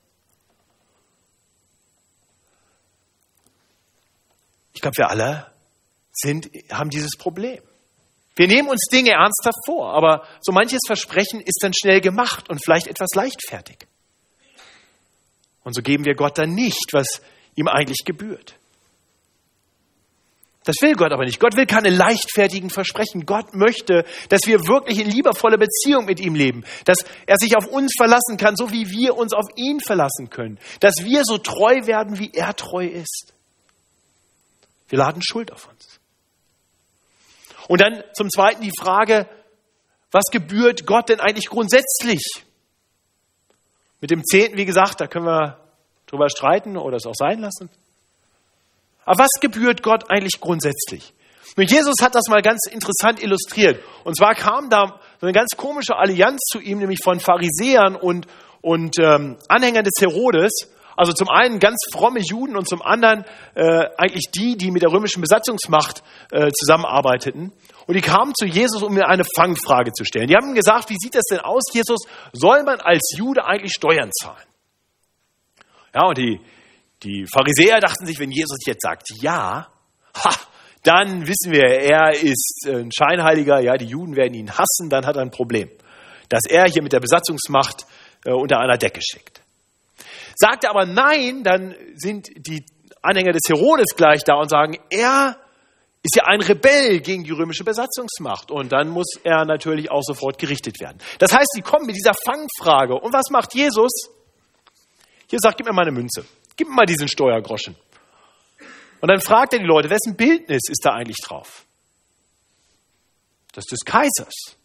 Ich 4.74 4.80
glaube, 4.80 4.96
wir 4.98 5.08
alle 5.08 5.50
sind, 6.12 6.50
haben 6.70 6.90
dieses 6.90 7.16
Problem. 7.16 7.62
Wir 8.36 8.48
nehmen 8.48 8.68
uns 8.68 8.86
Dinge 8.92 9.12
ernsthaft 9.12 9.58
vor, 9.64 9.94
aber 9.94 10.26
so 10.40 10.52
manches 10.52 10.80
Versprechen 10.86 11.40
ist 11.40 11.58
dann 11.62 11.72
schnell 11.72 12.02
gemacht 12.02 12.50
und 12.50 12.62
vielleicht 12.62 12.86
etwas 12.86 13.08
leichtfertig. 13.14 13.78
Und 15.64 15.74
so 15.74 15.80
geben 15.80 16.04
wir 16.04 16.14
Gott 16.14 16.36
dann 16.38 16.54
nicht, 16.54 16.92
was 16.92 17.22
ihm 17.54 17.66
eigentlich 17.66 18.04
gebührt. 18.04 18.56
Das 20.66 20.74
will 20.80 20.94
Gott 20.94 21.12
aber 21.12 21.24
nicht. 21.24 21.38
Gott 21.38 21.56
will 21.56 21.64
keine 21.64 21.90
leichtfertigen 21.90 22.70
Versprechen. 22.70 23.24
Gott 23.24 23.54
möchte, 23.54 24.04
dass 24.30 24.46
wir 24.46 24.66
wirklich 24.66 24.98
in 24.98 25.08
liebevoller 25.08 25.58
Beziehung 25.58 26.06
mit 26.06 26.18
ihm 26.18 26.34
leben, 26.34 26.64
dass 26.84 26.98
er 27.24 27.36
sich 27.36 27.56
auf 27.56 27.68
uns 27.68 27.94
verlassen 27.96 28.36
kann, 28.36 28.56
so 28.56 28.72
wie 28.72 28.90
wir 28.90 29.16
uns 29.16 29.32
auf 29.32 29.46
ihn 29.54 29.78
verlassen 29.78 30.28
können, 30.28 30.58
dass 30.80 30.96
wir 31.04 31.22
so 31.24 31.38
treu 31.38 31.86
werden, 31.86 32.18
wie 32.18 32.32
er 32.34 32.54
treu 32.56 32.84
ist. 32.84 33.32
Wir 34.88 34.98
laden 34.98 35.22
Schuld 35.22 35.52
auf 35.52 35.68
uns. 35.68 36.00
Und 37.68 37.80
dann 37.80 38.02
zum 38.12 38.28
Zweiten 38.28 38.60
die 38.60 38.76
Frage, 38.76 39.28
was 40.10 40.24
gebührt 40.32 40.84
Gott 40.84 41.10
denn 41.10 41.20
eigentlich 41.20 41.46
grundsätzlich? 41.46 42.22
Mit 44.00 44.10
dem 44.10 44.24
Zehnten, 44.24 44.58
wie 44.58 44.66
gesagt, 44.66 45.00
da 45.00 45.06
können 45.06 45.26
wir 45.26 45.60
drüber 46.06 46.28
streiten 46.28 46.76
oder 46.76 46.96
es 46.96 47.06
auch 47.06 47.14
sein 47.14 47.38
lassen. 47.38 47.70
Aber 49.06 49.20
was 49.20 49.40
gebührt 49.40 49.82
Gott 49.82 50.10
eigentlich 50.10 50.40
grundsätzlich? 50.40 51.14
Nun, 51.56 51.66
Jesus 51.66 51.94
hat 52.02 52.14
das 52.14 52.24
mal 52.28 52.42
ganz 52.42 52.66
interessant 52.70 53.22
illustriert. 53.22 53.82
Und 54.04 54.16
zwar 54.16 54.34
kam 54.34 54.68
da 54.68 55.00
so 55.20 55.26
eine 55.26 55.32
ganz 55.32 55.56
komische 55.56 55.96
Allianz 55.96 56.40
zu 56.50 56.60
ihm, 56.60 56.78
nämlich 56.78 56.98
von 57.02 57.18
Pharisäern 57.18 57.96
und, 57.96 58.26
und 58.60 58.98
ähm, 58.98 59.38
Anhängern 59.48 59.84
des 59.84 59.94
Herodes. 60.00 60.68
Also 60.96 61.12
zum 61.12 61.28
einen 61.28 61.58
ganz 61.58 61.76
fromme 61.92 62.20
Juden 62.20 62.56
und 62.56 62.68
zum 62.68 62.82
anderen 62.82 63.24
äh, 63.54 63.86
eigentlich 63.96 64.30
die, 64.34 64.56
die 64.56 64.70
mit 64.70 64.82
der 64.82 64.90
römischen 64.90 65.20
Besatzungsmacht 65.20 66.02
äh, 66.30 66.50
zusammenarbeiteten. 66.52 67.52
Und 67.86 67.94
die 67.94 68.00
kamen 68.00 68.34
zu 68.34 68.46
Jesus, 68.46 68.82
um 68.82 68.94
mir 68.94 69.06
eine 69.08 69.24
Fangfrage 69.36 69.92
zu 69.92 70.04
stellen. 70.04 70.26
Die 70.26 70.34
haben 70.34 70.54
gesagt, 70.54 70.90
wie 70.90 70.96
sieht 70.98 71.14
das 71.14 71.24
denn 71.30 71.40
aus, 71.40 71.62
Jesus? 71.72 72.00
Soll 72.32 72.64
man 72.64 72.80
als 72.80 73.14
Jude 73.16 73.44
eigentlich 73.44 73.72
Steuern 73.72 74.10
zahlen? 74.12 74.46
Ja, 75.94 76.08
und 76.08 76.18
die, 76.18 76.40
die 77.02 77.26
Pharisäer 77.26 77.80
dachten 77.80 78.06
sich, 78.06 78.18
wenn 78.18 78.30
Jesus 78.30 78.58
jetzt 78.66 78.82
sagt 78.82 79.08
ja, 79.20 79.68
ha, 80.14 80.30
dann 80.82 81.26
wissen 81.26 81.52
wir, 81.52 81.64
er 81.64 82.12
ist 82.12 82.66
ein 82.66 82.90
Scheinheiliger, 82.92 83.60
ja, 83.60 83.76
die 83.76 83.86
Juden 83.86 84.16
werden 84.16 84.34
ihn 84.34 84.50
hassen, 84.50 84.88
dann 84.88 85.04
hat 85.04 85.16
er 85.16 85.22
ein 85.22 85.30
Problem, 85.30 85.68
dass 86.28 86.44
er 86.48 86.64
hier 86.70 86.82
mit 86.82 86.92
der 86.92 87.00
Besatzungsmacht 87.00 87.86
äh, 88.24 88.32
unter 88.32 88.58
einer 88.60 88.78
Decke 88.78 89.00
schickt. 89.02 89.40
Sagt 90.36 90.64
er 90.64 90.70
aber 90.70 90.86
nein, 90.86 91.42
dann 91.42 91.74
sind 91.94 92.28
die 92.36 92.64
Anhänger 93.02 93.32
des 93.32 93.42
Herodes 93.48 93.96
gleich 93.96 94.22
da 94.24 94.34
und 94.34 94.48
sagen, 94.48 94.78
er 94.90 95.36
ist 96.02 96.14
ja 96.14 96.24
ein 96.26 96.40
Rebell 96.40 97.00
gegen 97.00 97.24
die 97.24 97.32
römische 97.32 97.64
Besatzungsmacht 97.64 98.50
und 98.50 98.72
dann 98.72 98.88
muss 98.88 99.18
er 99.24 99.44
natürlich 99.44 99.90
auch 99.90 100.02
sofort 100.02 100.38
gerichtet 100.38 100.80
werden. 100.80 100.98
Das 101.18 101.32
heißt, 101.32 101.48
sie 101.52 101.62
kommen 101.62 101.86
mit 101.86 101.96
dieser 101.96 102.14
Fangfrage 102.14 102.94
und 102.94 103.12
was 103.12 103.30
macht 103.30 103.54
Jesus? 103.54 103.90
Hier 105.28 105.40
sagt, 105.40 105.56
gib 105.56 105.66
mir 105.66 105.72
meine 105.72 105.90
Münze. 105.90 106.24
Gib 106.56 106.68
mir 106.68 106.74
mal 106.74 106.86
diesen 106.86 107.08
Steuergroschen. 107.08 107.76
Und 109.00 109.10
dann 109.10 109.20
fragt 109.20 109.52
er 109.52 109.58
die 109.58 109.66
Leute, 109.66 109.90
wessen 109.90 110.16
Bildnis 110.16 110.62
ist 110.68 110.84
da 110.84 110.92
eigentlich 110.92 111.18
drauf? 111.22 111.66
Das 113.52 113.64
des 113.64 113.80
Kaisers. 113.84 114.56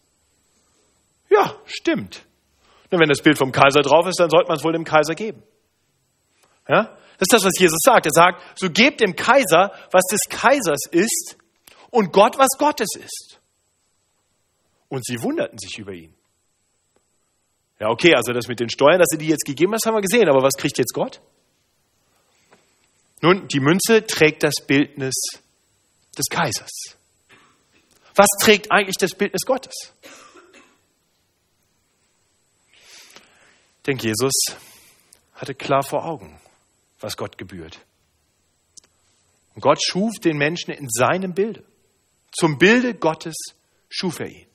Ja, 1.30 1.56
stimmt. 1.65 2.25
Und 2.89 2.99
wenn 2.99 3.10
das 3.10 3.21
Bild 3.21 3.38
vom 3.38 3.51
Kaiser 3.51 3.82
drauf 3.82 4.06
ist, 4.08 4.19
dann 4.19 4.30
sollte 4.30 4.49
man 4.49 4.58
es 4.58 4.63
wohl 4.63 4.73
dem 4.73 4.84
Kaiser 4.84 5.15
geben. 5.15 5.43
Ja? 6.67 6.97
Das 7.17 7.27
ist 7.27 7.34
das, 7.34 7.45
was 7.45 7.60
Jesus 7.60 7.80
sagt. 7.84 8.06
Er 8.06 8.12
sagt, 8.12 8.60
so 8.60 8.69
gebt 8.69 8.99
dem 8.99 9.15
Kaiser, 9.15 9.71
was 9.91 10.04
des 10.12 10.21
Kaisers 10.30 10.88
ist 10.91 11.38
und 11.89 12.12
Gott, 12.12 12.38
was 12.38 12.58
Gottes 12.58 12.89
ist. 12.95 13.39
Und 14.89 15.06
sie 15.06 15.21
wunderten 15.21 15.58
sich 15.58 15.77
über 15.77 15.93
ihn. 15.93 16.13
Ja, 17.80 17.89
okay, 17.89 18.13
also 18.13 18.34
das 18.34 18.47
mit 18.47 18.60
den 18.60 18.69
Steuern, 18.69 18.99
dass 18.99 19.08
sie 19.10 19.17
die 19.17 19.27
jetzt 19.27 19.45
gegeben 19.45 19.73
hast, 19.73 19.86
haben 19.86 19.95
wir 19.95 20.01
gesehen. 20.01 20.30
Aber 20.30 20.43
was 20.43 20.54
kriegt 20.58 20.77
jetzt 20.77 20.93
Gott? 20.93 21.21
Nun, 23.21 23.47
die 23.47 23.60
Münze 23.60 24.05
trägt 24.05 24.43
das 24.43 24.55
Bildnis 24.65 25.13
des 26.17 26.25
Kaisers. 26.29 26.97
Was 28.15 28.27
trägt 28.41 28.71
eigentlich 28.71 28.97
das 28.97 29.12
Bildnis 29.12 29.43
Gottes? 29.45 29.93
Denn 33.88 33.97
Jesus 33.97 34.34
hatte 35.34 35.55
klar 35.55 35.84
vor 35.84 36.05
Augen, 36.05 36.39
was 36.99 37.17
Gott 37.17 37.38
gebührt. 37.38 37.79
Und 39.55 39.62
Gott 39.62 39.79
schuf 39.84 40.13
den 40.23 40.38
Menschen 40.38 40.71
in 40.71 40.89
seinem 40.89 41.34
Bilde. 41.34 41.63
Zum 42.31 42.57
Bilde 42.57 42.93
Gottes 42.93 43.36
schuf 43.89 44.19
er 44.19 44.27
ihn. 44.27 44.47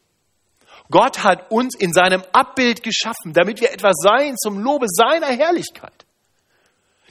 Gott 0.91 1.25
hat 1.25 1.51
uns 1.51 1.77
in 1.77 1.93
seinem 1.93 2.23
Abbild 2.33 2.83
geschaffen, 2.83 3.33
damit 3.33 3.61
wir 3.61 3.73
etwas 3.73 3.97
seien 3.97 4.37
zum 4.37 4.59
Lobe 4.59 4.87
seiner 4.89 5.29
Herrlichkeit. 5.29 6.07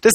Das 0.01 0.13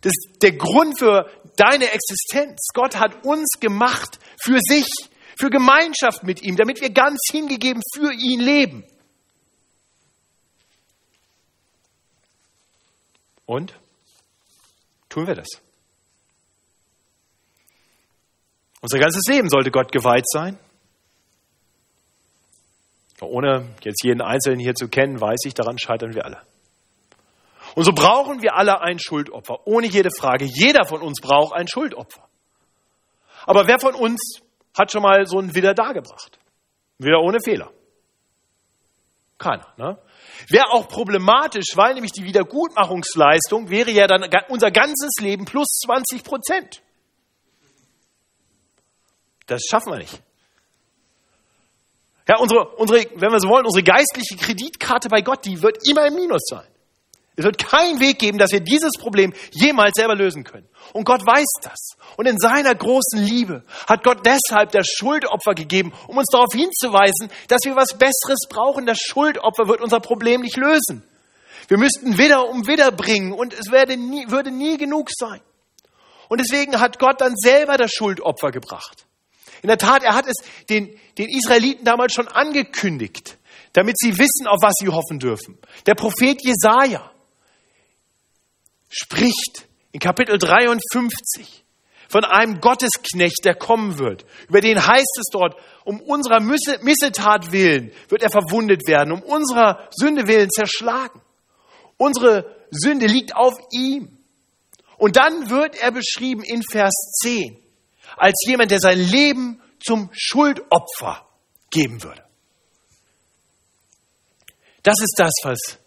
das 0.00 0.12
ist 0.12 0.42
der 0.42 0.52
Grund 0.52 0.98
für 0.98 1.28
deine 1.56 1.90
Existenz. 1.90 2.68
Gott 2.72 2.96
hat 2.96 3.24
uns 3.24 3.58
gemacht 3.60 4.18
für 4.40 4.58
sich, 4.60 4.88
für 5.36 5.50
Gemeinschaft 5.50 6.22
mit 6.22 6.42
ihm, 6.42 6.56
damit 6.56 6.80
wir 6.80 6.90
ganz 6.90 7.18
hingegeben 7.30 7.82
für 7.94 8.12
ihn 8.12 8.40
leben. 8.40 8.84
Und? 13.46 13.74
Tun 15.08 15.26
wir 15.26 15.34
das? 15.34 15.48
Unser 18.80 18.98
ganzes 18.98 19.22
Leben 19.26 19.48
sollte 19.48 19.70
Gott 19.70 19.90
geweiht 19.90 20.28
sein. 20.28 20.58
Ohne 23.20 23.74
jetzt 23.82 24.04
jeden 24.04 24.20
Einzelnen 24.20 24.60
hier 24.60 24.74
zu 24.74 24.88
kennen, 24.88 25.20
weiß 25.20 25.40
ich, 25.46 25.54
daran 25.54 25.78
scheitern 25.78 26.14
wir 26.14 26.24
alle. 26.24 26.40
Und 27.78 27.84
so 27.84 27.92
brauchen 27.92 28.42
wir 28.42 28.56
alle 28.56 28.80
ein 28.80 28.98
Schuldopfer, 28.98 29.64
ohne 29.64 29.86
jede 29.86 30.10
Frage. 30.10 30.46
Jeder 30.46 30.84
von 30.84 31.00
uns 31.00 31.20
braucht 31.20 31.54
ein 31.54 31.68
Schuldopfer. 31.68 32.28
Aber 33.46 33.68
wer 33.68 33.78
von 33.78 33.94
uns 33.94 34.40
hat 34.76 34.90
schon 34.90 35.02
mal 35.02 35.26
so 35.26 35.38
einen 35.38 35.54
Widder 35.54 35.74
dargebracht? 35.74 36.40
Wieder 36.98 37.20
ohne 37.20 37.38
Fehler. 37.40 37.70
Keiner. 39.38 39.72
Ne? 39.76 39.96
Wäre 40.48 40.72
auch 40.72 40.88
problematisch, 40.88 41.76
weil 41.76 41.94
nämlich 41.94 42.10
die 42.10 42.24
Wiedergutmachungsleistung 42.24 43.70
wäre 43.70 43.92
ja 43.92 44.08
dann 44.08 44.28
unser 44.48 44.72
ganzes 44.72 45.12
Leben 45.20 45.44
plus 45.44 45.78
20 45.86 46.24
Prozent. 46.24 46.82
Das 49.46 49.62
schaffen 49.70 49.92
wir 49.92 49.98
nicht. 49.98 50.20
Ja, 52.26 52.38
unsere, 52.38 52.70
unsere, 52.70 53.06
wenn 53.14 53.30
wir 53.30 53.38
so 53.38 53.48
wollen, 53.48 53.66
unsere 53.66 53.84
geistliche 53.84 54.36
Kreditkarte 54.36 55.08
bei 55.08 55.22
Gott, 55.22 55.44
die 55.44 55.62
wird 55.62 55.78
immer 55.88 56.08
im 56.08 56.16
Minus 56.16 56.42
sein. 56.44 56.66
Es 57.38 57.44
wird 57.44 57.56
keinen 57.56 58.00
Weg 58.00 58.18
geben, 58.18 58.36
dass 58.36 58.50
wir 58.50 58.58
dieses 58.58 58.90
Problem 58.98 59.32
jemals 59.52 59.92
selber 59.94 60.16
lösen 60.16 60.42
können. 60.42 60.66
Und 60.92 61.04
Gott 61.04 61.24
weiß 61.24 61.46
das. 61.62 61.90
Und 62.16 62.26
in 62.26 62.36
seiner 62.36 62.74
großen 62.74 63.20
Liebe 63.20 63.62
hat 63.86 64.02
Gott 64.02 64.26
deshalb 64.26 64.72
das 64.72 64.88
Schuldopfer 64.88 65.54
gegeben, 65.54 65.92
um 66.08 66.16
uns 66.16 66.26
darauf 66.32 66.52
hinzuweisen, 66.52 67.30
dass 67.46 67.60
wir 67.62 67.76
was 67.76 67.96
Besseres 67.96 68.48
brauchen. 68.50 68.86
Das 68.86 68.98
Schuldopfer 68.98 69.68
wird 69.68 69.80
unser 69.80 70.00
Problem 70.00 70.40
nicht 70.40 70.56
lösen. 70.56 71.04
Wir 71.68 71.78
müssten 71.78 72.18
wieder 72.18 72.48
um 72.48 72.66
wieder 72.66 72.90
bringen 72.90 73.32
und 73.32 73.54
es 73.54 73.70
würde 73.70 73.96
nie, 73.96 74.28
würde 74.28 74.50
nie 74.50 74.76
genug 74.76 75.08
sein. 75.16 75.40
Und 76.28 76.40
deswegen 76.40 76.80
hat 76.80 76.98
Gott 76.98 77.20
dann 77.20 77.34
selber 77.36 77.76
das 77.76 77.92
Schuldopfer 77.92 78.50
gebracht. 78.50 79.06
In 79.62 79.68
der 79.68 79.78
Tat, 79.78 80.02
er 80.02 80.16
hat 80.16 80.26
es 80.26 80.38
den, 80.68 80.98
den 81.18 81.28
Israeliten 81.28 81.84
damals 81.84 82.14
schon 82.14 82.26
angekündigt, 82.26 83.38
damit 83.74 83.96
sie 83.96 84.18
wissen, 84.18 84.48
auf 84.48 84.58
was 84.60 84.72
sie 84.80 84.88
hoffen 84.88 85.20
dürfen. 85.20 85.56
Der 85.86 85.94
Prophet 85.94 86.44
Jesaja 86.44 87.12
spricht 88.88 89.68
in 89.92 90.00
Kapitel 90.00 90.38
53 90.38 91.64
von 92.08 92.24
einem 92.24 92.60
Gottesknecht, 92.60 93.44
der 93.44 93.54
kommen 93.54 93.98
wird. 93.98 94.24
Über 94.48 94.60
den 94.60 94.84
heißt 94.84 95.18
es 95.18 95.26
dort, 95.30 95.56
um 95.84 96.00
unserer 96.00 96.40
Missetat 96.40 97.52
willen 97.52 97.92
wird 98.08 98.22
er 98.22 98.30
verwundet 98.30 98.86
werden, 98.86 99.12
um 99.12 99.22
unserer 99.22 99.88
Sünde 99.94 100.26
willen 100.26 100.50
zerschlagen. 100.50 101.20
Unsere 101.98 102.56
Sünde 102.70 103.06
liegt 103.06 103.36
auf 103.36 103.54
ihm. 103.72 104.18
Und 104.96 105.16
dann 105.16 105.50
wird 105.50 105.76
er 105.76 105.92
beschrieben 105.92 106.42
in 106.42 106.62
Vers 106.62 106.94
10 107.22 107.58
als 108.16 108.34
jemand, 108.46 108.70
der 108.70 108.80
sein 108.80 108.98
Leben 108.98 109.62
zum 109.80 110.10
Schuldopfer 110.12 111.26
geben 111.70 112.02
würde. 112.02 112.24
Das 114.82 114.96
ist 115.00 115.14
das, 115.18 115.32
was, 115.42 115.78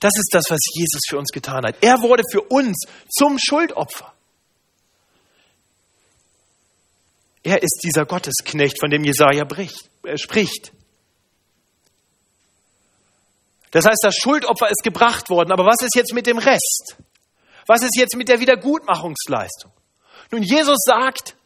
das 0.00 0.12
ist 0.16 0.30
das, 0.32 0.44
was 0.48 0.60
Jesus 0.74 1.00
für 1.08 1.18
uns 1.18 1.30
getan 1.30 1.64
hat. 1.64 1.76
Er 1.82 2.00
wurde 2.02 2.22
für 2.30 2.42
uns 2.42 2.84
zum 3.10 3.38
Schuldopfer. 3.38 4.12
Er 7.42 7.62
ist 7.62 7.80
dieser 7.82 8.04
Gottesknecht, 8.04 8.78
von 8.80 8.90
dem 8.90 9.04
Jesaja 9.04 9.44
bricht, 9.44 9.90
äh, 10.04 10.18
spricht. 10.18 10.72
Das 13.70 13.84
heißt, 13.84 14.00
das 14.02 14.14
Schuldopfer 14.14 14.70
ist 14.70 14.82
gebracht 14.82 15.30
worden. 15.30 15.52
Aber 15.52 15.64
was 15.64 15.82
ist 15.82 15.94
jetzt 15.94 16.12
mit 16.12 16.26
dem 16.26 16.38
Rest? 16.38 16.96
Was 17.66 17.82
ist 17.82 17.96
jetzt 17.96 18.16
mit 18.16 18.28
der 18.28 18.40
Wiedergutmachungsleistung? 18.40 19.72
Nun, 20.30 20.42
Jesus 20.42 20.78
sagt, 20.84 21.36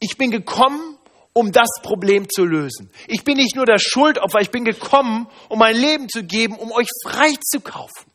ich 0.00 0.16
bin 0.16 0.30
gekommen, 0.30 0.98
um 1.32 1.52
das 1.52 1.68
Problem 1.82 2.28
zu 2.28 2.44
lösen. 2.44 2.90
Ich 3.08 3.24
bin 3.24 3.36
nicht 3.36 3.56
nur 3.56 3.66
das 3.66 3.82
Schuldopfer, 3.82 4.40
ich 4.40 4.50
bin 4.50 4.64
gekommen, 4.64 5.28
um 5.48 5.58
mein 5.58 5.76
Leben 5.76 6.08
zu 6.08 6.24
geben, 6.24 6.56
um 6.56 6.72
euch 6.72 6.88
frei 7.04 7.32
zu 7.50 7.60
kaufen. 7.60 8.10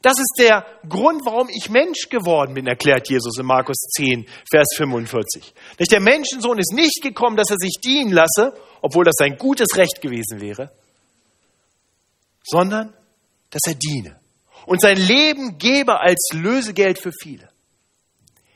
Das 0.00 0.18
ist 0.18 0.34
der 0.38 0.64
Grund, 0.88 1.22
warum 1.24 1.48
ich 1.48 1.70
Mensch 1.70 2.08
geworden 2.08 2.54
bin, 2.54 2.68
erklärt 2.68 3.10
Jesus 3.10 3.36
in 3.36 3.46
Markus 3.46 3.78
10, 3.96 4.26
Vers 4.48 4.68
45. 4.76 5.52
Der 5.90 6.00
Menschensohn 6.00 6.58
ist 6.58 6.72
nicht 6.72 7.02
gekommen, 7.02 7.36
dass 7.36 7.50
er 7.50 7.56
sich 7.58 7.80
dienen 7.84 8.12
lasse, 8.12 8.54
obwohl 8.80 9.04
das 9.04 9.16
sein 9.18 9.36
gutes 9.36 9.76
Recht 9.76 10.00
gewesen 10.00 10.40
wäre, 10.40 10.70
sondern 12.44 12.94
dass 13.50 13.62
er 13.66 13.74
diene 13.74 14.20
und 14.66 14.80
sein 14.80 14.98
Leben 14.98 15.58
gebe 15.58 15.98
als 15.98 16.28
Lösegeld 16.32 17.00
für 17.00 17.10
viele. 17.10 17.48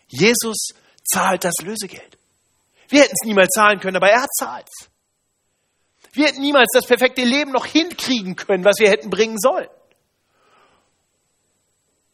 Jesus 0.09 0.69
zahlt 1.03 1.45
das 1.45 1.55
Lösegeld. 1.63 2.19
Wir 2.93 3.01
hätten 3.01 3.15
es 3.19 3.27
niemals 3.27 3.49
zahlen 3.49 3.81
können, 3.81 3.97
aber 3.97 4.11
er 4.11 4.27
zahlt 4.39 4.69
es. 4.69 4.91
Wir 6.13 6.27
hätten 6.27 6.43
niemals 6.43 6.69
das 6.75 6.87
perfekte 6.87 7.25
Leben 7.25 7.51
noch 7.51 7.65
hinkriegen 7.65 8.37
können, 8.37 8.67
was 8.67 8.79
wir 8.79 8.91
hätten 8.91 9.09
bringen 9.09 9.39
sollen. 9.39 9.69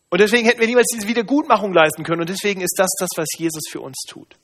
Und 0.08 0.20
deswegen 0.20 0.46
hätten 0.46 0.60
wir 0.60 0.68
niemals 0.68 0.86
diese 0.94 1.08
Wiedergutmachung 1.08 1.72
leisten 1.72 2.04
können. 2.04 2.20
Und 2.20 2.28
deswegen 2.28 2.60
ist 2.60 2.76
das 2.78 2.90
das, 3.00 3.10
was 3.16 3.26
Jesus 3.36 3.64
für 3.68 3.80
uns 3.80 3.96
tut. 4.08 4.36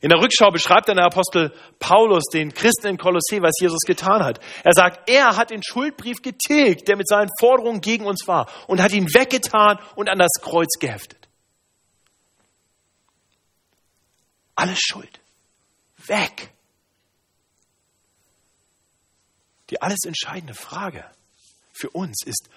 In 0.00 0.08
der 0.08 0.20
Rückschau 0.20 0.52
beschreibt 0.52 0.88
dann 0.88 0.96
der 0.96 1.06
Apostel 1.06 1.52
Paulus 1.80 2.22
den 2.32 2.54
Christen 2.54 2.86
in 2.86 2.96
Kolossee, 2.96 3.42
was 3.42 3.58
Jesus 3.60 3.80
getan 3.84 4.22
hat. 4.22 4.38
Er 4.62 4.72
sagt, 4.72 5.10
er 5.10 5.36
hat 5.36 5.50
den 5.50 5.62
Schuldbrief 5.64 6.22
getilgt, 6.22 6.86
der 6.86 6.96
mit 6.96 7.08
seinen 7.08 7.28
Forderungen 7.40 7.80
gegen 7.80 8.06
uns 8.06 8.28
war, 8.28 8.48
und 8.68 8.80
hat 8.80 8.92
ihn 8.92 9.12
weggetan 9.12 9.80
und 9.96 10.08
an 10.08 10.18
das 10.20 10.40
Kreuz 10.40 10.78
geheftet. 10.78 11.19
Alles 14.60 14.80
Schuld. 14.80 15.20
Weg. 16.06 16.50
Die 19.70 19.80
alles 19.80 20.00
entscheidende 20.04 20.54
Frage 20.54 21.08
für 21.72 21.90
uns 21.90 22.24
ist, 22.24 22.48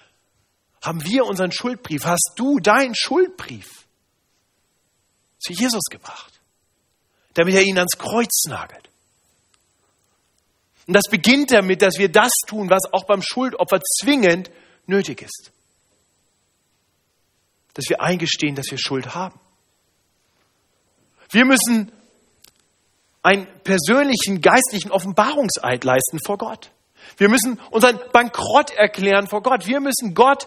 haben 0.82 1.04
wir 1.04 1.24
unseren 1.24 1.52
Schuldbrief, 1.52 2.04
hast 2.04 2.32
du 2.36 2.58
deinen 2.58 2.94
Schuldbrief 2.94 3.86
zu 5.38 5.52
Jesus 5.52 5.84
gebracht? 5.90 6.34
damit 7.34 7.54
er 7.54 7.62
ihn 7.62 7.76
ans 7.76 7.98
Kreuz 7.98 8.44
nagelt. 8.46 8.88
Und 10.86 10.94
das 10.94 11.08
beginnt 11.10 11.50
damit, 11.50 11.82
dass 11.82 11.98
wir 11.98 12.10
das 12.10 12.32
tun, 12.46 12.70
was 12.70 12.92
auch 12.92 13.04
beim 13.04 13.22
Schuldopfer 13.22 13.80
zwingend 14.00 14.50
nötig 14.86 15.22
ist. 15.22 15.50
Dass 17.74 17.88
wir 17.88 18.00
eingestehen, 18.00 18.54
dass 18.54 18.70
wir 18.70 18.78
Schuld 18.78 19.14
haben. 19.14 19.38
Wir 21.34 21.44
müssen 21.44 21.90
einen 23.24 23.48
persönlichen 23.64 24.40
geistlichen 24.40 24.92
Offenbarungseid 24.92 25.82
leisten 25.82 26.20
vor 26.24 26.38
Gott. 26.38 26.70
Wir 27.16 27.28
müssen 27.28 27.58
unseren 27.70 27.98
Bankrott 28.12 28.70
erklären 28.70 29.26
vor 29.26 29.42
Gott. 29.42 29.66
Wir 29.66 29.80
müssen 29.80 30.14
Gott 30.14 30.46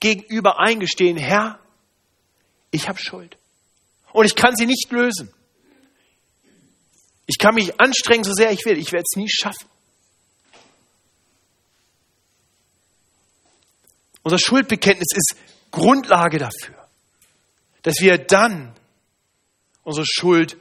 gegenüber 0.00 0.58
eingestehen, 0.58 1.18
Herr, 1.18 1.58
ich 2.70 2.88
habe 2.88 2.98
Schuld. 2.98 3.36
Und 4.12 4.24
ich 4.24 4.34
kann 4.34 4.56
sie 4.56 4.64
nicht 4.64 4.90
lösen. 4.90 5.30
Ich 7.26 7.38
kann 7.38 7.54
mich 7.54 7.78
anstrengen, 7.78 8.24
so 8.24 8.32
sehr 8.32 8.50
ich 8.50 8.64
will. 8.64 8.78
Ich 8.78 8.92
werde 8.92 9.04
es 9.10 9.16
nie 9.16 9.28
schaffen. 9.28 9.68
Unser 14.22 14.38
Schuldbekenntnis 14.38 15.08
ist 15.14 15.36
Grundlage 15.70 16.38
dafür, 16.38 16.88
dass 17.82 17.96
wir 18.00 18.16
dann 18.16 18.74
unsere 19.84 20.06
Schuld 20.06 20.56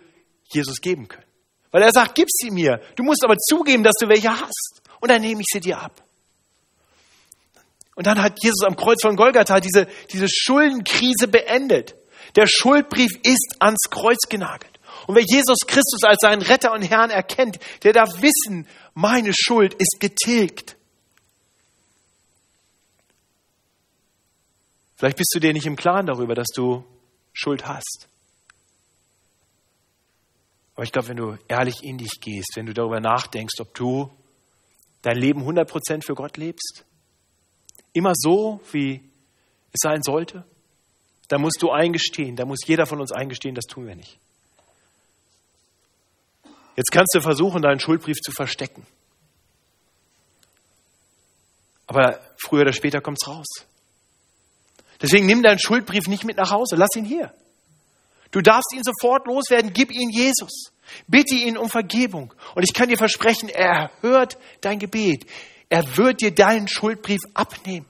Jesus 0.53 0.79
geben 0.81 1.07
können. 1.07 1.25
Weil 1.71 1.81
er 1.81 1.91
sagt, 1.91 2.15
gib 2.15 2.27
sie 2.29 2.51
mir. 2.51 2.81
Du 2.95 3.03
musst 3.03 3.23
aber 3.23 3.38
zugeben, 3.38 3.83
dass 3.83 3.95
du 3.99 4.07
welche 4.07 4.29
hast. 4.29 4.81
Und 4.99 5.09
dann 5.09 5.21
nehme 5.21 5.41
ich 5.41 5.47
sie 5.51 5.59
dir 5.59 5.79
ab. 5.79 6.03
Und 7.95 8.07
dann 8.07 8.21
hat 8.21 8.38
Jesus 8.43 8.63
am 8.65 8.75
Kreuz 8.75 9.01
von 9.01 9.15
Golgatha 9.15 9.59
diese, 9.59 9.88
diese 10.12 10.27
Schuldenkrise 10.29 11.27
beendet. 11.27 11.95
Der 12.36 12.47
Schuldbrief 12.47 13.12
ist 13.23 13.55
ans 13.59 13.89
Kreuz 13.89 14.19
genagelt. 14.29 14.79
Und 15.07 15.15
wer 15.15 15.23
Jesus 15.23 15.59
Christus 15.67 16.03
als 16.03 16.19
seinen 16.21 16.41
Retter 16.41 16.71
und 16.71 16.81
Herrn 16.83 17.09
erkennt, 17.09 17.59
der 17.83 17.93
darf 17.93 18.21
wissen, 18.21 18.67
meine 18.93 19.33
Schuld 19.33 19.73
ist 19.73 19.97
getilgt. 19.99 20.75
Vielleicht 24.95 25.17
bist 25.17 25.33
du 25.36 25.39
dir 25.39 25.53
nicht 25.53 25.65
im 25.65 25.75
Klaren 25.75 26.05
darüber, 26.05 26.36
dass 26.36 26.47
du 26.55 26.86
Schuld 27.33 27.67
hast. 27.67 28.07
Aber 30.75 30.83
ich 30.83 30.91
glaube, 30.91 31.09
wenn 31.09 31.17
du 31.17 31.38
ehrlich 31.47 31.83
in 31.83 31.97
dich 31.97 32.19
gehst, 32.19 32.53
wenn 32.55 32.65
du 32.65 32.73
darüber 32.73 32.99
nachdenkst, 32.99 33.59
ob 33.59 33.73
du 33.73 34.12
dein 35.01 35.17
Leben 35.17 35.41
100% 35.41 36.03
für 36.03 36.15
Gott 36.15 36.38
lebst, 36.38 36.86
immer 37.93 38.13
so, 38.15 38.59
wie 38.71 39.01
es 39.71 39.79
sein 39.81 40.01
sollte, 40.01 40.45
da 41.27 41.38
musst 41.38 41.62
du 41.62 41.71
eingestehen, 41.71 42.36
da 42.36 42.45
muss 42.45 42.65
jeder 42.65 42.86
von 42.86 42.99
uns 42.99 43.12
eingestehen, 43.12 43.55
das 43.55 43.65
tun 43.65 43.88
wir 43.88 43.95
nicht. 43.95 44.19
Jetzt 46.75 46.91
kannst 46.91 47.13
du 47.13 47.21
versuchen, 47.21 47.62
deinen 47.62 47.79
Schuldbrief 47.79 48.17
zu 48.17 48.31
verstecken. 48.31 48.86
Aber 51.86 52.19
früher 52.38 52.62
oder 52.62 52.73
später 52.73 53.01
kommt 53.01 53.19
es 53.21 53.27
raus. 53.27 53.45
Deswegen 55.01 55.25
nimm 55.27 55.43
deinen 55.43 55.59
Schuldbrief 55.59 56.07
nicht 56.07 56.23
mit 56.23 56.38
nach 56.38 56.51
Hause, 56.51 56.75
lass 56.75 56.95
ihn 56.95 57.05
hier. 57.05 57.33
Du 58.34 58.41
darfst 58.41 58.74
ihn 58.74 58.82
sofort 58.84 59.28
loswerden, 59.28 59.74
gib 59.74 59.91
ihn 59.91 60.10
Jesus. 60.10 60.72
Bitte 61.08 61.36
ihn 61.36 61.56
um 61.56 61.69
Vergebung. 61.69 62.34
Und 62.56 62.63
ich 62.63 62.74
kann 62.74 62.89
dir 62.89 62.98
versprechen, 62.98 63.48
er 63.48 63.91
hört 64.02 64.39
dein 64.62 64.80
Gebet. 64.80 65.28
Er 65.69 65.98
wird 65.98 66.22
dir 66.22 66.34
deinen 66.34 66.67
Schuldbrief 66.67 67.22
abnehmen. 67.36 67.86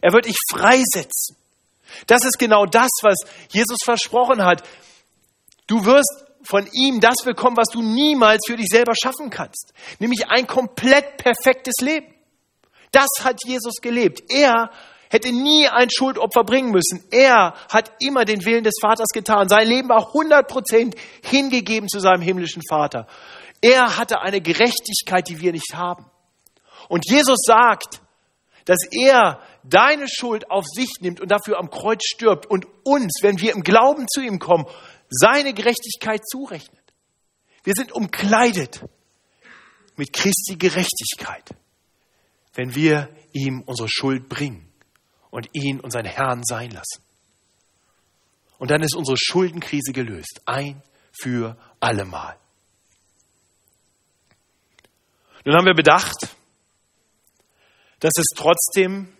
Er 0.00 0.12
wird 0.12 0.26
dich 0.26 0.36
freisetzen. 0.50 1.36
Das 2.08 2.24
ist 2.24 2.38
genau 2.38 2.66
das, 2.66 2.90
was 3.02 3.16
Jesus 3.52 3.78
versprochen 3.84 4.44
hat. 4.44 4.66
Du 5.68 5.84
wirst 5.84 6.24
von 6.42 6.68
ihm 6.72 7.00
das 7.00 7.18
bekommen, 7.24 7.56
was 7.56 7.68
du 7.68 7.80
niemals 7.80 8.42
für 8.44 8.56
dich 8.56 8.66
selber 8.68 8.94
schaffen 9.00 9.30
kannst. 9.30 9.72
Nämlich 10.00 10.28
ein 10.28 10.48
komplett 10.48 11.16
perfektes 11.18 11.76
Leben. 11.80 12.12
Das 12.90 13.08
hat 13.22 13.44
Jesus 13.46 13.76
gelebt. 13.80 14.24
Er 14.32 14.72
hätte 15.12 15.30
nie 15.30 15.68
ein 15.68 15.90
Schuldopfer 15.90 16.42
bringen 16.42 16.70
müssen. 16.70 17.04
Er 17.10 17.54
hat 17.68 17.92
immer 18.00 18.24
den 18.24 18.44
Willen 18.46 18.64
des 18.64 18.76
Vaters 18.80 19.08
getan. 19.12 19.48
Sein 19.48 19.68
Leben 19.68 19.90
war 19.90 20.10
100% 20.12 20.96
hingegeben 21.22 21.88
zu 21.88 22.00
seinem 22.00 22.22
himmlischen 22.22 22.62
Vater. 22.66 23.06
Er 23.60 23.98
hatte 23.98 24.22
eine 24.22 24.40
Gerechtigkeit, 24.40 25.28
die 25.28 25.40
wir 25.40 25.52
nicht 25.52 25.74
haben. 25.74 26.06
Und 26.88 27.04
Jesus 27.08 27.38
sagt, 27.44 28.00
dass 28.64 28.78
er 28.90 29.40
deine 29.64 30.08
Schuld 30.08 30.50
auf 30.50 30.64
sich 30.66 30.94
nimmt 31.00 31.20
und 31.20 31.30
dafür 31.30 31.58
am 31.58 31.68
Kreuz 31.70 32.04
stirbt 32.04 32.46
und 32.46 32.66
uns, 32.84 33.18
wenn 33.20 33.38
wir 33.38 33.52
im 33.52 33.62
Glauben 33.62 34.06
zu 34.08 34.22
ihm 34.22 34.38
kommen, 34.38 34.64
seine 35.10 35.52
Gerechtigkeit 35.52 36.26
zurechnet. 36.26 36.80
Wir 37.64 37.74
sind 37.74 37.92
umkleidet 37.92 38.82
mit 39.96 40.12
Christi 40.12 40.56
Gerechtigkeit, 40.56 41.50
wenn 42.54 42.74
wir 42.74 43.10
ihm 43.32 43.62
unsere 43.66 43.88
Schuld 43.90 44.28
bringen 44.28 44.71
und 45.32 45.48
ihn 45.54 45.80
unseren 45.80 46.04
Herrn 46.04 46.44
sein 46.44 46.70
lassen. 46.70 47.02
Und 48.58 48.70
dann 48.70 48.82
ist 48.82 48.94
unsere 48.94 49.16
Schuldenkrise 49.16 49.92
gelöst, 49.92 50.42
ein 50.44 50.80
für 51.10 51.56
allemal. 51.80 52.36
Nun 55.44 55.56
haben 55.56 55.66
wir 55.66 55.74
bedacht, 55.74 56.28
dass 57.98 58.12
es 58.18 58.26
trotzdem 58.36 59.16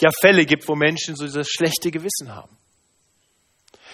ja 0.00 0.10
Fälle 0.20 0.44
gibt, 0.44 0.68
wo 0.68 0.74
Menschen 0.74 1.16
so 1.16 1.26
das 1.26 1.48
schlechte 1.48 1.90
Gewissen 1.90 2.34
haben. 2.34 2.54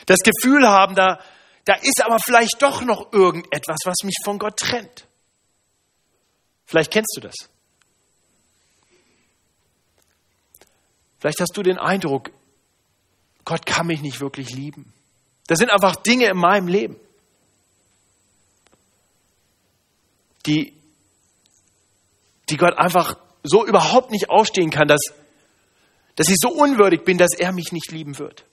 Das 0.07 0.19
Gefühl 0.21 0.67
haben, 0.67 0.95
da, 0.95 1.23
da 1.65 1.75
ist 1.75 2.03
aber 2.03 2.19
vielleicht 2.19 2.61
doch 2.61 2.83
noch 2.83 3.13
irgendetwas, 3.13 3.79
was 3.85 3.97
mich 4.05 4.17
von 4.25 4.39
Gott 4.39 4.57
trennt. 4.59 5.07
Vielleicht 6.65 6.93
kennst 6.93 7.15
du 7.17 7.21
das. 7.21 7.35
Vielleicht 11.25 11.41
hast 11.41 11.57
du 11.57 11.63
den 11.63 11.79
Eindruck, 11.79 12.33
Gott 13.47 13.65
kann 13.65 13.87
mich 13.87 14.03
nicht 14.03 14.21
wirklich 14.21 14.51
lieben. 14.51 14.93
Das 15.47 15.59
sind 15.59 15.71
einfach 15.71 15.97
Dinge 15.97 16.27
in 16.27 16.37
meinem 16.37 16.69
Leben, 16.69 17.01
die, 20.45 20.75
die 22.51 22.59
Gott 22.59 22.77
einfach 22.77 23.17
so 23.43 23.65
überhaupt 23.65 24.11
nicht 24.11 24.29
ausstehen 24.29 24.69
kann, 24.69 24.87
dass, 24.87 25.01
dass 26.15 26.29
ich 26.29 26.37
so 26.39 26.51
unwürdig 26.51 27.05
bin, 27.05 27.17
dass 27.17 27.33
er 27.33 27.53
mich 27.53 27.73
nicht 27.73 27.91
lieben 27.91 28.19
wird. 28.19 28.45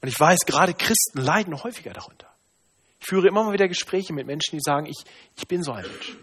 Und 0.00 0.08
ich 0.08 0.18
weiß, 0.18 0.46
gerade 0.46 0.72
Christen 0.72 1.20
leiden 1.20 1.62
häufiger 1.62 1.92
darunter. 1.92 2.32
Ich 3.00 3.06
führe 3.06 3.28
immer 3.28 3.44
mal 3.44 3.52
wieder 3.52 3.68
Gespräche 3.68 4.14
mit 4.14 4.26
Menschen, 4.26 4.56
die 4.56 4.62
sagen, 4.62 4.86
ich, 4.86 5.04
ich 5.36 5.46
bin 5.46 5.62
so 5.62 5.72
ein 5.72 5.84
Mensch. 5.86 6.16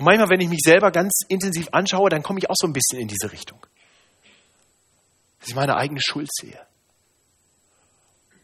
Und 0.00 0.06
manchmal, 0.06 0.30
wenn 0.30 0.40
ich 0.40 0.48
mich 0.48 0.62
selber 0.64 0.90
ganz 0.92 1.12
intensiv 1.28 1.68
anschaue, 1.72 2.08
dann 2.08 2.22
komme 2.22 2.38
ich 2.38 2.48
auch 2.48 2.54
so 2.56 2.66
ein 2.66 2.72
bisschen 2.72 3.00
in 3.00 3.06
diese 3.06 3.32
Richtung. 3.32 3.66
Dass 5.38 5.50
ich 5.50 5.54
meine 5.54 5.76
eigene 5.76 6.00
Schuld 6.00 6.30
sehe. 6.32 6.58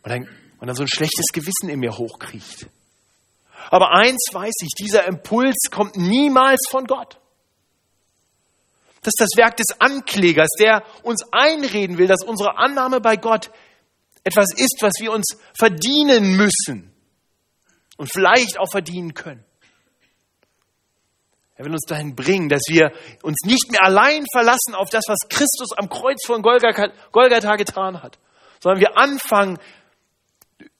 Und 0.03 0.11
dann, 0.11 0.29
und 0.61 0.67
dann 0.67 0.77
so 0.77 0.83
ein 0.83 0.89
schlechtes 0.89 1.29
Gewissen 1.33 1.71
in 1.71 1.81
mir 1.81 1.97
hochkriecht. 1.97 2.69
Aber 3.71 3.93
eins 3.93 4.23
weiß 4.33 4.53
ich, 4.65 4.73
dieser 4.79 5.07
Impuls 5.07 5.71
kommt 5.71 5.97
niemals 5.97 6.61
von 6.69 6.85
Gott. 6.85 7.19
Das 9.01 9.15
ist 9.19 9.21
das 9.21 9.39
Werk 9.39 9.57
des 9.57 9.81
Anklägers, 9.81 10.51
der 10.61 10.85
uns 11.05 11.25
einreden 11.33 11.97
will, 11.97 12.07
dass 12.07 12.23
unsere 12.23 12.59
Annahme 12.59 13.01
bei 13.01 13.17
Gott 13.17 13.51
etwas 14.25 14.53
ist, 14.55 14.77
was 14.83 14.93
wir 15.01 15.11
uns 15.11 15.39
verdienen 15.59 16.37
müssen 16.37 16.93
und 17.97 18.13
vielleicht 18.13 18.59
auch 18.59 18.71
verdienen 18.71 19.15
können. 19.15 19.43
Er 21.57 21.65
will 21.65 21.73
uns 21.73 21.87
dahin 21.87 22.15
bringen, 22.15 22.49
dass 22.49 22.63
wir 22.69 22.93
uns 23.23 23.39
nicht 23.45 23.71
mehr 23.71 23.83
allein 23.83 24.25
verlassen 24.31 24.75
auf 24.75 24.91
das, 24.91 25.05
was 25.09 25.19
Christus 25.29 25.73
am 25.77 25.89
Kreuz 25.89 26.25
von 26.27 26.43
Golgatha 26.43 27.57
getan 27.57 28.03
hat, 28.03 28.19
sondern 28.61 28.81
wir 28.81 28.99
anfangen, 28.99 29.59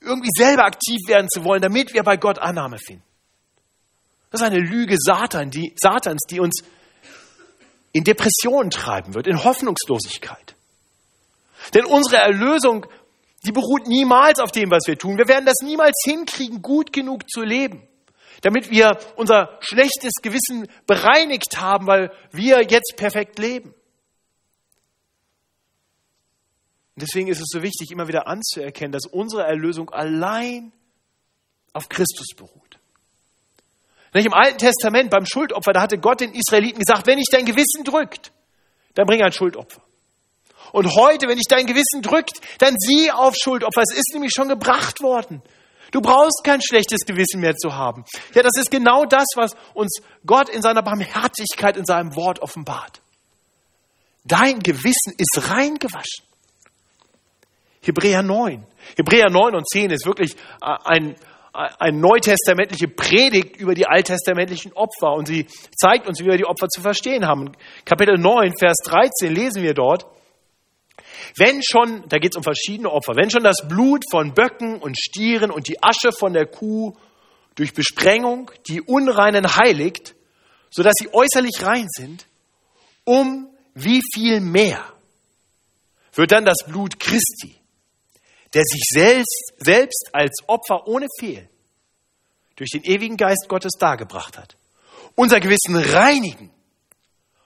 irgendwie 0.01 0.31
selber 0.37 0.65
aktiv 0.65 1.01
werden 1.07 1.29
zu 1.29 1.45
wollen, 1.45 1.63
damit 1.63 1.95
wir 1.95 2.03
bei 2.03 2.17
Gott 2.17 2.39
Annahme 2.39 2.79
finden. 2.79 3.03
Das 4.31 4.41
ist 4.43 4.47
eine 4.47 4.61
Lüge 4.61 4.97
Satan, 4.99 5.51
die, 5.51 5.75
Satans, 5.81 6.23
die 6.29 6.41
uns 6.41 6.63
in 7.93 8.05
Depressionen 8.05 8.71
treiben 8.71 9.15
wird, 9.15 9.27
in 9.27 9.43
Hoffnungslosigkeit. 9.43 10.55
Denn 11.73 11.87
unsere 11.87 12.19
Erlösung, 12.19 12.87
die 13.47 13.53
beruht 13.53 13.87
niemals 13.87 14.39
auf 14.41 14.53
dem, 14.53 14.71
was 14.71 14.87
wir 14.87 14.99
tun. 14.99 15.17
Wir 15.17 15.29
werden 15.29 15.47
das 15.47 15.63
niemals 15.63 16.03
hinkriegen, 16.05 16.61
gut 16.61 16.93
genug 16.93 17.29
zu 17.31 17.43
leben, 17.43 17.89
damit 18.43 18.71
wir 18.71 18.99
unser 19.17 19.59
schlechtes 19.61 20.13
Gewissen 20.23 20.69
bereinigt 20.87 21.61
haben, 21.61 21.87
weil 21.87 22.13
wir 22.31 22.63
jetzt 22.63 22.95
perfekt 22.97 23.39
leben. 23.39 23.75
Und 26.95 27.03
deswegen 27.03 27.29
ist 27.29 27.41
es 27.41 27.49
so 27.49 27.63
wichtig, 27.63 27.91
immer 27.91 28.09
wieder 28.09 28.27
anzuerkennen, 28.27 28.93
dass 28.93 29.07
unsere 29.07 29.43
Erlösung 29.43 29.91
allein 29.91 30.73
auf 31.75 31.89
Christus 31.89 32.29
beruht. 32.35 32.79
Im 34.15 34.33
Alten 34.33 34.57
Testament 34.57 35.11
beim 35.11 35.27
Schuldopfer, 35.27 35.75
da 35.75 35.83
hatte 35.83 35.99
Gott 35.99 36.21
den 36.21 36.33
Israeliten 36.33 36.81
gesagt, 36.81 37.07
wenn 37.07 37.19
dich 37.19 37.29
dein 37.31 37.45
Gewissen 37.45 37.85
drückt, 37.85 38.33
dann 38.95 39.07
bring 39.07 39.23
ein 39.23 39.33
Schuldopfer. 39.33 39.83
Und 40.73 40.95
heute, 40.95 41.29
wenn 41.29 41.37
dich 41.37 41.49
dein 41.49 41.67
Gewissen 41.67 42.01
drückt, 42.01 42.41
dann 42.59 42.75
sieh 42.79 43.11
auf 43.11 43.35
Schuldopfer. 43.37 43.83
Es 43.83 43.95
ist 43.95 44.11
nämlich 44.15 44.33
schon 44.35 44.49
gebracht 44.49 45.03
worden. 45.03 45.43
Du 45.93 46.01
brauchst 46.01 46.43
kein 46.45 46.61
schlechtes 46.63 47.01
Gewissen 47.07 47.41
mehr 47.41 47.55
zu 47.55 47.75
haben. 47.75 48.05
Ja, 48.35 48.43
das 48.43 48.57
ist 48.59 48.71
genau 48.71 49.05
das, 49.05 49.27
was 49.35 49.53
uns 49.75 50.01
Gott 50.25 50.49
in 50.49 50.63
seiner 50.63 50.83
Barmherzigkeit 50.83 51.77
in 51.77 51.85
seinem 51.85 52.17
Wort 52.17 52.41
offenbart. 52.41 53.01
Dein 54.25 54.59
Gewissen 54.61 55.15
ist 55.17 55.51
reingewaschen. 55.51 56.25
Hebräer 57.83 58.23
9. 58.23 58.67
Hebräer 58.97 59.31
9 59.31 59.55
und 59.55 59.69
10 59.69 59.91
ist 59.91 60.07
wirklich 60.07 60.35
äh, 60.61 60.77
ein, 60.85 61.15
eine 61.53 61.97
neutestamentliche 61.97 62.89
Predigt 62.89 63.57
über 63.57 63.75
die 63.75 63.87
alttestamentlichen 63.87 64.73
Opfer 64.73 65.13
und 65.13 65.27
sie 65.27 65.47
zeigt 65.77 66.09
uns, 66.09 66.21
wie 66.21 66.27
wir 66.27 66.37
die 66.37 66.45
Opfer 66.45 66.69
zu 66.69 66.81
verstehen 66.81 67.27
haben. 67.27 67.53
Kapitel 67.85 68.19
9, 68.19 68.55
Vers 68.59 68.77
13 68.85 69.33
lesen 69.33 69.63
wir 69.63 69.75
dort, 69.75 70.07
wenn 71.37 71.63
schon, 71.63 72.09
da 72.09 72.19
geht 72.19 72.33
es 72.33 72.37
um 72.37 72.43
verschiedene 72.43 72.91
Opfer, 72.91 73.17
wenn 73.17 73.31
schon 73.31 73.43
das 73.43 73.67
Blut 73.69 74.05
von 74.11 74.35
Böcken 74.35 74.81
und 74.81 74.99
Stieren 74.99 75.51
und 75.51 75.69
die 75.69 75.83
Asche 75.83 76.13
von 76.13 76.33
der 76.33 76.47
Kuh 76.47 76.97
durch 77.55 77.75
Besprengung 77.75 78.51
die 78.69 78.81
Unreinen 78.81 79.57
heiligt, 79.57 80.15
sodass 80.71 80.95
sie 80.99 81.13
äußerlich 81.13 81.63
rein 81.63 81.87
sind, 81.89 82.27
um 83.05 83.49
wie 83.75 84.03
viel 84.15 84.41
mehr 84.41 84.85
wird 86.13 86.33
dann 86.33 86.45
das 86.45 86.59
Blut 86.67 86.99
Christi, 86.99 87.55
der 88.55 88.63
sich 88.65 88.83
selbst, 88.89 89.53
selbst 89.59 90.11
als 90.13 90.41
Opfer 90.47 90.87
ohne 90.87 91.07
Fehl 91.19 91.49
durch 92.57 92.71
den 92.71 92.85
ewigen 92.85 93.17
Geist 93.17 93.47
Gottes 93.49 93.73
dargebracht 93.79 94.39
hat, 94.39 94.57
unser 95.15 95.41
Gewissen 95.41 95.77
reinigen 95.77 96.51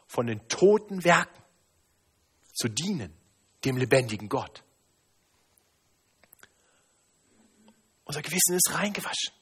von 0.07 0.27
den 0.27 0.47
toten 0.49 1.05
Werken 1.05 1.43
zu 2.53 2.69
dienen 2.69 3.20
dem 3.65 3.77
lebendigen 3.77 4.29
Gott. 4.29 4.63
Unser 8.05 8.23
Gewissen 8.23 8.57
ist 8.57 8.75
reingewaschen. 8.75 9.33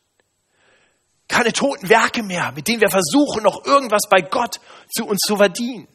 Keine 1.28 1.52
toten 1.52 1.88
Werke 1.88 2.22
mehr, 2.22 2.52
mit 2.52 2.68
denen 2.68 2.80
wir 2.80 2.90
versuchen, 2.90 3.42
noch 3.42 3.64
irgendwas 3.64 4.02
bei 4.10 4.22
Gott 4.22 4.60
zu 4.90 5.06
uns 5.06 5.20
zu 5.20 5.36
verdienen. 5.36 5.86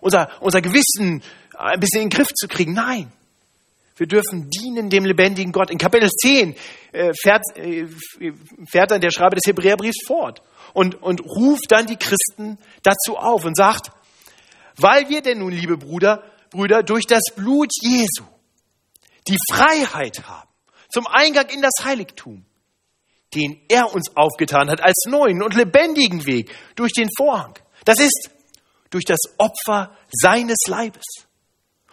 Unser, 0.00 0.30
unser 0.40 0.60
Gewissen 0.62 1.22
ein 1.56 1.80
bisschen 1.80 2.02
in 2.02 2.10
den 2.10 2.16
Griff 2.16 2.32
zu 2.34 2.48
kriegen. 2.48 2.72
Nein. 2.72 3.12
Wir 3.96 4.06
dürfen 4.06 4.48
dienen 4.48 4.90
dem 4.90 5.04
lebendigen 5.04 5.52
Gott. 5.52 5.70
In 5.70 5.78
Kapitel 5.78 6.08
10 6.08 6.54
äh, 6.92 7.12
fährt, 7.20 7.42
äh, 7.56 7.86
fährt 8.70 8.92
dann 8.92 9.00
der 9.00 9.10
Schreiber 9.10 9.34
des 9.34 9.46
Hebräerbriefs 9.46 10.06
fort 10.06 10.40
und, 10.72 11.02
und 11.02 11.20
ruft 11.20 11.70
dann 11.72 11.86
die 11.86 11.96
Christen 11.96 12.58
dazu 12.84 13.16
auf 13.16 13.44
und 13.44 13.56
sagt, 13.56 13.90
weil 14.76 15.08
wir 15.08 15.20
denn 15.22 15.40
nun, 15.40 15.50
liebe 15.50 15.76
Brüder, 15.76 16.22
Brüder, 16.50 16.82
durch 16.82 17.06
das 17.06 17.22
Blut 17.34 17.70
Jesu 17.80 18.24
die 19.28 19.38
Freiheit 19.52 20.26
haben 20.26 20.48
zum 20.90 21.06
Eingang 21.06 21.48
in 21.50 21.60
das 21.60 21.84
Heiligtum, 21.84 22.44
den 23.34 23.60
er 23.68 23.92
uns 23.92 24.16
aufgetan 24.16 24.70
hat 24.70 24.80
als 24.80 25.04
neuen 25.06 25.42
und 25.42 25.54
lebendigen 25.54 26.24
Weg 26.26 26.50
durch 26.76 26.92
den 26.92 27.08
Vorhang. 27.16 27.58
Das 27.84 28.00
ist 28.00 28.30
durch 28.90 29.04
das 29.04 29.18
Opfer 29.36 29.94
seines 30.10 30.56
Leibes 30.66 31.04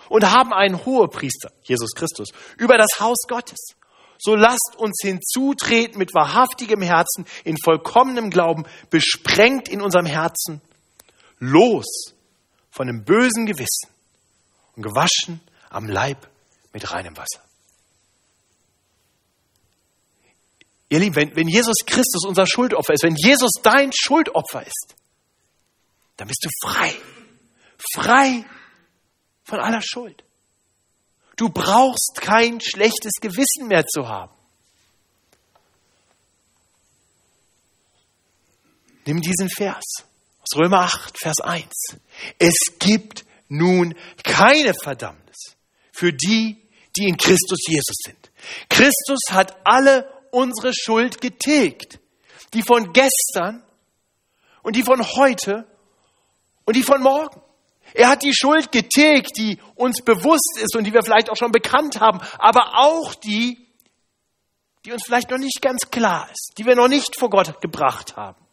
und 0.08 0.32
haben 0.32 0.54
einen 0.54 0.86
Hohepriester, 0.86 1.52
Jesus 1.64 1.92
Christus, 1.94 2.30
über 2.58 2.78
das 2.78 3.00
Haus 3.00 3.18
Gottes. 3.28 3.76
So 4.18 4.34
lasst 4.34 4.76
uns 4.78 5.00
hinzutreten 5.02 5.98
mit 5.98 6.14
wahrhaftigem 6.14 6.82
Herzen, 6.82 7.26
in 7.44 7.58
vollkommenem 7.62 8.30
Glauben, 8.30 8.64
besprengt 8.90 9.68
in 9.68 9.82
unserem 9.82 10.06
Herzen, 10.06 10.62
los 11.40 12.14
von 12.72 12.88
dem 12.88 13.04
bösen 13.04 13.46
Gewissen 13.46 13.95
und 14.76 14.84
gewaschen 14.84 15.42
am 15.70 15.88
Leib 15.88 16.30
mit 16.74 16.92
reinem 16.92 17.16
Wasser. 17.18 17.42
Ihr 20.90 21.00
Lieben, 21.00 21.16
wenn, 21.16 21.36
wenn 21.36 21.48
Jesus 21.48 21.78
Christus 21.86 22.26
unser 22.26 22.46
Schuldopfer 22.46 22.94
ist, 22.94 23.04
wenn 23.04 23.16
Jesus 23.16 23.52
dein 23.64 23.92
Schuldopfer 23.94 24.66
ist, 24.66 24.96
dann 26.18 26.28
bist 26.28 26.46
du 26.46 26.50
frei. 26.68 26.96
Frei 27.94 28.46
von 29.44 29.60
aller 29.60 29.82
Schuld. 29.82 30.24
Du 31.36 31.50
brauchst 31.50 32.14
kein 32.22 32.62
schlechtes 32.62 33.14
Gewissen 33.20 33.68
mehr 33.68 33.86
zu 33.86 34.08
haben. 34.08 34.34
Nimm 39.06 39.22
diesen 39.22 39.50
Vers 39.50 39.84
aus 40.42 40.58
Römer 40.58 40.82
8, 40.82 41.18
Vers 41.20 41.42
1. 41.42 41.66
Es 42.40 42.56
gibt 42.80 43.25
nun 43.48 43.96
keine 44.24 44.74
Verdammnis 44.74 45.56
für 45.92 46.12
die, 46.12 46.62
die 46.98 47.08
in 47.08 47.18
Christus 47.18 47.60
Jesus 47.68 47.96
sind. 48.04 48.32
Christus 48.70 49.20
hat 49.32 49.58
alle 49.64 50.10
unsere 50.32 50.74
Schuld 50.74 51.22
getilgt. 51.22 52.00
Die 52.54 52.62
von 52.62 52.94
gestern 52.94 53.64
und 54.62 54.76
die 54.76 54.84
von 54.84 55.02
heute 55.16 55.68
und 56.66 56.76
die 56.76 56.84
von 56.84 57.02
morgen. 57.02 57.42
Er 57.94 58.10
hat 58.10 58.24
die 58.24 58.34
Schuld 58.34 58.72
getilgt, 58.72 59.38
die 59.38 59.60
uns 59.76 60.02
bewusst 60.02 60.58
ist 60.62 60.76
und 60.76 60.86
die 60.86 60.94
wir 60.94 61.04
vielleicht 61.04 61.30
auch 61.30 61.38
schon 61.38 61.52
bekannt 61.52 62.00
haben, 62.00 62.20
aber 62.38 62.80
auch 62.80 63.14
die, 63.16 63.68
die 64.84 64.92
uns 64.92 65.04
vielleicht 65.04 65.30
noch 65.32 65.38
nicht 65.38 65.62
ganz 65.62 65.90
klar 65.92 66.30
ist, 66.32 66.54
die 66.58 66.66
wir 66.66 66.76
noch 66.76 66.88
nicht 66.88 67.18
vor 67.18 67.30
Gott 67.30 67.62
gebracht 67.62 68.16
haben. 68.16 68.45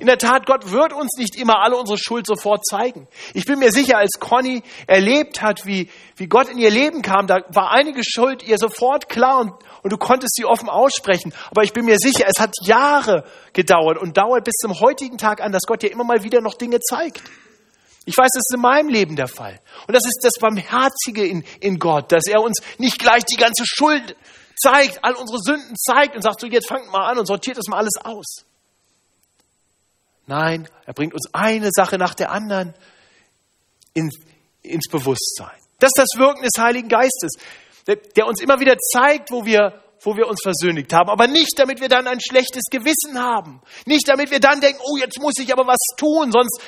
In 0.00 0.06
der 0.06 0.18
Tat, 0.18 0.46
Gott 0.46 0.70
wird 0.70 0.92
uns 0.92 1.16
nicht 1.18 1.36
immer 1.36 1.62
alle 1.62 1.76
unsere 1.76 1.98
Schuld 1.98 2.26
sofort 2.26 2.64
zeigen. 2.64 3.08
Ich 3.34 3.44
bin 3.44 3.58
mir 3.58 3.72
sicher, 3.72 3.98
als 3.98 4.18
Conny 4.20 4.62
erlebt 4.86 5.42
hat, 5.42 5.66
wie, 5.66 5.90
wie 6.16 6.26
Gott 6.26 6.48
in 6.48 6.58
ihr 6.58 6.70
Leben 6.70 7.02
kam, 7.02 7.26
da 7.26 7.40
war 7.48 7.70
einige 7.70 8.02
Schuld 8.04 8.42
ihr 8.42 8.58
sofort 8.58 9.08
klar 9.08 9.40
und, 9.40 9.52
und 9.82 9.92
du 9.92 9.98
konntest 9.98 10.34
sie 10.36 10.44
offen 10.44 10.68
aussprechen. 10.68 11.32
Aber 11.50 11.62
ich 11.62 11.72
bin 11.72 11.84
mir 11.84 11.98
sicher, 11.98 12.26
es 12.26 12.40
hat 12.40 12.54
Jahre 12.62 13.24
gedauert 13.52 13.98
und 13.98 14.16
dauert 14.16 14.44
bis 14.44 14.54
zum 14.60 14.78
heutigen 14.80 15.18
Tag 15.18 15.40
an, 15.40 15.52
dass 15.52 15.62
Gott 15.62 15.82
dir 15.82 15.90
immer 15.90 16.04
mal 16.04 16.22
wieder 16.22 16.40
noch 16.40 16.54
Dinge 16.54 16.80
zeigt. 16.80 17.22
Ich 18.08 18.16
weiß, 18.16 18.30
das 18.32 18.42
ist 18.48 18.54
in 18.54 18.60
meinem 18.60 18.88
Leben 18.88 19.16
der 19.16 19.26
Fall. 19.26 19.60
Und 19.88 19.94
das 19.94 20.06
ist 20.06 20.20
das 20.22 20.34
Barmherzige 20.40 21.26
in, 21.26 21.44
in 21.60 21.78
Gott, 21.78 22.12
dass 22.12 22.26
er 22.26 22.40
uns 22.40 22.60
nicht 22.78 23.00
gleich 23.00 23.24
die 23.24 23.36
ganze 23.36 23.64
Schuld 23.66 24.16
zeigt, 24.54 25.04
all 25.04 25.14
unsere 25.14 25.40
Sünden 25.40 25.76
zeigt 25.76 26.14
und 26.14 26.22
sagt 26.22 26.40
so, 26.40 26.46
jetzt 26.46 26.68
fangt 26.68 26.90
mal 26.90 27.10
an 27.10 27.18
und 27.18 27.26
sortiert 27.26 27.58
das 27.58 27.66
mal 27.68 27.78
alles 27.78 27.96
aus. 28.02 28.44
Nein, 30.26 30.68
er 30.84 30.92
bringt 30.92 31.14
uns 31.14 31.32
eine 31.32 31.70
Sache 31.72 31.98
nach 31.98 32.14
der 32.14 32.32
anderen 32.32 32.74
in, 33.94 34.10
ins 34.62 34.88
Bewusstsein. 34.88 35.56
Das 35.78 35.90
ist 35.94 35.98
das 35.98 36.18
Wirken 36.18 36.42
des 36.42 36.58
Heiligen 36.58 36.88
Geistes, 36.88 37.32
der, 37.86 37.96
der 37.96 38.26
uns 38.26 38.40
immer 38.40 38.58
wieder 38.58 38.76
zeigt, 38.76 39.30
wo 39.30 39.44
wir, 39.44 39.80
wo 40.00 40.16
wir 40.16 40.26
uns 40.26 40.40
versündigt 40.42 40.92
haben. 40.92 41.10
Aber 41.10 41.28
nicht, 41.28 41.58
damit 41.58 41.80
wir 41.80 41.88
dann 41.88 42.08
ein 42.08 42.20
schlechtes 42.20 42.64
Gewissen 42.70 43.20
haben. 43.20 43.62
Nicht, 43.84 44.08
damit 44.08 44.32
wir 44.32 44.40
dann 44.40 44.60
denken, 44.60 44.80
oh, 44.84 44.96
jetzt 44.96 45.20
muss 45.20 45.34
ich 45.38 45.52
aber 45.52 45.66
was 45.66 45.78
tun, 45.96 46.32
sonst 46.32 46.60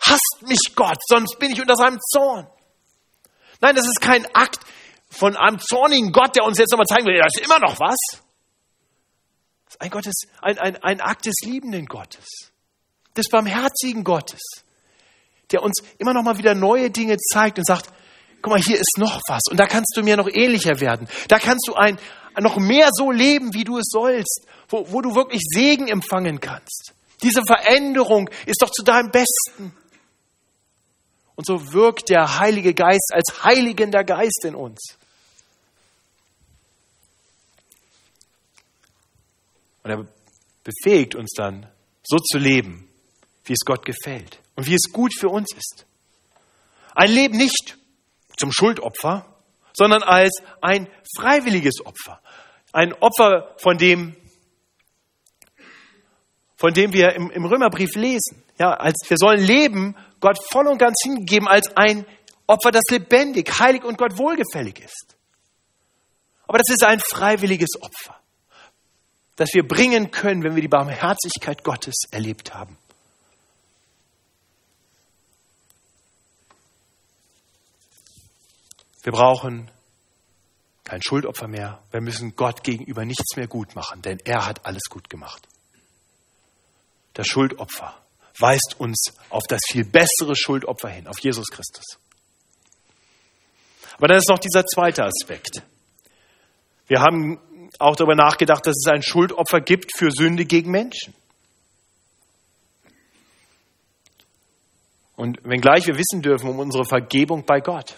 hasst 0.00 0.38
mich 0.46 0.74
Gott, 0.74 0.98
sonst 1.06 1.38
bin 1.38 1.50
ich 1.50 1.60
unter 1.60 1.76
seinem 1.76 1.98
Zorn. 2.00 2.46
Nein, 3.60 3.74
das 3.74 3.86
ist 3.86 4.00
kein 4.00 4.26
Akt 4.34 4.60
von 5.10 5.36
einem 5.36 5.58
zornigen 5.58 6.10
Gott, 6.10 6.36
der 6.36 6.44
uns 6.44 6.58
jetzt 6.58 6.70
nochmal 6.70 6.86
zeigen 6.86 7.06
will, 7.06 7.18
da 7.18 7.26
ist 7.26 7.44
immer 7.44 7.58
noch 7.58 7.78
was. 7.78 7.96
Das 9.66 9.74
ist 9.74 9.80
ein, 9.80 9.90
Gottes, 9.90 10.14
ein, 10.40 10.58
ein, 10.58 10.82
ein 10.82 11.00
Akt 11.00 11.26
des 11.26 11.36
liebenden 11.44 11.86
Gottes 11.86 12.53
des 13.16 13.28
barmherzigen 13.28 14.04
Gottes, 14.04 14.40
der 15.50 15.62
uns 15.62 15.82
immer 15.98 16.12
noch 16.12 16.22
mal 16.22 16.38
wieder 16.38 16.54
neue 16.54 16.90
Dinge 16.90 17.16
zeigt 17.18 17.58
und 17.58 17.66
sagt, 17.66 17.90
guck 18.42 18.52
mal, 18.52 18.60
hier 18.60 18.78
ist 18.78 18.98
noch 18.98 19.20
was 19.28 19.42
und 19.50 19.58
da 19.58 19.66
kannst 19.66 19.94
du 19.96 20.02
mir 20.02 20.16
noch 20.16 20.28
ähnlicher 20.28 20.80
werden. 20.80 21.08
Da 21.28 21.38
kannst 21.38 21.66
du 21.68 21.74
ein, 21.74 21.98
noch 22.40 22.56
mehr 22.56 22.90
so 22.92 23.10
leben, 23.10 23.54
wie 23.54 23.64
du 23.64 23.78
es 23.78 23.86
sollst, 23.88 24.46
wo, 24.68 24.90
wo 24.90 25.00
du 25.00 25.14
wirklich 25.14 25.42
Segen 25.42 25.88
empfangen 25.88 26.40
kannst. 26.40 26.92
Diese 27.22 27.42
Veränderung 27.46 28.28
ist 28.46 28.60
doch 28.60 28.70
zu 28.70 28.82
deinem 28.82 29.10
Besten. 29.10 29.74
Und 31.36 31.46
so 31.46 31.72
wirkt 31.72 32.10
der 32.10 32.38
Heilige 32.38 32.74
Geist 32.74 33.10
als 33.12 33.44
heiligender 33.44 34.04
Geist 34.04 34.44
in 34.44 34.54
uns. 34.54 34.80
Und 39.82 39.90
er 39.90 40.06
befähigt 40.62 41.14
uns 41.14 41.32
dann, 41.36 41.66
so 42.02 42.18
zu 42.18 42.38
leben, 42.38 42.88
wie 43.44 43.52
es 43.52 43.64
Gott 43.64 43.84
gefällt 43.84 44.40
und 44.56 44.66
wie 44.66 44.74
es 44.74 44.92
gut 44.92 45.12
für 45.18 45.28
uns 45.28 45.52
ist. 45.54 45.86
Ein 46.94 47.10
Leben 47.10 47.36
nicht 47.36 47.76
zum 48.36 48.52
Schuldopfer, 48.52 49.26
sondern 49.72 50.02
als 50.02 50.42
ein 50.60 50.88
freiwilliges 51.18 51.84
Opfer. 51.84 52.20
Ein 52.72 52.92
Opfer, 52.94 53.54
von 53.58 53.78
dem, 53.78 54.16
von 56.56 56.72
dem 56.72 56.92
wir 56.92 57.14
im, 57.14 57.30
im 57.30 57.44
Römerbrief 57.44 57.94
lesen. 57.96 58.42
Ja, 58.58 58.74
als 58.74 58.96
wir 59.08 59.16
sollen 59.16 59.40
leben, 59.40 59.96
Gott 60.20 60.38
voll 60.50 60.68
und 60.68 60.78
ganz 60.78 60.94
hingeben 61.02 61.48
als 61.48 61.76
ein 61.76 62.06
Opfer, 62.46 62.70
das 62.70 62.84
lebendig, 62.90 63.58
heilig 63.58 63.84
und 63.84 63.98
Gott 63.98 64.16
wohlgefällig 64.18 64.78
ist. 64.80 65.16
Aber 66.46 66.58
das 66.58 66.68
ist 66.70 66.84
ein 66.84 67.00
freiwilliges 67.00 67.80
Opfer, 67.80 68.16
das 69.36 69.50
wir 69.54 69.66
bringen 69.66 70.10
können, 70.10 70.44
wenn 70.44 70.54
wir 70.54 70.62
die 70.62 70.68
Barmherzigkeit 70.68 71.64
Gottes 71.64 71.94
erlebt 72.10 72.54
haben. 72.54 72.76
Wir 79.04 79.12
brauchen 79.12 79.70
kein 80.82 81.00
Schuldopfer 81.02 81.46
mehr. 81.46 81.82
Wir 81.90 82.00
müssen 82.00 82.36
Gott 82.36 82.64
gegenüber 82.64 83.04
nichts 83.04 83.36
mehr 83.36 83.46
gut 83.46 83.74
machen, 83.74 84.02
denn 84.02 84.18
er 84.24 84.46
hat 84.46 84.64
alles 84.66 84.84
gut 84.90 85.08
gemacht. 85.08 85.46
Das 87.12 87.26
Schuldopfer 87.26 87.94
weist 88.38 88.76
uns 88.78 89.14
auf 89.28 89.44
das 89.46 89.60
viel 89.70 89.84
bessere 89.84 90.34
Schuldopfer 90.34 90.88
hin, 90.88 91.06
auf 91.06 91.20
Jesus 91.20 91.46
Christus. 91.48 91.84
Aber 93.96 94.08
dann 94.08 94.18
ist 94.18 94.28
noch 94.28 94.38
dieser 94.38 94.64
zweite 94.64 95.04
Aspekt. 95.04 95.62
Wir 96.86 97.00
haben 97.00 97.38
auch 97.78 97.96
darüber 97.96 98.14
nachgedacht, 98.14 98.66
dass 98.66 98.76
es 98.76 98.90
ein 98.90 99.02
Schuldopfer 99.02 99.60
gibt 99.60 99.96
für 99.96 100.10
Sünde 100.10 100.46
gegen 100.46 100.70
Menschen. 100.70 101.14
Und 105.16 105.38
wenngleich 105.44 105.86
wir 105.86 105.96
wissen 105.96 106.22
dürfen 106.22 106.48
um 106.48 106.58
unsere 106.58 106.84
Vergebung 106.84 107.44
bei 107.44 107.60
Gott, 107.60 107.94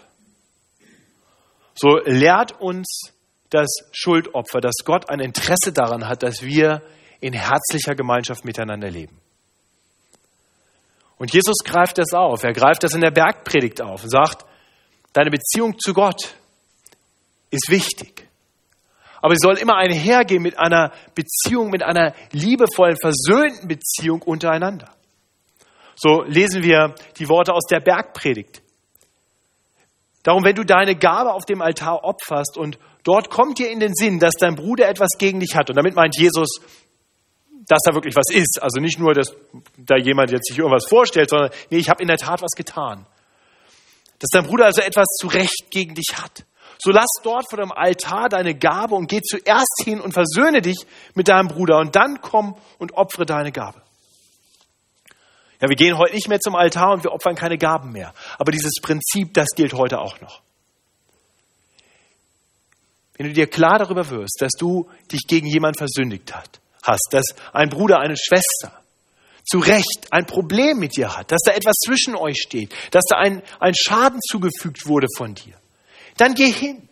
so 1.76 1.98
lehrt 2.04 2.60
uns 2.60 3.12
das 3.50 3.68
Schuldopfer, 3.92 4.60
dass 4.60 4.76
Gott 4.84 5.08
ein 5.10 5.20
Interesse 5.20 5.72
daran 5.72 6.08
hat, 6.08 6.22
dass 6.22 6.42
wir 6.42 6.82
in 7.20 7.32
herzlicher 7.32 7.94
Gemeinschaft 7.94 8.44
miteinander 8.44 8.90
leben. 8.90 9.20
Und 11.18 11.32
Jesus 11.32 11.56
greift 11.64 11.98
das 11.98 12.12
auf. 12.12 12.42
Er 12.44 12.52
greift 12.52 12.82
das 12.82 12.94
in 12.94 13.00
der 13.00 13.10
Bergpredigt 13.10 13.80
auf 13.80 14.02
und 14.02 14.10
sagt, 14.10 14.44
deine 15.12 15.30
Beziehung 15.30 15.78
zu 15.78 15.94
Gott 15.94 16.34
ist 17.50 17.70
wichtig. 17.70 18.28
Aber 19.22 19.34
sie 19.34 19.40
soll 19.42 19.56
immer 19.56 19.76
einhergehen 19.76 20.42
mit 20.42 20.58
einer 20.58 20.92
Beziehung, 21.14 21.70
mit 21.70 21.82
einer 21.82 22.14
liebevollen, 22.32 22.96
versöhnten 23.00 23.66
Beziehung 23.66 24.22
untereinander. 24.22 24.92
So 25.94 26.22
lesen 26.24 26.62
wir 26.62 26.94
die 27.18 27.28
Worte 27.28 27.54
aus 27.54 27.64
der 27.70 27.80
Bergpredigt. 27.80 28.62
Darum, 30.26 30.42
wenn 30.42 30.56
du 30.56 30.64
deine 30.64 30.96
Gabe 30.96 31.32
auf 31.32 31.44
dem 31.44 31.62
Altar 31.62 32.02
opferst 32.02 32.58
und 32.58 32.80
dort 33.04 33.30
kommt 33.30 33.60
dir 33.60 33.70
in 33.70 33.78
den 33.78 33.94
Sinn, 33.94 34.18
dass 34.18 34.34
dein 34.34 34.56
Bruder 34.56 34.88
etwas 34.88 35.10
gegen 35.18 35.38
dich 35.38 35.54
hat, 35.54 35.70
und 35.70 35.76
damit 35.76 35.94
meint 35.94 36.18
Jesus, 36.18 36.48
dass 37.68 37.78
da 37.84 37.94
wirklich 37.94 38.16
was 38.16 38.34
ist. 38.34 38.60
Also 38.60 38.80
nicht 38.80 38.98
nur, 38.98 39.14
dass 39.14 39.36
da 39.76 39.96
jemand 39.96 40.32
jetzt 40.32 40.48
sich 40.48 40.58
irgendwas 40.58 40.86
vorstellt, 40.88 41.30
sondern 41.30 41.50
nee, 41.70 41.78
ich 41.78 41.88
habe 41.88 42.02
in 42.02 42.08
der 42.08 42.16
Tat 42.16 42.42
was 42.42 42.56
getan. 42.56 43.06
Dass 44.18 44.30
dein 44.32 44.44
Bruder 44.44 44.64
also 44.64 44.82
etwas 44.82 45.06
zu 45.20 45.28
Recht 45.28 45.70
gegen 45.70 45.94
dich 45.94 46.16
hat. 46.16 46.44
So 46.78 46.90
lass 46.90 47.06
dort 47.22 47.48
vor 47.48 47.60
dem 47.60 47.70
Altar 47.70 48.28
deine 48.28 48.56
Gabe 48.56 48.96
und 48.96 49.08
geh 49.08 49.22
zuerst 49.22 49.82
hin 49.84 50.00
und 50.00 50.10
versöhne 50.10 50.60
dich 50.60 50.86
mit 51.14 51.28
deinem 51.28 51.46
Bruder 51.46 51.78
und 51.78 51.94
dann 51.94 52.20
komm 52.20 52.56
und 52.78 52.94
opfere 52.94 53.26
deine 53.26 53.52
Gabe. 53.52 53.80
Ja, 55.60 55.68
wir 55.68 55.76
gehen 55.76 55.96
heute 55.96 56.14
nicht 56.14 56.28
mehr 56.28 56.40
zum 56.40 56.54
Altar 56.54 56.92
und 56.92 57.04
wir 57.04 57.12
opfern 57.12 57.34
keine 57.34 57.56
Gaben 57.56 57.92
mehr. 57.92 58.12
Aber 58.38 58.52
dieses 58.52 58.74
Prinzip, 58.82 59.32
das 59.34 59.48
gilt 59.54 59.72
heute 59.74 59.98
auch 59.98 60.20
noch. 60.20 60.42
Wenn 63.16 63.28
du 63.28 63.32
dir 63.32 63.46
klar 63.46 63.78
darüber 63.78 64.10
wirst, 64.10 64.36
dass 64.40 64.52
du 64.58 64.90
dich 65.10 65.22
gegen 65.26 65.46
jemanden 65.46 65.78
versündigt 65.78 66.34
hast, 66.82 67.08
dass 67.10 67.24
ein 67.52 67.70
Bruder, 67.70 67.98
eine 67.98 68.16
Schwester 68.16 68.72
zu 69.44 69.58
Recht 69.58 70.08
ein 70.10 70.26
Problem 70.26 70.78
mit 70.78 70.96
dir 70.96 71.16
hat, 71.16 71.32
dass 71.32 71.40
da 71.44 71.52
etwas 71.52 71.76
zwischen 71.76 72.14
euch 72.14 72.36
steht, 72.36 72.74
dass 72.90 73.04
da 73.08 73.16
ein, 73.16 73.42
ein 73.58 73.74
Schaden 73.74 74.20
zugefügt 74.20 74.86
wurde 74.86 75.06
von 75.16 75.34
dir, 75.34 75.54
dann 76.18 76.34
geh 76.34 76.50
hin. 76.50 76.88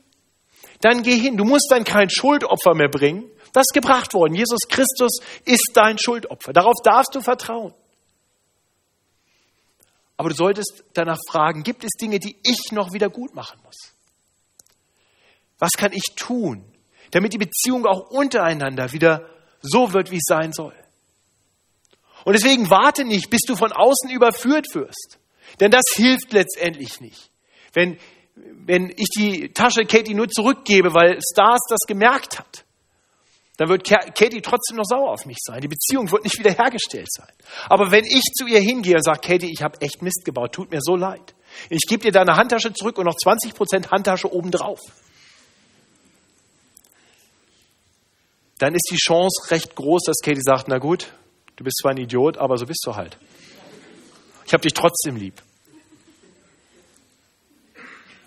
Dann 0.81 1.03
geh 1.03 1.17
hin. 1.17 1.37
Du 1.37 1.45
musst 1.45 1.69
dann 1.71 1.85
kein 1.85 2.11
Schuldopfer 2.11 2.75
mehr 2.75 2.89
bringen. 2.89 3.25
Das 3.53 3.63
ist 3.69 3.75
gebracht 3.75 4.13
worden. 4.15 4.35
Jesus 4.35 4.61
Christus 4.69 5.19
ist 5.45 5.71
dein 5.75 5.99
Schuldopfer. 5.99 6.53
Darauf 6.53 6.75
darfst 6.83 7.15
du 7.15 7.21
vertrauen. 7.21 7.73
Aber 10.17 10.29
du 10.29 10.35
solltest 10.35 10.85
danach 10.95 11.19
fragen, 11.29 11.63
gibt 11.63 11.85
es 11.85 11.93
Dinge, 12.01 12.19
die 12.19 12.37
ich 12.45 12.73
noch 12.73 12.93
wieder 12.93 13.09
gut 13.09 13.35
machen 13.35 13.59
muss? 13.65 13.77
Was 15.59 15.73
kann 15.73 15.93
ich 15.93 16.15
tun, 16.17 16.65
damit 17.11 17.33
die 17.33 17.39
Beziehung 17.39 17.87
auch 17.87 18.11
untereinander 18.11 18.93
wieder 18.93 19.29
so 19.61 19.93
wird, 19.93 20.11
wie 20.11 20.17
es 20.17 20.27
sein 20.27 20.53
soll? 20.53 20.75
Und 22.25 22.33
deswegen 22.33 22.71
warte 22.71 23.05
nicht, 23.05 23.29
bis 23.31 23.43
du 23.43 23.57
von 23.57 23.73
außen 23.73 24.11
überführt 24.11 24.67
wirst. 24.75 25.19
Denn 25.61 25.71
das 25.71 25.85
hilft 25.95 26.33
letztendlich 26.33 27.01
nicht. 27.01 27.31
Wenn, 27.73 27.99
wenn 28.35 28.91
ich 28.97 29.09
die 29.17 29.53
Tasche 29.53 29.85
Katie 29.85 30.15
nur 30.15 30.29
zurückgebe, 30.29 30.95
weil 30.95 31.21
Stars 31.21 31.61
das 31.69 31.81
gemerkt 31.87 32.39
hat, 32.39 32.64
dann 33.57 33.69
wird 33.69 33.85
Katie 33.85 34.41
trotzdem 34.41 34.77
noch 34.77 34.85
sauer 34.85 35.11
auf 35.11 35.27
mich 35.27 35.39
sein. 35.41 35.61
Die 35.61 35.69
Beziehung 35.69 36.11
wird 36.11 36.25
nicht 36.25 36.39
wiederhergestellt 36.39 37.13
sein. 37.13 37.33
Aber 37.69 37.93
wenn 37.93 38.05
ich 38.05 38.23
zu 38.37 38.47
ihr 38.47 38.61
hingehe 38.61 38.97
und 38.97 39.05
sage, 39.05 39.21
Katie, 39.21 39.51
ich 39.53 39.63
habe 39.63 39.81
echt 39.81 40.03
Mist 40.03 40.25
gebaut, 40.25 40.53
tut 40.53 40.73
mir 40.73 40.81
so 40.81 40.97
leid. 40.97 41.35
Ich 41.71 41.83
gebe 41.89 42.03
dir 42.03 42.11
deine 42.11 42.37
Handtasche 42.37 42.73
zurück 42.73 42.99
und 42.99 43.05
noch 43.05 43.15
20 43.15 43.55
Prozent 43.55 43.91
Handtasche 43.93 44.33
obendrauf. 44.33 44.81
Dann 48.59 48.75
ist 48.75 48.89
die 48.91 48.97
Chance 48.97 49.51
recht 49.51 49.77
groß, 49.77 50.03
dass 50.07 50.19
Katie 50.21 50.43
sagt, 50.43 50.67
na 50.69 50.79
gut, 50.79 51.13
du 51.57 51.65
bist 51.65 51.79
zwar 51.81 51.93
ein 51.93 51.99
Idiot, 51.99 52.39
aber 52.39 52.57
so 52.59 52.67
bist 52.67 52.83
du 52.87 52.97
halt. 52.97 53.19
Ich 54.47 54.53
habe 54.53 54.63
dich 54.63 54.75
trotzdem 54.75 55.17
lieb. 55.17 55.41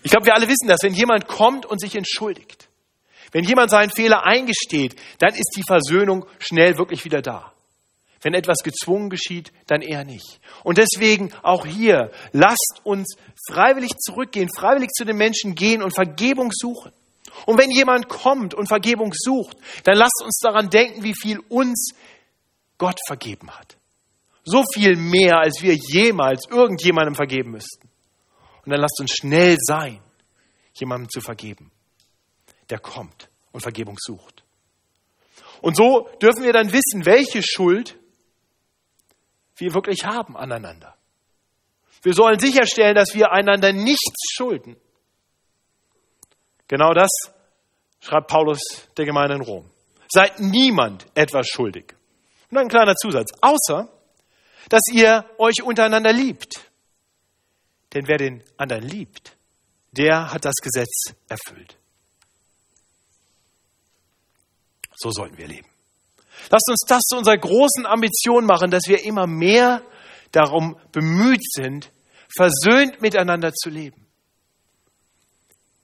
Ich 0.04 0.12
glaube, 0.12 0.26
wir 0.26 0.36
alle 0.36 0.48
wissen 0.48 0.68
das, 0.68 0.84
wenn 0.84 0.94
jemand 0.94 1.28
kommt 1.28 1.66
und 1.66 1.82
sich 1.82 1.96
entschuldigt, 1.96 2.67
wenn 3.32 3.44
jemand 3.44 3.72
seinen 3.72 3.92
Fehler 3.92 4.26
eingesteht, 4.26 4.96
dann 5.20 5.34
ist 5.34 5.54
die 5.58 5.64
Versöhnung 5.68 6.26
schnell 6.40 6.78
wirklich 6.78 7.04
wieder 7.06 7.22
da. 7.22 7.54
Wenn 8.22 8.34
etwas 8.34 8.58
gezwungen 8.64 9.10
geschieht, 9.10 9.52
dann 9.68 9.82
eher 9.82 10.04
nicht. 10.04 10.40
Und 10.64 10.78
deswegen 10.78 11.32
auch 11.44 11.66
hier, 11.66 12.12
lasst 12.32 12.82
uns 12.84 13.16
freiwillig 13.48 13.92
zurückgehen, 14.00 14.50
freiwillig 14.56 14.90
zu 14.90 15.06
den 15.06 15.18
Menschen 15.18 15.56
gehen 15.56 15.84
und 15.84 15.94
Vergebung 15.94 16.52
suchen. 16.52 16.92
Und 17.46 17.60
wenn 17.60 17.70
jemand 17.70 18.10
kommt 18.10 18.54
und 18.54 18.68
Vergebung 18.68 19.14
sucht, 19.14 19.58
dann 19.84 19.98
lasst 19.98 20.22
uns 20.24 20.40
daran 20.40 20.70
denken, 20.70 21.04
wie 21.04 21.14
viel 21.14 21.40
uns 21.50 21.92
Gott 22.78 23.00
vergeben 23.06 23.52
hat. 23.52 23.78
So 24.44 24.64
viel 24.74 24.96
mehr, 24.96 25.40
als 25.40 25.62
wir 25.62 25.76
jemals 25.76 26.44
irgendjemandem 26.50 27.16
vergeben 27.16 27.52
müssten. 27.52 27.88
Und 28.66 28.72
dann 28.72 28.82
lasst 28.82 29.00
uns 29.00 29.12
schnell 29.12 29.58
sein, 29.60 30.00
jemandem 30.74 31.10
zu 31.10 31.22
vergeben, 31.22 31.72
der 32.70 32.80
kommt 32.80 33.30
und 33.52 33.62
Vergebung 33.62 33.98
sucht. 34.00 34.44
Und 35.62 35.76
so 35.76 36.10
dürfen 36.22 36.44
wir 36.44 36.54
dann 36.54 36.72
wissen, 36.72 37.06
welche 37.06 37.42
Schuld 37.44 37.98
wir 39.56 39.74
wirklich 39.74 40.06
haben 40.06 40.38
aneinander. 40.38 40.96
Wir 42.04 42.14
sollen 42.14 42.40
sicherstellen, 42.40 42.96
dass 42.96 43.14
wir 43.14 43.32
einander 43.32 43.74
nichts 43.74 44.34
schulden. 44.34 44.78
Genau 46.68 46.94
das 46.94 47.10
schreibt 48.00 48.28
Paulus 48.28 48.60
der 48.96 49.06
Gemeinde 49.06 49.36
in 49.36 49.42
Rom. 49.42 49.70
Seid 50.10 50.40
niemand 50.40 51.06
etwas 51.16 51.48
schuldig. 51.48 51.96
Und 52.50 52.58
ein 52.58 52.70
kleiner 52.70 52.96
Zusatz. 52.96 53.32
Außer, 53.42 53.90
dass 54.70 54.82
ihr 54.92 55.26
euch 55.38 55.64
untereinander 55.64 56.14
liebt. 56.14 56.72
Denn 57.94 58.08
wer 58.08 58.18
den 58.18 58.44
anderen 58.58 58.84
liebt, 58.84 59.36
der 59.92 60.32
hat 60.32 60.46
das 60.46 60.56
Gesetz 60.62 61.16
erfüllt. 61.28 61.77
So 64.98 65.12
sollten 65.12 65.38
wir 65.38 65.48
leben. 65.48 65.68
Lasst 66.50 66.70
uns 66.70 66.84
das 66.88 67.04
zu 67.04 67.18
unserer 67.18 67.38
großen 67.38 67.86
Ambition 67.86 68.46
machen, 68.46 68.72
dass 68.72 68.88
wir 68.88 69.04
immer 69.04 69.28
mehr 69.28 69.84
darum 70.32 70.78
bemüht 70.92 71.44
sind, 71.44 71.92
versöhnt 72.36 73.02
miteinander 73.02 73.54
zu 73.54 73.70
leben. 73.70 74.08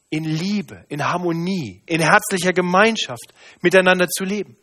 In 0.09 0.24
Liebe, 0.24 0.86
in 0.89 1.03
Harmonie, 1.03 1.82
in 1.86 2.01
herzlicher 2.01 2.53
Gemeinschaft 2.53 3.34
miteinander 3.61 4.07
zu 4.07 4.24
leben. 4.24 4.57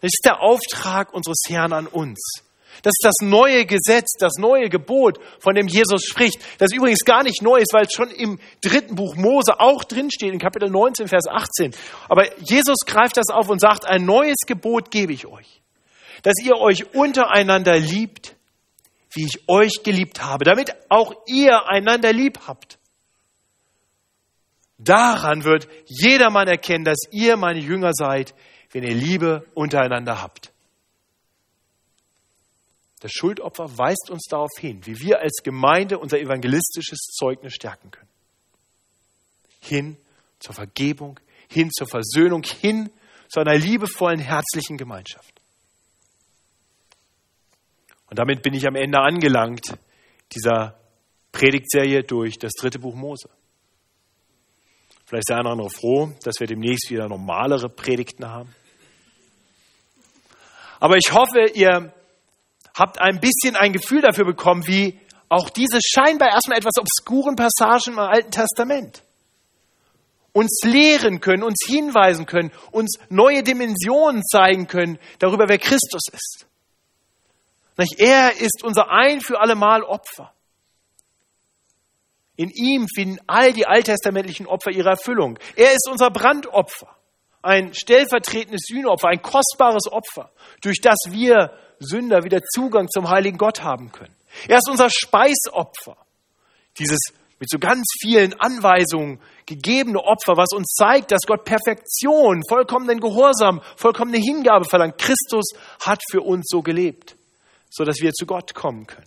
Das 0.00 0.10
ist 0.12 0.24
der 0.24 0.40
Auftrag 0.40 1.12
unseres 1.12 1.42
Herrn 1.48 1.72
an 1.72 1.86
uns. 1.86 2.45
Das 2.82 2.92
ist 2.92 3.04
das 3.04 3.16
neue 3.20 3.66
Gesetz, 3.66 4.12
das 4.18 4.34
neue 4.38 4.68
Gebot, 4.68 5.18
von 5.40 5.54
dem 5.54 5.68
Jesus 5.68 6.02
spricht. 6.04 6.38
Das 6.58 6.72
übrigens 6.72 7.04
gar 7.04 7.22
nicht 7.22 7.42
neu 7.42 7.58
ist, 7.58 7.72
weil 7.72 7.84
es 7.84 7.92
schon 7.92 8.10
im 8.10 8.38
dritten 8.62 8.94
Buch 8.94 9.16
Mose 9.16 9.58
auch 9.60 9.84
drinsteht, 9.84 10.32
in 10.32 10.38
Kapitel 10.38 10.70
19, 10.70 11.08
Vers 11.08 11.26
18. 11.28 11.74
Aber 12.08 12.24
Jesus 12.40 12.78
greift 12.86 13.16
das 13.16 13.28
auf 13.30 13.48
und 13.48 13.60
sagt, 13.60 13.86
ein 13.86 14.04
neues 14.04 14.38
Gebot 14.46 14.90
gebe 14.90 15.12
ich 15.12 15.26
euch. 15.26 15.62
Dass 16.22 16.34
ihr 16.42 16.56
euch 16.56 16.94
untereinander 16.94 17.78
liebt, 17.78 18.36
wie 19.12 19.24
ich 19.24 19.48
euch 19.48 19.82
geliebt 19.82 20.22
habe, 20.22 20.44
damit 20.44 20.74
auch 20.88 21.14
ihr 21.26 21.68
einander 21.68 22.12
lieb 22.12 22.40
habt. 22.46 22.78
Daran 24.78 25.44
wird 25.44 25.68
jedermann 25.86 26.48
erkennen, 26.48 26.84
dass 26.84 26.98
ihr 27.10 27.36
meine 27.36 27.60
Jünger 27.60 27.92
seid, 27.94 28.34
wenn 28.72 28.82
ihr 28.82 28.94
Liebe 28.94 29.46
untereinander 29.54 30.20
habt. 30.22 30.52
Das 33.00 33.12
Schuldopfer 33.12 33.76
weist 33.76 34.10
uns 34.10 34.24
darauf 34.24 34.50
hin, 34.58 34.84
wie 34.86 35.00
wir 35.00 35.20
als 35.20 35.42
Gemeinde 35.42 35.98
unser 35.98 36.18
evangelistisches 36.18 36.98
Zeugnis 37.18 37.52
stärken 37.52 37.90
können. 37.90 38.08
Hin 39.60 39.96
zur 40.38 40.54
Vergebung, 40.54 41.20
hin 41.48 41.70
zur 41.70 41.86
Versöhnung, 41.86 42.42
hin 42.42 42.90
zu 43.28 43.40
einer 43.40 43.56
liebevollen, 43.56 44.20
herzlichen 44.20 44.78
Gemeinschaft. 44.78 45.40
Und 48.08 48.18
damit 48.18 48.42
bin 48.42 48.54
ich 48.54 48.66
am 48.66 48.76
Ende 48.76 48.98
angelangt 49.00 49.78
dieser 50.32 50.78
Predigtserie 51.32 52.02
durch 52.02 52.38
das 52.38 52.52
dritte 52.52 52.78
Buch 52.78 52.94
Mose. 52.94 53.28
Vielleicht 55.04 55.28
ist 55.28 55.30
der 55.30 55.38
andere 55.38 55.70
froh, 55.70 56.12
dass 56.22 56.40
wir 56.40 56.46
demnächst 56.46 56.90
wieder 56.90 57.08
normalere 57.08 57.68
Predigten 57.68 58.26
haben. 58.26 58.54
Aber 60.80 60.96
ich 60.96 61.12
hoffe, 61.12 61.50
ihr 61.54 61.92
habt 62.76 63.00
ein 63.00 63.20
bisschen 63.20 63.56
ein 63.56 63.72
Gefühl 63.72 64.02
dafür 64.02 64.24
bekommen, 64.24 64.66
wie 64.66 65.00
auch 65.28 65.50
diese 65.50 65.80
scheinbar 65.82 66.28
erstmal 66.28 66.58
etwas 66.58 66.74
obskuren 66.78 67.34
Passagen 67.34 67.94
im 67.94 67.98
Alten 67.98 68.30
Testament 68.30 69.02
uns 70.36 70.60
lehren 70.64 71.20
können, 71.20 71.42
uns 71.42 71.64
hinweisen 71.66 72.26
können, 72.26 72.52
uns 72.70 72.98
neue 73.08 73.42
Dimensionen 73.42 74.22
zeigen 74.22 74.66
können 74.66 74.98
darüber, 75.18 75.48
wer 75.48 75.56
Christus 75.56 76.02
ist. 76.12 76.46
Er 77.96 78.38
ist 78.38 78.62
unser 78.62 78.90
ein 78.90 79.22
für 79.22 79.40
allemal 79.40 79.82
Opfer. 79.82 80.34
In 82.36 82.50
ihm 82.50 82.86
finden 82.94 83.18
all 83.26 83.54
die 83.54 83.66
alttestamentlichen 83.66 84.46
Opfer 84.46 84.70
ihre 84.72 84.90
Erfüllung. 84.90 85.38
Er 85.56 85.72
ist 85.72 85.88
unser 85.90 86.10
Brandopfer, 86.10 86.94
ein 87.40 87.72
stellvertretendes 87.72 88.66
Sühnopfer, 88.66 89.08
ein 89.08 89.22
kostbares 89.22 89.90
Opfer, 89.90 90.30
durch 90.60 90.82
das 90.82 90.98
wir 91.08 91.56
Sünder 91.78 92.24
wieder 92.24 92.40
Zugang 92.42 92.88
zum 92.88 93.08
heiligen 93.08 93.38
Gott 93.38 93.62
haben 93.62 93.92
können. 93.92 94.14
Er 94.48 94.58
ist 94.58 94.68
unser 94.68 94.90
Speisopfer. 94.90 95.96
Dieses 96.78 96.98
mit 97.38 97.50
so 97.50 97.58
ganz 97.58 97.84
vielen 98.00 98.38
Anweisungen 98.40 99.20
gegebene 99.44 100.02
Opfer, 100.02 100.36
was 100.36 100.52
uns 100.52 100.74
zeigt, 100.74 101.12
dass 101.12 101.22
Gott 101.26 101.44
Perfektion, 101.44 102.42
vollkommenen 102.48 102.98
Gehorsam, 103.00 103.60
vollkommene 103.76 104.18
Hingabe 104.18 104.64
verlangt. 104.64 104.98
Christus 104.98 105.52
hat 105.84 106.00
für 106.10 106.22
uns 106.22 106.46
so 106.48 106.62
gelebt, 106.62 107.16
so 107.70 107.84
dass 107.84 108.00
wir 108.00 108.12
zu 108.12 108.26
Gott 108.26 108.54
kommen 108.54 108.86
können. 108.86 109.06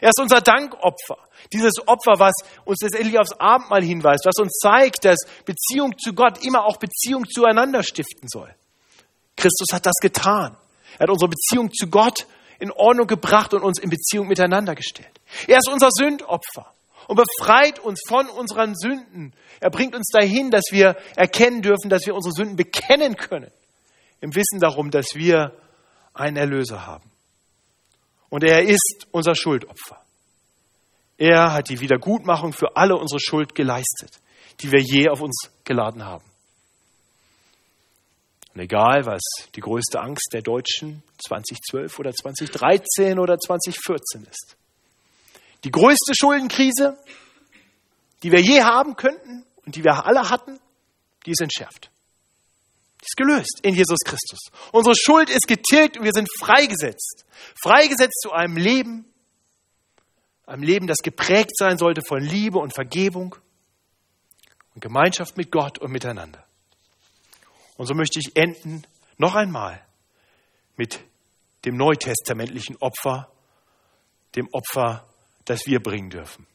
Er 0.00 0.10
ist 0.10 0.20
unser 0.20 0.40
Dankopfer. 0.40 1.18
Dieses 1.52 1.72
Opfer, 1.86 2.18
was 2.18 2.34
uns 2.64 2.78
letztendlich 2.82 3.18
aufs 3.18 3.32
Abendmahl 3.38 3.82
hinweist, 3.82 4.26
was 4.26 4.38
uns 4.38 4.58
zeigt, 4.58 5.04
dass 5.04 5.18
Beziehung 5.44 5.96
zu 5.98 6.12
Gott 6.14 6.44
immer 6.44 6.64
auch 6.64 6.78
Beziehung 6.78 7.26
zueinander 7.28 7.82
stiften 7.82 8.28
soll. 8.28 8.52
Christus 9.36 9.68
hat 9.72 9.86
das 9.86 9.96
getan. 10.00 10.56
Er 10.98 11.04
hat 11.04 11.10
unsere 11.10 11.30
Beziehung 11.30 11.72
zu 11.72 11.88
Gott 11.88 12.26
in 12.58 12.70
Ordnung 12.70 13.06
gebracht 13.06 13.54
und 13.54 13.62
uns 13.62 13.78
in 13.78 13.90
Beziehung 13.90 14.28
miteinander 14.28 14.74
gestellt. 14.74 15.20
Er 15.46 15.58
ist 15.58 15.68
unser 15.68 15.88
Sündopfer 15.90 16.72
und 17.08 17.16
befreit 17.16 17.78
uns 17.78 18.00
von 18.06 18.28
unseren 18.28 18.74
Sünden. 18.76 19.34
Er 19.60 19.70
bringt 19.70 19.94
uns 19.94 20.08
dahin, 20.12 20.50
dass 20.50 20.64
wir 20.70 20.96
erkennen 21.16 21.62
dürfen, 21.62 21.88
dass 21.88 22.06
wir 22.06 22.14
unsere 22.14 22.32
Sünden 22.32 22.56
bekennen 22.56 23.16
können. 23.16 23.50
Im 24.20 24.34
Wissen 24.34 24.60
darum, 24.60 24.90
dass 24.90 25.14
wir 25.14 25.52
einen 26.14 26.36
Erlöser 26.36 26.86
haben. 26.86 27.10
Und 28.30 28.44
er 28.44 28.62
ist 28.62 29.06
unser 29.10 29.34
Schuldopfer. 29.34 30.00
Er 31.18 31.52
hat 31.52 31.68
die 31.68 31.80
Wiedergutmachung 31.80 32.52
für 32.52 32.76
alle 32.76 32.96
unsere 32.96 33.20
Schuld 33.20 33.54
geleistet, 33.54 34.20
die 34.60 34.72
wir 34.72 34.80
je 34.80 35.08
auf 35.08 35.20
uns 35.20 35.50
geladen 35.64 36.04
haben. 36.04 36.24
Und 38.54 38.60
egal, 38.60 39.04
was 39.04 39.20
die 39.54 39.60
größte 39.60 40.00
Angst 40.00 40.28
der 40.32 40.42
Deutschen 40.42 41.02
2012 41.26 41.98
oder 41.98 42.12
2013 42.12 43.18
oder 43.18 43.36
2014 43.36 44.22
ist. 44.30 44.56
Die 45.64 45.72
größte 45.72 46.12
Schuldenkrise, 46.14 46.96
die 48.22 48.30
wir 48.30 48.40
je 48.40 48.62
haben 48.62 48.94
könnten 48.94 49.44
und 49.66 49.74
die 49.74 49.82
wir 49.82 50.06
alle 50.06 50.30
hatten, 50.30 50.60
die 51.26 51.32
ist 51.32 51.40
entschärft. 51.40 51.90
Die 53.00 53.06
ist 53.06 53.16
gelöst 53.16 53.58
in 53.62 53.74
Jesus 53.74 53.98
Christus. 54.04 54.38
Unsere 54.70 54.94
Schuld 54.96 55.30
ist 55.30 55.48
getilgt 55.48 55.98
und 55.98 56.04
wir 56.04 56.12
sind 56.12 56.28
freigesetzt. 56.38 57.24
Freigesetzt 57.60 58.20
zu 58.22 58.30
einem 58.30 58.56
Leben, 58.56 59.04
einem 60.46 60.62
Leben, 60.62 60.86
das 60.86 60.98
geprägt 60.98 61.56
sein 61.56 61.76
sollte 61.76 62.02
von 62.06 62.22
Liebe 62.22 62.58
und 62.58 62.72
Vergebung 62.72 63.34
und 64.74 64.80
Gemeinschaft 64.80 65.36
mit 65.36 65.50
Gott 65.50 65.78
und 65.78 65.90
miteinander. 65.90 66.43
Und 67.76 67.86
so 67.86 67.94
möchte 67.94 68.18
ich 68.18 68.36
enden 68.36 68.86
noch 69.16 69.34
einmal 69.34 69.84
mit 70.76 71.00
dem 71.64 71.76
neutestamentlichen 71.76 72.76
Opfer, 72.76 73.30
dem 74.34 74.48
Opfer, 74.52 75.06
das 75.44 75.66
wir 75.66 75.82
bringen 75.82 76.10
dürfen. 76.10 76.46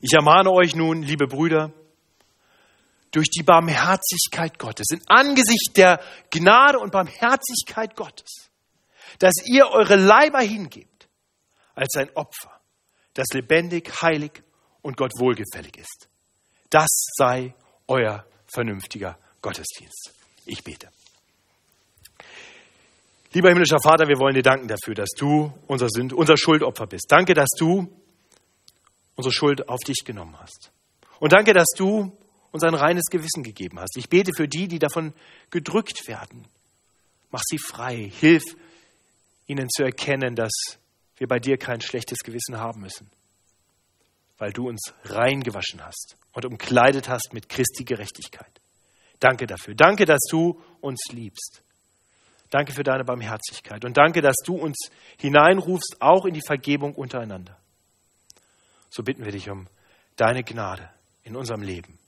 Ich 0.00 0.12
ermahne 0.12 0.50
euch 0.50 0.74
nun, 0.74 1.02
liebe 1.02 1.26
Brüder, 1.26 1.72
durch 3.12 3.30
die 3.30 3.42
Barmherzigkeit 3.42 4.58
Gottes, 4.58 4.88
in 4.90 5.00
Angesicht 5.06 5.76
der 5.76 6.00
Gnade 6.30 6.78
und 6.78 6.92
Barmherzigkeit 6.92 7.96
Gottes, 7.96 8.50
dass 9.18 9.34
ihr 9.46 9.68
eure 9.68 9.96
Leiber 9.96 10.40
hingebt 10.40 11.08
als 11.74 11.94
ein 11.96 12.10
Opfer, 12.14 12.60
das 13.14 13.26
lebendig, 13.32 14.02
heilig 14.02 14.42
und 14.82 14.96
Gott 14.96 15.12
wohlgefällig 15.18 15.78
ist. 15.78 16.08
Das 16.68 16.88
sei 17.16 17.54
euer 17.86 18.26
vernünftiger 18.46 19.18
Gottesdienst. 19.42 20.12
Ich 20.44 20.62
bete. 20.62 20.88
Lieber 23.32 23.50
himmlischer 23.50 23.80
Vater, 23.82 24.08
wir 24.08 24.18
wollen 24.18 24.34
dir 24.34 24.42
danken 24.42 24.68
dafür, 24.68 24.94
dass 24.94 25.10
du 25.10 25.52
unser, 25.66 25.88
Sünd, 25.88 26.12
unser 26.12 26.36
Schuldopfer 26.36 26.86
bist. 26.86 27.06
Danke, 27.08 27.34
dass 27.34 27.50
du 27.58 27.88
unsere 29.14 29.32
Schuld 29.32 29.68
auf 29.68 29.80
dich 29.80 30.04
genommen 30.04 30.36
hast. 30.38 30.70
Und 31.20 31.32
danke, 31.32 31.52
dass 31.52 31.68
du 31.76 32.16
uns 32.52 32.62
ein 32.62 32.74
reines 32.74 33.04
Gewissen 33.10 33.42
gegeben 33.42 33.78
hast. 33.78 33.96
Ich 33.96 34.08
bete 34.08 34.32
für 34.34 34.48
die, 34.48 34.68
die 34.68 34.78
davon 34.78 35.12
gedrückt 35.50 36.08
werden, 36.08 36.46
Mach 37.30 37.42
sie 37.44 37.58
frei. 37.58 38.10
Hilf 38.18 38.42
ihnen 39.46 39.68
zu 39.68 39.82
erkennen, 39.82 40.34
dass 40.34 40.52
wir 41.16 41.28
bei 41.28 41.38
dir 41.38 41.58
kein 41.58 41.80
schlechtes 41.80 42.20
Gewissen 42.20 42.58
haben 42.58 42.80
müssen, 42.80 43.10
weil 44.38 44.52
du 44.52 44.68
uns 44.68 44.94
reingewaschen 45.04 45.84
hast 45.84 46.16
und 46.32 46.44
umkleidet 46.44 47.08
hast 47.08 47.32
mit 47.32 47.48
Christi 47.48 47.84
Gerechtigkeit. 47.84 48.60
Danke 49.20 49.46
dafür. 49.46 49.74
Danke, 49.74 50.04
dass 50.04 50.20
du 50.30 50.60
uns 50.80 51.00
liebst. 51.10 51.62
Danke 52.50 52.72
für 52.72 52.84
deine 52.84 53.04
Barmherzigkeit 53.04 53.84
und 53.84 53.96
danke, 53.96 54.22
dass 54.22 54.36
du 54.44 54.54
uns 54.56 54.90
hineinrufst, 55.18 55.96
auch 56.00 56.24
in 56.26 56.34
die 56.34 56.42
Vergebung 56.46 56.94
untereinander. 56.94 57.56
So 58.88 59.02
bitten 59.02 59.24
wir 59.24 59.32
dich 59.32 59.50
um 59.50 59.66
deine 60.16 60.44
Gnade 60.44 60.88
in 61.22 61.36
unserem 61.36 61.62
Leben. 61.62 61.98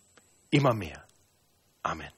Immer 0.51 0.75
mehr. 0.75 1.05
Amen. 1.83 2.18